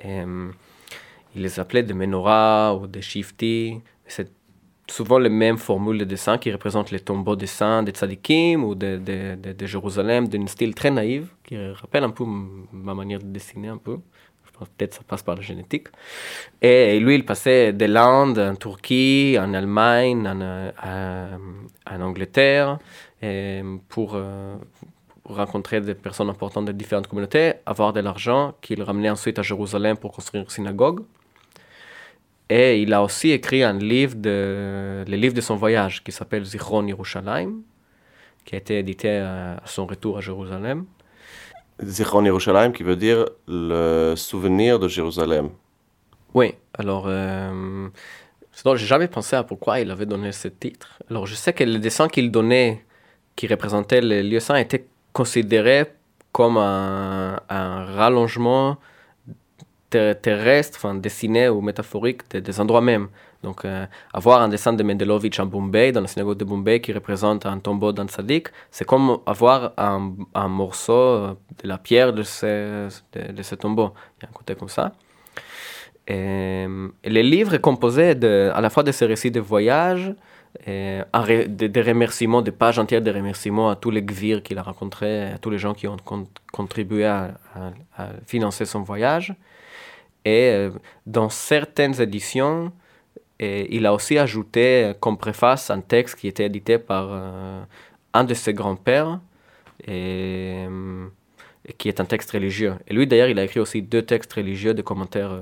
euh, 0.05 0.51
il 1.35 1.43
les 1.43 1.59
appelait 1.59 1.83
des 1.83 1.95
menorahs 1.95 2.77
ou 2.77 2.87
des 2.87 3.03
shifty. 3.03 3.81
C'est 4.07 4.31
souvent 4.91 5.19
les 5.19 5.29
mêmes 5.29 5.59
formules 5.59 5.99
de 5.99 6.05
dessin 6.05 6.37
qui 6.39 6.51
représentent 6.51 6.91
les 6.91 7.01
tombeaux 7.01 7.37
de 7.37 7.47
saints 7.47 7.83
des 7.83 7.93
tzadikim 7.93 8.65
ou 8.65 8.75
de, 8.75 8.97
de, 8.99 9.67
Jérusalem 9.67 10.29
d'un 10.29 10.47
style 10.47 10.75
très 10.75 10.91
naïf 10.91 11.25
qui 11.45 11.57
rappelle 11.73 12.05
un 12.05 12.11
peu 12.11 12.25
ma 12.73 12.95
manière 12.95 13.21
de 13.21 13.27
dessiner 13.27 13.69
un 13.69 13.77
peu. 13.77 13.99
Je 14.45 14.51
pense 14.59 14.69
peut-être 14.77 14.95
ça 14.95 15.03
passe 15.07 15.23
par 15.23 15.37
la 15.37 15.43
génétique. 15.43 15.89
Et, 16.61 16.99
lui, 17.01 17.15
il 17.15 17.25
passait 17.25 17.73
de 17.73 17.87
l'Inde, 17.87 18.39
en 18.39 18.57
Turquie, 18.57 19.37
en 19.41 19.55
Allemagne, 19.55 20.27
en, 20.27 20.41
euh, 20.41 21.37
en 21.91 22.01
Angleterre, 22.01 22.79
et 23.23 23.63
pour, 23.89 24.13
euh, 24.15 24.57
pour, 25.23 25.37
rencontrer 25.37 25.81
des 25.81 25.95
personnes 25.95 26.29
importantes 26.29 26.67
de 26.67 26.73
différentes 26.73 27.07
communautés, 27.07 27.55
avoir 27.65 27.93
de 27.93 28.01
l'argent 28.01 28.55
qu'il 28.61 28.83
ramenait 28.83 29.11
ensuite 29.11 29.39
à 29.39 29.43
Jérusalem 29.43 29.97
pour 29.97 30.13
construire 30.13 30.43
une 30.43 30.51
synagogue. 30.51 31.01
Et 32.51 32.83
il 32.83 32.93
a 32.93 33.03
aussi 33.03 33.31
écrit 33.31 33.63
un 33.63 33.79
livre, 33.79 34.17
de, 34.17 35.05
le 35.07 35.17
livre 35.17 35.35
de 35.35 35.41
son 35.41 35.55
voyage 35.55 36.03
qui 36.03 36.11
s'appelle 36.11 36.45
Zichron 36.45 36.85
Yerushalayim, 36.85 37.63
qui 38.45 38.57
a 38.57 38.59
été 38.59 38.81
édité 38.81 39.19
à 39.19 39.63
son 39.67 39.87
retour 39.87 40.19
à 40.19 40.21
Jérusalem. 40.21 40.85
Zichron 41.81 42.25
Yerushalayim 42.25 42.73
qui 42.73 42.83
veut 42.83 42.97
dire 42.97 43.25
le 43.47 44.15
souvenir 44.17 44.81
de 44.81 44.89
Jérusalem. 44.89 45.51
Oui, 46.35 46.55
alors 46.75 47.05
euh, 47.07 47.89
j'ai 48.53 48.87
jamais 48.87 49.07
pensé 49.07 49.37
à 49.37 49.45
pourquoi 49.45 49.79
il 49.79 49.89
avait 49.93 50.07
donné 50.07 50.33
ce 50.33 50.49
titre. 50.49 50.99
Alors 51.09 51.27
je 51.27 51.37
sais 51.37 51.53
que 51.53 51.63
le 51.63 51.79
dessin 51.79 52.09
qu'il 52.09 52.33
donnait, 52.33 52.85
qui 53.37 53.47
représentait 53.47 54.01
les 54.01 54.25
lieux 54.25 54.41
saints, 54.41 54.57
était 54.57 54.87
considéré 55.13 55.85
comme 56.33 56.57
un, 56.57 57.41
un 57.49 57.85
rallongement 57.85 58.77
terrestre, 59.91 60.79
enfin 60.79 60.95
dessiné 60.95 61.49
ou 61.49 61.61
métaphorique 61.61 62.23
des, 62.31 62.61
endroits 62.61 62.81
mêmes. 62.81 63.09
Donc, 63.43 63.65
euh, 63.65 63.87
avoir 64.13 64.43
un 64.43 64.49
dessin 64.49 64.73
de 64.73 64.83
Mendelovitch 64.83 65.41
en 65.41 65.47
Bombay, 65.47 65.93
dans 65.93 66.03
la 66.03 66.07
synagogue 66.07 66.37
de 66.37 66.45
Bombay, 66.45 66.81
qui 66.81 66.93
représente 66.93 67.47
un 67.47 67.59
tombeau 67.59 67.93
d'un 67.93 68.09
sadique, 68.09 68.49
c'est 68.71 68.85
comme 68.85 69.19
avoir 69.27 69.73
un, 69.79 70.13
un, 70.35 70.49
morceau 70.49 71.39
de 71.63 71.69
la 71.69 71.79
pierre 71.79 72.13
de 72.13 72.23
ce, 72.23 72.89
de, 73.13 73.43
ce 73.43 73.55
tombeau. 73.55 73.93
Il 74.19 74.25
y 74.25 74.27
a 74.27 74.29
un 74.29 74.33
côté 74.33 74.55
comme 74.55 74.69
ça. 74.69 74.93
Et, 76.07 76.67
les 77.05 77.23
livres 77.23 77.55
est 77.55 77.61
composé 77.61 78.11
à 78.11 78.61
la 78.61 78.71
fois 78.71 78.83
de 78.83 78.93
ces 78.93 79.07
récits 79.07 79.31
de 79.31 79.41
voyage, 79.41 80.15
et 80.67 81.01
des, 81.49 81.83
remerciements, 81.83 82.43
des 82.43 82.51
pages 82.51 82.79
entières 82.79 83.03
de 83.03 83.11
remerciements 83.11 83.71
à 83.71 83.77
tous 83.77 83.91
les 83.91 84.03
gvirs 84.03 84.43
qu'il 84.43 84.59
a 84.59 84.63
rencontrés, 84.63 85.31
à 85.31 85.39
tous 85.39 85.51
les 85.51 85.59
gens 85.59 85.75
qui 85.75 85.87
ont 85.87 85.97
contribué 86.53 87.07
à, 87.07 87.35
à 87.97 88.09
financer 88.27 88.67
son 88.67 88.83
voyage. 88.83 89.35
Et 90.25 90.51
euh, 90.51 90.71
dans 91.07 91.29
certaines 91.29 92.01
éditions, 92.01 92.73
il 93.39 93.87
a 93.87 93.95
aussi 93.95 94.19
ajouté 94.19 94.85
euh, 94.85 94.93
comme 94.93 95.17
préface 95.17 95.71
un 95.71 95.81
texte 95.81 96.17
qui 96.17 96.29
était 96.29 96.45
édité 96.45 96.79
par 96.79 97.09
euh, 97.11 97.63
un 98.13 98.25
de 98.25 98.35
ses 98.35 98.53
grands-pères, 98.53 99.21
et, 99.87 100.67
qui 101.79 101.89
est 101.89 102.01
un 102.01 102.05
texte 102.05 102.33
religieux. 102.33 102.75
Et 102.87 102.93
lui, 102.93 103.07
d'ailleurs, 103.07 103.29
il 103.29 103.39
a 103.39 103.45
écrit 103.45 103.61
aussi 103.61 103.81
deux 103.81 104.03
textes 104.03 104.33
religieux, 104.35 104.75
des 104.75 104.83
commentaires, 104.83 105.41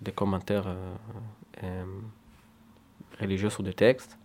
des 0.00 0.10
commentaires 0.10 0.74
religieux 3.20 3.50
sur 3.50 3.62
des 3.62 3.74
textes. 3.74 4.18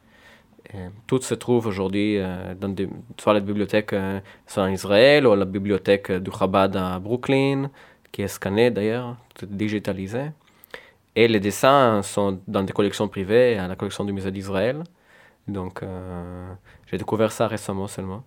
tout 1.05 1.21
se 1.21 1.35
trouve 1.35 1.67
aujourd'hui 1.67 2.19
dans 2.59 2.73
soit 3.19 3.33
la 3.33 3.39
bibliothèque 3.39 3.93
soit 4.47 4.63
en 4.63 4.69
Israël 4.69 5.27
ou 5.27 5.35
la 5.35 5.45
bibliothèque 5.45 6.11
du 6.11 6.31
Chabad 6.31 6.75
à 6.75 6.97
Brooklyn, 6.97 7.69
qui 8.11 8.21
est 8.21 8.27
scanné 8.27 8.71
d'ailleurs, 8.71 9.17
digitalisé. 9.43 10.31
Et 11.15 11.27
les 11.27 11.39
dessins 11.39 12.01
sont 12.03 12.39
dans 12.47 12.63
des 12.63 12.73
collections 12.73 13.07
privées, 13.07 13.57
à 13.57 13.67
la 13.67 13.75
collection 13.75 14.05
du 14.05 14.13
musée 14.13 14.31
d'Israël. 14.31 14.83
Donc, 15.47 15.83
euh, 15.83 16.53
j'ai 16.87 16.97
découvert 16.97 17.31
ça 17.31 17.47
récemment 17.47 17.87
seulement. 17.87 18.23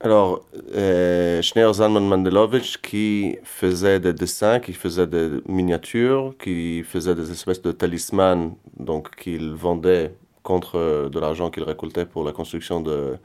Alors, 0.00 0.40
euh, 0.74 1.40
Schneur 1.42 1.74
Zalman 1.74 2.00
Mandelovitch, 2.00 2.78
qui 2.78 3.38
faisait 3.44 4.00
des 4.00 4.12
dessins, 4.12 4.58
qui 4.58 4.72
faisait 4.72 5.06
des 5.06 5.28
miniatures, 5.46 6.34
qui 6.42 6.82
faisait 6.82 7.14
des 7.14 7.30
espèces 7.30 7.62
de 7.62 7.70
talismans, 7.70 8.56
donc 8.76 9.14
qu'il 9.14 9.52
vendait 9.52 10.12
contre 10.42 11.08
de 11.08 11.20
l'argent 11.20 11.50
qu'il 11.50 11.62
récoltait 11.62 12.04
pour 12.04 12.24
la 12.24 12.32
construction 12.32 12.80
de, 12.80 13.16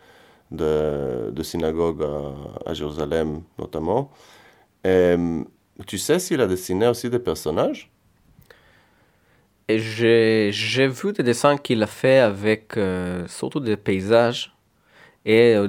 de, 0.52 1.44
synagogues 1.44 2.06
à 2.66 2.74
Jérusalem 2.76 3.42
notamment. 3.58 4.12
Euh, 4.86 5.44
tu 5.86 5.98
sais 5.98 6.20
s'il 6.20 6.42
a 6.42 6.48
dessiné 6.48 6.88
aussi 6.88 7.10
des 7.10 7.20
personnages? 7.20 7.92
J'ai 9.70 10.88
vu 10.88 11.12
des 11.12 11.24
dessins 11.24 11.58
qu'il 11.58 11.84
a 11.84 11.88
fait 11.88 12.20
avec 12.20 12.78
euh, 12.78 13.28
surtout 13.28 13.60
des 13.60 13.76
paysages 13.76 14.56
et, 15.26 15.56
euh, 15.56 15.68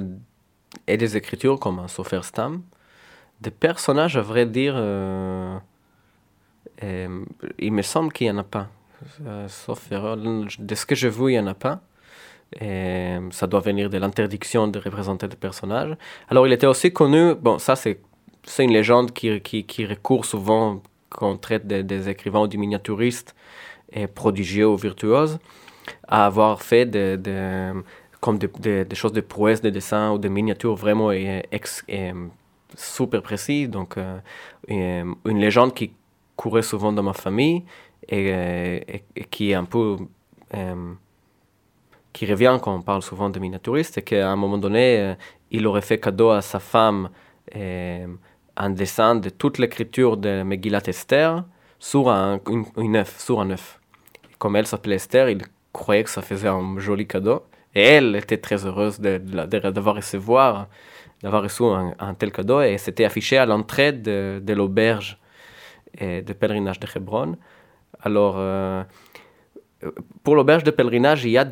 et 0.87 0.95
des 0.95 1.17
écritures 1.17 1.59
comme 1.59 1.79
un 1.79 1.87
Stam. 1.87 2.61
Des 3.41 3.51
personnages, 3.51 4.15
à 4.17 4.21
vrai 4.21 4.45
dire, 4.45 4.75
il 6.81 7.71
me 7.71 7.81
semble 7.81 8.11
qu'il 8.13 8.27
n'y 8.27 8.31
en 8.31 8.37
a 8.37 8.43
pas. 8.43 8.69
sauf 9.47 9.91
erreur, 9.91 10.17
de 10.17 10.75
ce 10.75 10.85
que 10.85 10.95
j'ai 10.95 11.09
vu, 11.09 11.31
il 11.31 11.33
n'y 11.33 11.39
en 11.39 11.47
a 11.47 11.53
pas. 11.53 11.81
Ça 13.31 13.47
doit 13.47 13.61
venir 13.61 13.89
de 13.89 13.97
l'interdiction 13.97 14.67
de 14.67 14.79
représenter 14.79 15.27
des 15.27 15.35
personnages. 15.37 15.95
Alors 16.29 16.47
il 16.47 16.53
était 16.53 16.67
aussi 16.67 16.91
connu, 16.91 17.35
bon 17.35 17.59
ça 17.59 17.75
c'est, 17.75 18.01
c'est 18.49 18.63
une 18.63 18.73
légende 18.73 19.11
qui, 19.11 19.39
qui, 19.41 19.63
qui 19.63 19.85
recourt 19.85 20.25
souvent 20.25 20.81
quand 21.09 21.29
on 21.29 21.37
traite 21.37 21.67
des, 21.67 21.83
des 21.83 22.09
écrivains 22.09 22.41
ou 22.41 22.47
des 22.47 22.57
miniaturistes 22.57 23.35
et 23.91 24.07
prodigieux 24.07 24.67
ou 24.67 24.75
virtuoses, 24.75 25.37
à 26.07 26.25
avoir 26.25 26.63
fait 26.63 26.85
des, 26.85 27.17
des 27.17 27.71
comme 28.19 28.37
des, 28.39 28.85
des, 28.85 28.95
choses 28.95 29.13
de 29.13 29.21
prouesse 29.21 29.61
de 29.61 29.69
dessin 29.69 30.11
ou 30.13 30.17
de 30.17 30.27
miniatures 30.27 30.75
vraiment 30.75 31.11
ex, 31.11 31.85
super 32.75 33.21
précis. 33.21 33.67
Donc, 33.67 33.97
euh, 33.97 34.19
une 34.67 35.39
légende 35.39 35.73
qui 35.73 35.93
courait 36.35 36.63
souvent 36.63 36.91
dans 36.91 37.03
ma 37.03 37.13
famille 37.13 37.63
et, 38.09 39.03
qui 39.29 39.51
est 39.51 39.55
un 39.55 39.65
peu. 39.65 39.97
Euh, 40.55 40.93
qui 42.11 42.25
revient 42.25 42.57
quand 42.61 42.75
on 42.75 42.81
parle 42.81 43.03
souvent 43.03 43.29
de 43.29 43.39
miniaturistes, 43.39 43.93
c'est 43.93 44.01
qu'à 44.01 44.31
un 44.31 44.35
moment 44.35 44.57
donné, 44.57 44.97
euh, 44.97 45.13
il 45.51 45.67
aurait 45.67 45.83
fait 45.83 45.99
cadeau 45.99 46.31
à 46.31 46.41
sa 46.41 46.59
femme 46.59 47.09
un 48.59 48.69
dessin 48.69 49.15
de 49.15 49.29
toute 49.29 49.57
l'écriture 49.57 50.17
de 50.17 50.43
Megillat 50.43 50.83
Esther 50.85 51.43
sur 51.79 52.09
un, 52.09 52.39
une, 52.49 52.65
une 52.77 52.97
œuf, 52.97 53.19
sur 53.19 53.39
un 53.39 53.49
œuf. 53.51 53.79
Comme 54.37 54.55
elle 54.55 54.67
s'appelait 54.67 54.97
Esther, 54.97 55.29
il 55.29 55.41
croyait 55.73 56.03
que 56.03 56.09
ça 56.09 56.21
faisait 56.21 56.49
un 56.49 56.77
joli 56.77 57.07
cadeau. 57.07 57.43
Et 57.73 57.83
elle 57.83 58.15
était 58.15 58.37
très 58.37 58.65
heureuse 58.65 58.99
d'avoir 58.99 59.95
de, 59.95 61.27
reçu 61.27 61.63
un, 61.63 62.13
tel 62.15 62.31
cadeau 62.31 62.61
et 62.61 62.77
c'était 62.77 63.05
affiché 63.05 63.37
à 63.37 63.45
l'entrée 63.45 63.93
de, 63.93 64.41
de 64.43 64.53
l'auberge 64.53 65.17
de 65.99 66.33
pèlerinage 66.33 66.79
de 66.79 66.87
Hebron. 66.95 67.37
Alors, 68.01 68.35
euh, 68.37 68.83
pour 70.23 70.35
l'auberge 70.35 70.63
de 70.65 70.71
pèlerinage, 70.71 71.23
il 71.23 71.31
y, 71.31 71.37
a 71.37 71.45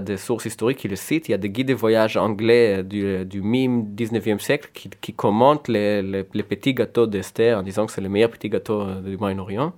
des, 0.00 0.16
sources 0.18 0.44
historiques 0.44 0.78
qui 0.78 0.88
le 0.88 0.96
citent. 0.96 1.28
Il 1.28 1.32
y 1.32 1.34
a 1.34 1.38
des 1.38 1.48
guides 1.48 1.68
de 1.68 1.74
voyage 1.74 2.16
anglais 2.18 2.82
du, 2.82 3.24
du 3.24 3.40
mi-19e 3.40 4.38
siècle 4.38 4.70
qui, 4.72 5.14
commentent 5.14 5.68
les, 5.68 6.02
les, 6.02 6.26
les, 6.34 6.42
petits 6.42 6.74
gâteaux 6.74 7.06
d'Esther 7.06 7.58
en 7.58 7.62
disant 7.62 7.86
que 7.86 7.92
c'est 7.92 8.02
le 8.02 8.10
meilleur 8.10 8.30
petit 8.30 8.50
gâteau 8.50 8.84
du 9.00 9.16
Moyen-Orient. 9.16 9.72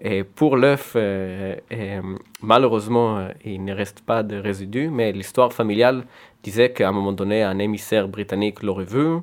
Et 0.00 0.24
pour 0.24 0.56
l'œuf, 0.56 0.94
euh, 0.96 1.56
euh, 1.72 2.02
malheureusement, 2.42 3.18
euh, 3.18 3.28
il 3.44 3.64
ne 3.64 3.72
reste 3.72 4.00
pas 4.02 4.22
de 4.22 4.36
résidus, 4.36 4.88
mais 4.90 5.12
l'histoire 5.12 5.52
familiale 5.52 6.04
disait 6.42 6.72
qu'à 6.72 6.88
un 6.88 6.92
moment 6.92 7.12
donné, 7.12 7.42
un 7.42 7.58
émissaire 7.58 8.08
britannique 8.08 8.62
l'aurait 8.62 8.84
vu 8.84 9.18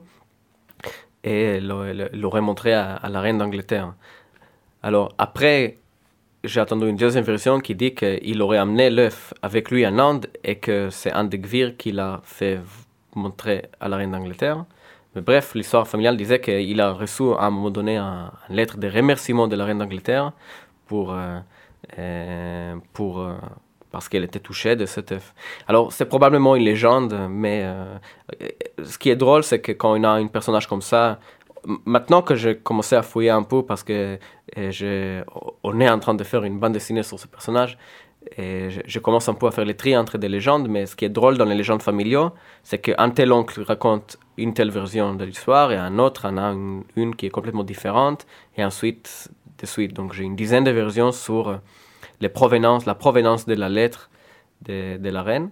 et 1.24 1.60
l'aurait 1.60 2.42
montré 2.42 2.74
à, 2.74 3.00
la 3.10 3.22
reine 3.22 3.38
d'Angleterre. 3.38 3.94
Alors 4.82 5.14
après, 5.20 5.78
j'ai 6.44 6.60
attendu 6.60 6.88
une 6.88 6.96
deuxième 6.96 7.24
version 7.24 7.60
qui 7.60 7.76
dit 7.76 7.94
qu'il 7.94 8.42
aurait 8.42 8.58
amené 8.58 8.90
l'œuf 8.90 9.34
avec 9.42 9.70
lui 9.70 9.86
en 9.86 9.98
Inde 10.00 10.28
et 10.44 10.56
que 10.56 10.90
c'est 10.90 11.12
un 11.12 11.24
des 11.24 11.38
Gvir 11.38 11.78
qui 11.78 11.92
l'a 11.92 12.22
fait 12.24 12.60
montrer 13.16 13.66
à 13.80 13.88
la 13.88 13.98
reine 13.98 14.12
d'Angleterre. 14.12 14.66
Mais 15.16 15.22
bref, 15.22 15.54
l'histoire 15.56 15.88
familiale 15.88 16.18
disait 16.18 16.40
qu'il 16.40 16.80
a 16.80 16.92
reçu 16.92 17.24
à 17.38 17.46
un 17.46 17.50
moment 17.50 17.70
donné 17.70 17.98
une 17.98 18.32
lettre 18.50 18.78
de 18.78 18.88
remerciement 18.88 19.48
de 19.48 19.56
la 19.56 19.66
reine 19.66 19.80
d'Angleterre 19.80 20.32
pour, 20.88 21.14
euh, 21.14 21.40
euh, 22.00 22.76
pour, 22.94 23.20
euh, 23.20 23.34
parce 23.92 24.08
qu'elle 24.08 24.24
était 24.24 24.40
touchée 24.40 24.76
de 24.78 24.86
cet 24.86 25.12
œuf. 25.12 25.34
Alors, 25.68 25.92
c'est 25.92 26.06
probablement 26.06 26.56
une 26.56 26.64
légende, 26.64 27.28
mais 27.30 27.66
ce 28.82 28.98
qui 28.98 29.10
est 29.10 29.18
drôle, 29.18 29.44
c'est 29.44 29.60
que 29.60 29.74
quand 29.74 30.00
on 30.00 30.04
a 30.04 30.10
un 30.10 30.28
personnage 30.28 30.66
comme 30.66 30.82
ça, 30.82 31.20
maintenant 31.86 32.22
que 32.22 32.36
j'ai 32.36 32.58
commencé 32.58 32.96
à 32.96 33.02
fouiller 33.02 33.30
un 33.30 33.44
peu, 33.44 33.64
parce 33.64 33.84
que 33.84 34.18
on 35.64 35.80
est 35.80 35.90
en 35.90 36.00
train 36.00 36.14
de 36.14 36.24
faire 36.24 36.44
une 36.44 36.60
bande 36.60 36.74
dessinée 36.74 37.04
sur 37.04 37.20
ce 37.20 37.28
personnage, 37.28 37.78
et 38.38 38.70
je, 38.86 39.00
commence 39.00 39.28
un 39.30 39.34
peu 39.34 39.48
à 39.48 39.52
faire 39.52 39.66
les 39.66 39.76
tri 39.76 39.98
entre 39.98 40.18
des 40.20 40.30
légendes, 40.30 40.68
mais 40.70 40.86
ce 40.86 40.96
qui 40.96 41.06
est 41.06 41.10
drôle 41.10 41.38
dans 41.38 41.46
les 41.46 41.56
légendes 41.56 41.82
familiaux, 41.82 42.32
c'est 42.62 42.78
qu'un 42.78 43.10
tel 43.10 43.32
oncle 43.32 43.62
raconte 43.64 44.18
une 44.38 44.54
telle 44.54 44.70
version 44.70 45.16
de 45.16 45.26
l'histoire 45.26 45.72
et 45.72 45.78
un 45.78 45.98
autre 45.98 46.28
en 46.28 46.38
a 46.38 46.54
une, 46.96 47.16
qui 47.16 47.26
est 47.26 47.32
complètement 47.32 47.64
différente, 47.64 48.28
et 48.58 48.64
ensuite 48.64 49.32
de 49.58 49.66
suite. 49.66 49.94
Donc 49.94 50.14
j'ai 50.14 50.24
une 50.24 50.36
dizaine 50.36 50.64
de 50.64 50.72
versions 50.72 51.12
sur 51.12 51.60
les 52.20 52.30
provenances, 52.30 52.86
la 52.86 52.96
provenance 52.96 53.46
de 53.48 53.56
la 53.56 53.70
lettre 53.70 54.10
de 54.62 55.10
la 55.10 55.24
reine, 55.24 55.50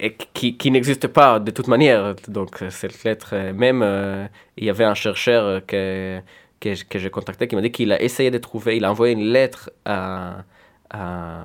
et 0.00 0.14
qui, 0.34 0.56
qui 0.56 0.70
n'existe 0.70 1.06
pas 1.08 1.38
de 1.38 1.50
toute 1.50 1.68
manière. 1.68 2.14
Donc 2.28 2.64
cette 2.70 3.04
lettre, 3.04 3.34
même 3.52 3.82
euh, 3.82 4.26
il 4.56 4.64
y 4.64 4.70
avait 4.70 4.84
un 4.84 4.94
chercheur 4.94 5.64
que, 5.66 6.20
que, 6.58 6.82
que 6.84 6.98
j'ai 6.98 7.10
contacté 7.10 7.46
qui 7.46 7.54
m'a 7.54 7.62
dit 7.62 7.70
qu'il 7.70 7.92
a 7.92 8.00
essayé 8.02 8.30
de 8.30 8.38
trouver, 8.38 8.76
il 8.78 8.84
a 8.84 8.90
envoyé 8.90 9.12
une 9.12 9.26
lettre 9.32 9.70
à, 9.84 10.44
à 10.90 11.44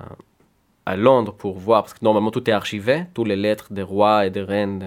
à 0.85 0.95
Londres 0.95 1.33
pour 1.33 1.57
voir, 1.57 1.83
parce 1.83 1.93
que 1.95 2.03
normalement 2.03 2.31
tout 2.31 2.47
est 2.49 2.53
archivé, 2.53 3.05
toutes 3.13 3.27
les 3.27 3.35
lettres 3.35 3.73
des 3.73 3.81
rois 3.81 4.27
et 4.27 4.29
des 4.29 4.43
reines 4.43 4.83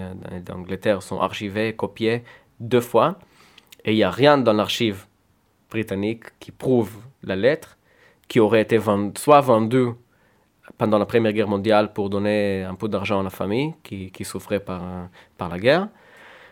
d'Angleterre 0.47 1.03
sont 1.03 1.19
archivées, 1.19 1.75
copiées 1.75 2.23
deux 2.61 2.81
fois, 2.81 3.19
et 3.85 3.93
il 3.93 3.97
n'y 3.97 4.05
a 4.05 4.11
rien 4.11 4.39
dans 4.39 4.53
l'archive 4.53 5.07
britannique 5.71 6.25
qui 6.39 6.53
prouve 6.53 6.93
la 7.23 7.35
lettre, 7.35 7.79
qui 8.29 8.39
aurait 8.39 8.62
été 8.62 8.79
vend 8.79 9.11
soit 9.16 9.41
vendue 9.41 9.91
pendant 10.77 10.99
la 10.99 11.07
Première 11.07 11.33
Guerre 11.33 11.49
mondiale 11.49 11.93
pour 11.93 12.11
donner 12.11 12.62
un 12.62 12.75
peu 12.75 12.89
d'argent 12.89 13.21
à 13.21 13.23
la 13.23 13.31
famille 13.31 13.75
qui, 13.83 14.25
souffrait 14.25 14.61
par, 14.61 15.09
la 15.41 15.59
guerre, 15.59 15.89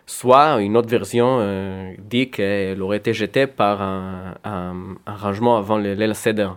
soit 0.07 0.61
une 0.63 0.77
autre 0.77 0.89
version 0.89 1.39
euh, 1.41 1.95
dit 1.99 2.31
qu'elle 2.31 2.81
aurait 2.81 2.99
été 2.99 3.13
jetée 3.13 3.47
par 3.47 3.83
un, 3.83 4.75
rangement 5.07 5.57
avant 5.57 5.79
l'El 5.79 6.15
Seder 6.15 6.51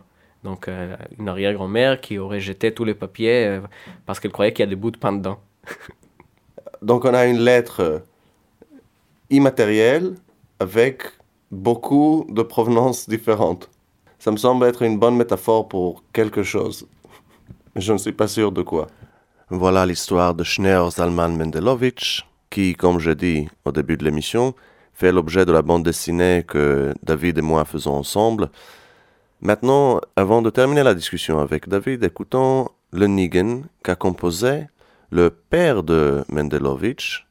donc, 0.43 0.67
euh, 0.67 0.95
une 1.17 1.27
arrière-grand-mère 1.27 1.99
qui 1.99 2.17
aurait 2.17 2.39
jeté 2.39 2.73
tous 2.73 2.85
les 2.85 2.93
papiers 2.93 3.45
euh, 3.45 3.61
parce 4.05 4.19
qu'elle 4.19 4.31
croyait 4.31 4.53
qu'il 4.53 4.63
y 4.63 4.67
a 4.67 4.69
des 4.69 4.75
bouts 4.75 4.91
de 4.91 4.97
pain 4.97 5.11
dedans. 5.13 5.39
Donc, 6.81 7.03
on 7.03 7.13
a 7.13 7.25
une 7.25 7.39
lettre 7.39 8.03
immatérielle 9.29 10.15
avec 10.59 11.03
beaucoup 11.51 12.25
de 12.29 12.41
provenances 12.41 13.09
différentes. 13.09 13.69
Ça 14.17 14.31
me 14.31 14.37
semble 14.37 14.65
être 14.65 14.81
une 14.81 14.97
bonne 14.97 15.17
métaphore 15.17 15.67
pour 15.67 16.03
quelque 16.13 16.41
chose. 16.41 16.87
Je 17.79 17.93
ne 17.93 17.97
suis 17.97 18.11
pas 18.11 18.27
sûr 18.27 18.51
de 18.51 18.61
quoi. 18.61 18.87
Voilà 19.49 19.85
l'histoire 19.85 20.35
de 20.35 20.43
Schneur 20.43 20.91
Zalman 20.91 21.29
Mendelovitch, 21.29 22.27
qui, 22.49 22.75
comme 22.75 22.99
je 22.99 23.11
dis 23.11 23.47
au 23.63 23.71
début 23.71 23.95
de 23.95 24.03
l'émission, 24.03 24.53
fait 24.93 25.11
l'objet 25.11 25.45
de 25.45 25.51
la 25.51 25.61
bande 25.61 25.83
dessinée 25.83 26.43
que 26.45 26.93
David 27.03 27.37
et 27.37 27.41
moi 27.41 27.63
faisons 27.65 27.95
ensemble 27.95 28.49
Maintenant, 29.41 30.01
avant 30.17 30.41
de 30.41 30.49
terminer 30.49 30.83
la 30.83 30.93
discussion 30.93 31.39
avec 31.39 31.69
David, 31.69 32.03
écoutons 32.03 32.67
le 32.91 33.07
Nigen 33.07 33.63
qu'a 33.81 33.95
composé 33.95 34.67
le 35.11 35.29
père 35.29 35.83
de 35.83 36.25
Mendelovitch, 36.27 37.25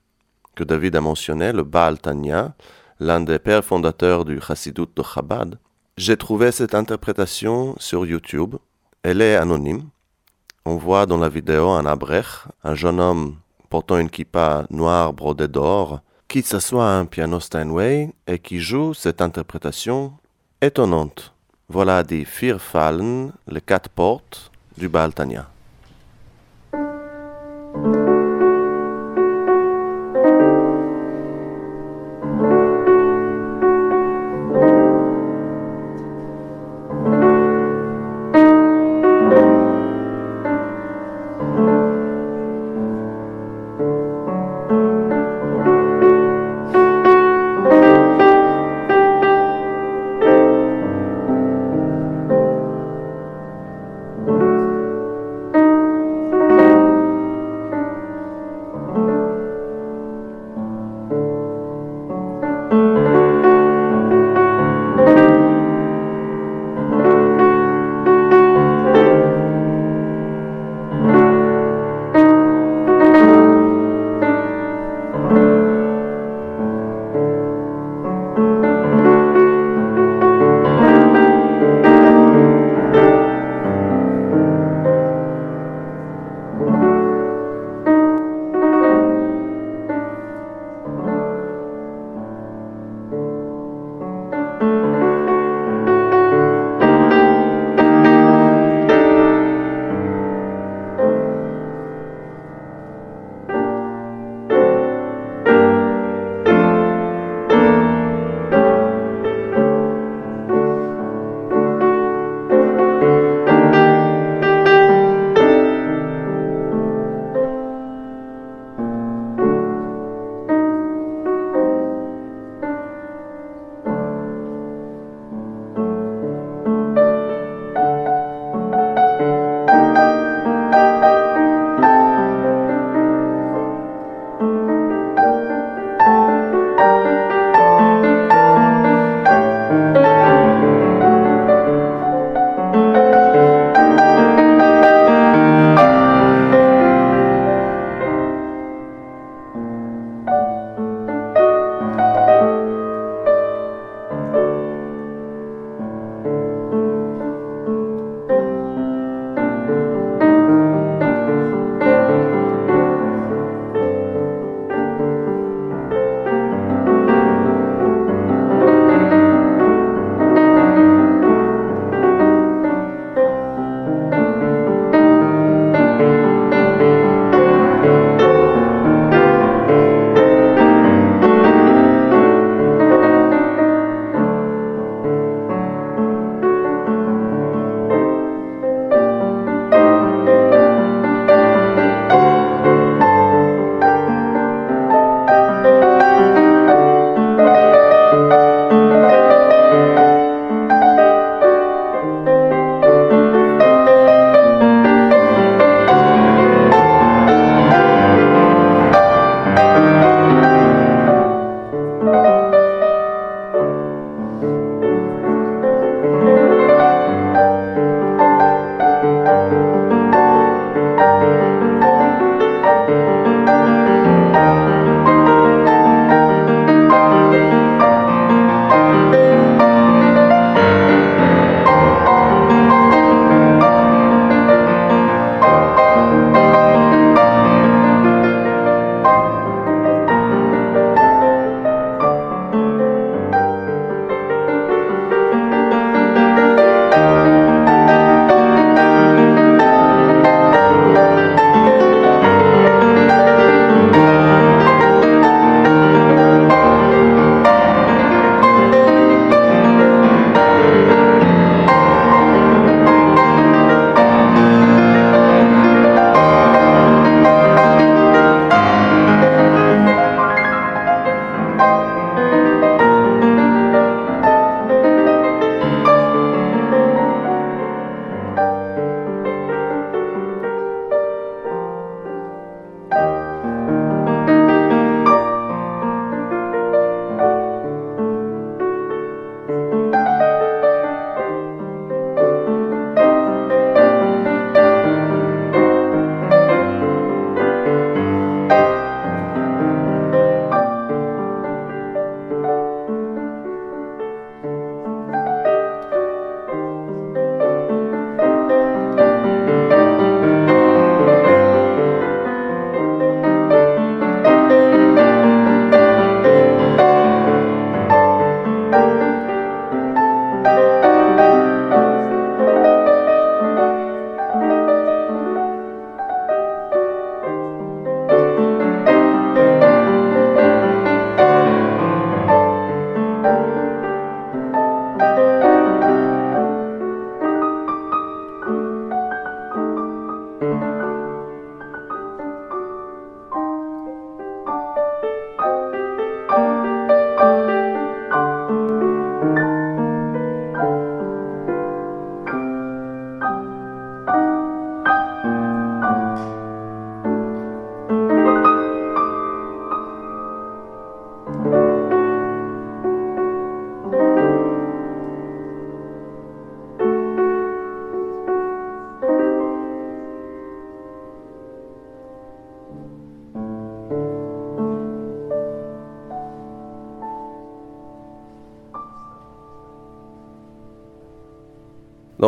que 0.54 0.64
David 0.64 0.96
a 0.96 1.02
mentionné, 1.02 1.52
le 1.52 1.64
Baal 1.64 1.98
Tanya, 1.98 2.54
l'un 2.98 3.20
des 3.20 3.38
pères 3.38 3.64
fondateurs 3.64 4.24
du 4.24 4.40
Chassidut 4.40 4.88
de 4.96 5.02
Chabad. 5.02 5.58
J'ai 5.98 6.16
trouvé 6.16 6.50
cette 6.50 6.74
interprétation 6.74 7.74
sur 7.78 8.06
YouTube. 8.06 8.54
Elle 9.02 9.20
est 9.20 9.36
anonyme. 9.36 9.90
On 10.70 10.76
voit 10.76 11.06
dans 11.06 11.16
la 11.16 11.30
vidéo 11.30 11.70
un 11.70 11.86
abrech, 11.86 12.44
un 12.62 12.74
jeune 12.74 13.00
homme 13.00 13.36
portant 13.70 13.96
une 13.96 14.10
kippa 14.10 14.66
noire 14.68 15.14
brodée 15.14 15.48
d'or, 15.48 16.00
qui 16.28 16.42
s'assoit 16.42 16.84
à 16.84 16.98
un 16.98 17.06
piano 17.06 17.40
Steinway 17.40 18.12
et 18.26 18.38
qui 18.38 18.60
joue 18.60 18.92
cette 18.92 19.22
interprétation 19.22 20.12
étonnante. 20.60 21.32
Voilà 21.70 22.02
die 22.02 22.26
vier 22.26 22.58
Fallen, 22.58 23.32
les 23.46 23.62
quatre 23.62 23.88
portes 23.88 24.50
du 24.76 24.90
Baltania. 24.90 25.48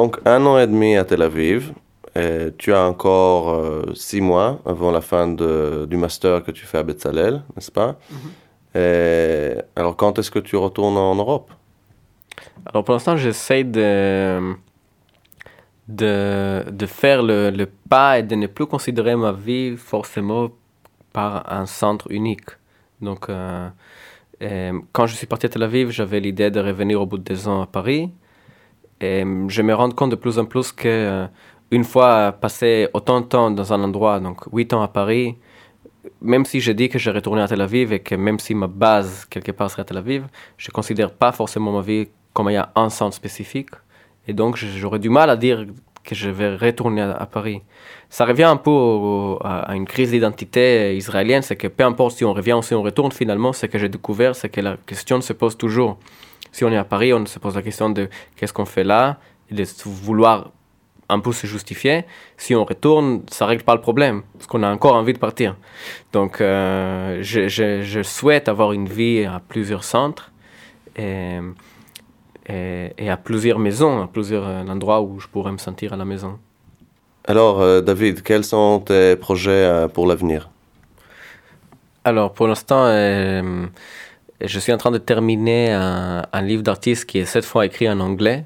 Donc, 0.00 0.16
un 0.24 0.46
an 0.46 0.56
et 0.58 0.66
demi 0.66 0.96
à 0.96 1.04
Tel 1.04 1.20
Aviv. 1.20 1.74
Et 2.16 2.54
tu 2.56 2.72
as 2.72 2.84
encore 2.86 3.50
euh, 3.50 3.92
six 3.94 4.22
mois 4.22 4.58
avant 4.64 4.90
la 4.90 5.02
fin 5.02 5.28
de, 5.28 5.84
du 5.90 5.98
master 5.98 6.42
que 6.42 6.50
tu 6.52 6.64
fais 6.64 6.78
à 6.78 6.82
Betzalel, 6.82 7.42
n'est-ce 7.54 7.70
pas? 7.70 7.98
Et 8.74 9.56
Alors, 9.76 9.96
quand 9.96 10.18
est-ce 10.18 10.30
que 10.30 10.38
tu 10.38 10.56
retournes 10.56 10.96
en 10.96 11.14
Europe? 11.16 11.50
Alors, 12.64 12.82
pour 12.82 12.94
l'instant, 12.94 13.18
j'essaie 13.18 13.62
de, 13.62 14.54
de, 15.86 16.64
de 16.70 16.86
faire 16.86 17.22
le, 17.22 17.50
le 17.50 17.66
pas 17.66 18.20
et 18.20 18.22
de 18.22 18.36
ne 18.36 18.46
plus 18.46 18.64
considérer 18.64 19.16
ma 19.16 19.32
vie 19.32 19.76
forcément 19.76 20.48
par 21.12 21.52
un 21.52 21.66
centre 21.66 22.10
unique. 22.10 22.48
Donc, 23.02 23.28
euh, 23.28 23.68
quand 24.92 25.06
je 25.06 25.14
suis 25.14 25.26
parti 25.26 25.44
à 25.44 25.50
Tel 25.50 25.62
Aviv, 25.62 25.90
j'avais 25.90 26.20
l'idée 26.20 26.50
de 26.50 26.58
revenir 26.58 27.02
au 27.02 27.04
bout 27.04 27.18
de 27.18 27.24
deux 27.34 27.48
ans 27.48 27.60
à 27.60 27.66
Paris. 27.66 28.10
Et 29.00 29.24
je 29.48 29.62
me 29.62 29.74
rends 29.74 29.90
compte 29.90 30.10
de 30.10 30.16
plus 30.16 30.38
en 30.38 30.44
plus 30.44 30.72
que 30.72 30.88
euh, 30.88 31.26
une 31.70 31.84
fois 31.84 32.32
passé 32.32 32.88
autant 32.92 33.20
de 33.20 33.26
temps 33.26 33.50
dans 33.50 33.72
un 33.72 33.82
endroit, 33.82 34.20
donc 34.20 34.44
huit 34.52 34.72
ans 34.72 34.82
à 34.82 34.88
Paris, 34.88 35.36
même 36.20 36.44
si 36.44 36.60
je 36.60 36.72
dis 36.72 36.88
que 36.88 36.98
j'ai 36.98 37.10
retourné 37.10 37.42
à 37.42 37.48
Tel 37.48 37.60
Aviv 37.60 37.92
et 37.92 38.00
que 38.00 38.14
même 38.14 38.38
si 38.38 38.54
ma 38.54 38.66
base 38.66 39.24
quelque 39.26 39.52
part 39.52 39.70
serait 39.70 39.82
à 39.82 39.84
Tel 39.84 39.98
Aviv, 39.98 40.26
je 40.56 40.68
ne 40.68 40.72
considère 40.72 41.12
pas 41.12 41.32
forcément 41.32 41.72
ma 41.72 41.80
vie 41.80 42.08
comme 42.32 42.50
il 42.50 42.54
y 42.54 42.56
a 42.56 42.70
un 42.74 42.90
centre 42.90 43.14
spécifique. 43.14 43.70
Et 44.26 44.32
donc 44.32 44.56
j'aurais 44.56 44.98
du 44.98 45.10
mal 45.10 45.30
à 45.30 45.36
dire 45.36 45.66
que 46.04 46.14
je 46.14 46.30
vais 46.30 46.56
retourner 46.56 47.02
à, 47.02 47.26
Paris. 47.26 47.62
Ça 48.08 48.24
revient 48.24 48.44
un 48.44 48.56
peu 48.56 49.36
à, 49.42 49.74
une 49.74 49.86
crise 49.86 50.10
d'identité 50.10 50.96
israélienne, 50.96 51.42
c'est 51.42 51.56
que 51.56 51.68
peu 51.68 51.84
importe 51.84 52.16
si 52.16 52.24
on 52.24 52.32
revient 52.32 52.54
ou 52.54 52.62
si 52.62 52.74
on 52.74 52.82
retourne, 52.82 53.12
finalement, 53.12 53.52
ce 53.52 53.66
que 53.66 53.78
j'ai 53.78 53.88
découvert, 53.88 54.34
c'est 54.34 54.48
que 54.48 54.60
la 54.60 54.76
question 54.86 55.20
se 55.20 55.32
pose 55.32 55.56
toujours. 55.56 55.98
Si 56.52 56.64
on 56.64 56.70
est 56.70 56.76
à 56.76 56.84
Paris, 56.84 57.12
on 57.12 57.24
se 57.26 57.38
pose 57.38 57.54
la 57.56 57.62
question 57.62 57.90
de 57.90 58.08
qu'est-ce 58.36 58.52
qu'on 58.52 58.64
fait 58.64 58.84
là, 58.84 59.18
et 59.50 59.54
de 59.54 59.64
vouloir 59.84 60.50
un 61.08 61.20
peu 61.20 61.32
se 61.32 61.46
justifier. 61.46 62.04
Si 62.36 62.54
on 62.54 62.64
retourne, 62.64 63.22
ça 63.30 63.46
règle 63.46 63.64
pas 63.64 63.74
le 63.74 63.80
problème, 63.80 64.22
parce 64.34 64.46
qu'on 64.46 64.62
a 64.62 64.70
encore 64.70 64.94
envie 64.94 65.12
de 65.12 65.18
partir. 65.18 65.56
Donc, 66.12 66.40
euh, 66.40 67.18
je, 67.22 67.48
je, 67.48 67.82
je, 67.82 68.02
souhaite 68.02 68.48
avoir 68.48 68.72
une 68.72 68.88
vie 68.88 69.24
à 69.24 69.40
plusieurs 69.46 69.82
centres 69.82 70.30
et, 70.96 71.38
et, 72.48 72.92
et, 72.96 73.10
à 73.10 73.16
plusieurs 73.16 73.58
maisons, 73.58 74.02
à 74.02 74.06
plusieurs 74.06 74.46
endroits 74.46 75.00
où 75.02 75.18
je 75.18 75.26
pourrais 75.26 75.52
me 75.52 75.58
sentir 75.58 75.92
à 75.92 75.96
la 75.96 76.04
maison. 76.04 76.38
Alors, 77.26 77.60
euh, 77.60 77.80
David, 77.80 78.22
quels 78.22 78.44
sont 78.44 78.80
tes 78.80 79.14
projets 79.16 79.50
euh, 79.50 79.88
pour 79.88 80.06
l'avenir? 80.06 80.48
Alors, 82.04 82.32
pour 82.32 82.48
l'instant, 82.48 82.86
euh, 82.86 83.66
je 84.42 84.58
suis 84.58 84.72
en 84.72 84.78
train 84.78 84.90
de 84.90 84.98
terminer 84.98 85.72
un, 85.72 86.42
livre 86.42 86.62
d'artiste 86.62 87.06
qui 87.06 87.18
est 87.18 87.24
cette 87.24 87.44
fois 87.44 87.66
écrit 87.66 87.88
en 87.88 88.00
anglais. 88.00 88.44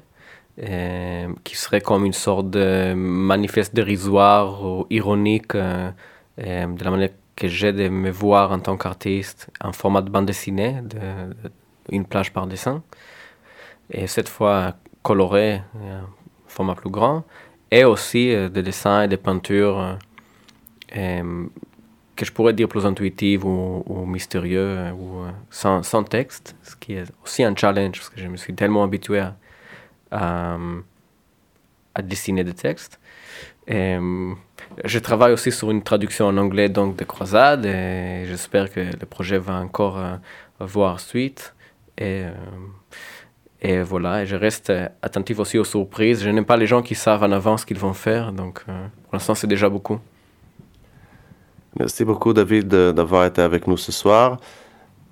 Euh, 0.63 1.27
qui 1.43 1.57
serait 1.57 1.81
comme 1.81 2.05
une 2.05 2.13
sorte 2.13 2.49
de 2.49 2.93
manifeste 2.93 3.75
dérisoire 3.75 4.63
ou 4.63 4.87
ironique 4.89 5.53
euh, 5.53 5.91
euh, 6.39 6.67
de 6.67 6.81
la 6.81 6.91
manière 6.91 7.09
que 7.35 7.49
j'ai 7.49 7.73
de 7.73 7.89
me 7.89 8.09
voir 8.09 8.53
en 8.53 8.59
tant 8.59 8.77
qu'artiste 8.77 9.49
en 9.59 9.73
format 9.73 10.01
de 10.01 10.09
bande 10.09 10.27
dessinée, 10.27 10.77
de, 10.81 10.97
de, 10.97 11.51
une 11.89 12.05
plage 12.05 12.31
par 12.31 12.47
dessin, 12.47 12.81
et 13.91 14.07
cette 14.07 14.29
fois 14.29 14.75
coloré, 15.03 15.61
format 16.47 16.75
plus 16.75 16.89
grand, 16.89 17.25
et 17.69 17.83
aussi 17.83 18.33
des 18.49 18.63
dessins 18.63 19.01
et 19.01 19.07
des 19.09 19.17
peintures 19.17 19.97
que 22.15 22.25
je 22.25 22.31
pourrais 22.31 22.53
dire 22.53 22.67
plus 22.67 22.85
intuitives 22.85 23.45
ou, 23.45 24.05
mystérieux 24.05 24.91
ou 24.93 25.25
sans, 25.49 25.83
sans, 25.83 26.03
texte, 26.03 26.55
ce 26.63 26.75
qui 26.75 26.93
est 26.93 27.05
aussi 27.23 27.43
un 27.43 27.55
challenge 27.55 27.97
parce 27.99 28.09
que 28.09 28.19
je 28.19 28.27
me 28.27 28.37
suis 28.37 28.53
tellement 28.53 28.83
habitué 28.83 29.19
à 29.19 29.35
à, 30.11 32.01
dessiner 32.01 32.43
des 32.43 32.53
textes. 32.53 32.99
Et, 33.67 33.97
je 34.83 34.99
travaille 34.99 35.31
aussi 35.31 35.51
sur 35.51 35.71
une 35.71 35.83
traduction 35.83 36.25
en 36.27 36.37
anglais 36.37 36.69
donc 36.69 36.95
de 36.97 37.03
Croisade 37.03 37.65
et 37.65 38.25
j'espère 38.25 38.71
que 38.71 38.79
le 38.79 39.05
projet 39.05 39.37
va 39.37 39.55
encore 39.55 39.97
euh, 39.97 40.15
voir 40.59 40.99
suite. 40.99 41.53
Et, 41.97 42.23
euh, 42.23 42.31
et 43.61 43.81
voilà, 43.81 44.23
et 44.23 44.25
je 44.25 44.35
reste 44.35 44.71
attentif 45.01 45.39
aussi 45.39 45.57
aux 45.57 45.63
surprises. 45.63 46.23
Je 46.23 46.29
n'aime 46.29 46.45
pas 46.45 46.57
les 46.57 46.67
gens 46.67 46.81
qui 46.81 46.95
savent 46.95 47.23
en 47.23 47.31
avance 47.31 47.61
ce 47.61 47.65
qu'ils 47.65 47.79
vont 47.79 47.93
faire, 47.93 48.33
donc 48.33 48.63
euh, 48.67 48.87
pour 49.03 49.13
l'instant 49.13 49.35
c'est 49.35 49.47
déjà 49.47 49.69
beaucoup. 49.69 49.99
Merci 51.77 52.05
beaucoup 52.05 52.33
David 52.33 52.67
d'avoir 52.67 53.25
été 53.25 53.41
avec 53.41 53.67
nous 53.67 53.77
ce 53.77 53.91
soir. 53.91 54.37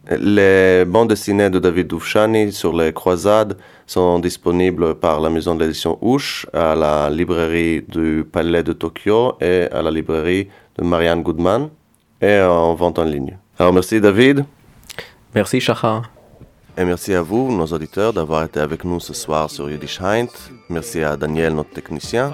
Les 0.10 0.84
bandes 0.86 1.10
dessinées 1.10 1.50
de 1.50 1.60
David 1.60 1.88
Doufchani 1.88 2.52
sur 2.52 2.76
les 2.76 2.92
croisades 2.92 3.58
sont 3.86 4.20
disponibles 4.20 4.96
par 4.96 5.22
la 5.22 5.30
maison 5.30 5.56
d'édition 5.56 5.98
Ouche 6.02 6.46
à 6.54 6.76
la 6.76 7.10
librairie 7.10 7.84
du 7.88 8.26
Palais 8.30 8.64
de 8.64 8.74
Tokyo 8.74 9.36
et 9.40 9.68
à 9.72 9.82
la 9.82 9.92
librairie 9.92 10.50
de 10.78 10.84
Marianne 10.84 11.22
Goodman 11.22 11.70
et 12.22 12.40
en 12.42 12.74
vente 12.76 13.00
en 13.00 13.06
ligne. 13.06 13.38
Alors 13.58 13.74
merci 13.74 14.02
David. 14.02 14.46
Merci 15.36 15.60
Shachar. 15.60 16.10
Et 16.78 16.86
merci 16.86 17.14
à 17.14 17.22
vous, 17.22 17.52
nos 17.56 17.68
auditeurs, 17.68 18.14
d'avoir 18.14 18.44
été 18.44 18.60
avec 18.60 18.84
nous 18.84 19.00
ce 19.00 19.14
soir 19.14 19.50
sur 19.50 19.70
Yiddish 19.70 20.02
Heint. 20.02 20.28
Merci 20.70 21.04
à 21.04 21.16
Daniel, 21.16 21.54
notre 21.54 21.70
technicien. 21.70 22.34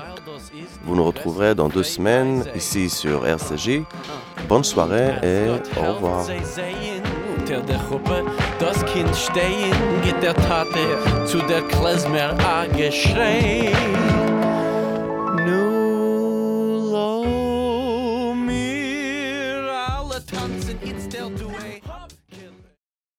Vous 0.83 0.95
nous 0.95 1.03
retrouverez 1.03 1.55
dans 1.55 1.69
deux 1.69 1.83
semaines 1.83 2.45
ici 2.55 2.89
sur 2.89 3.27
RCJ. 3.27 3.81
Bonne 4.47 4.63
soirée 4.63 5.13
et 5.23 5.49
au 5.79 5.93
revoir. 5.93 6.25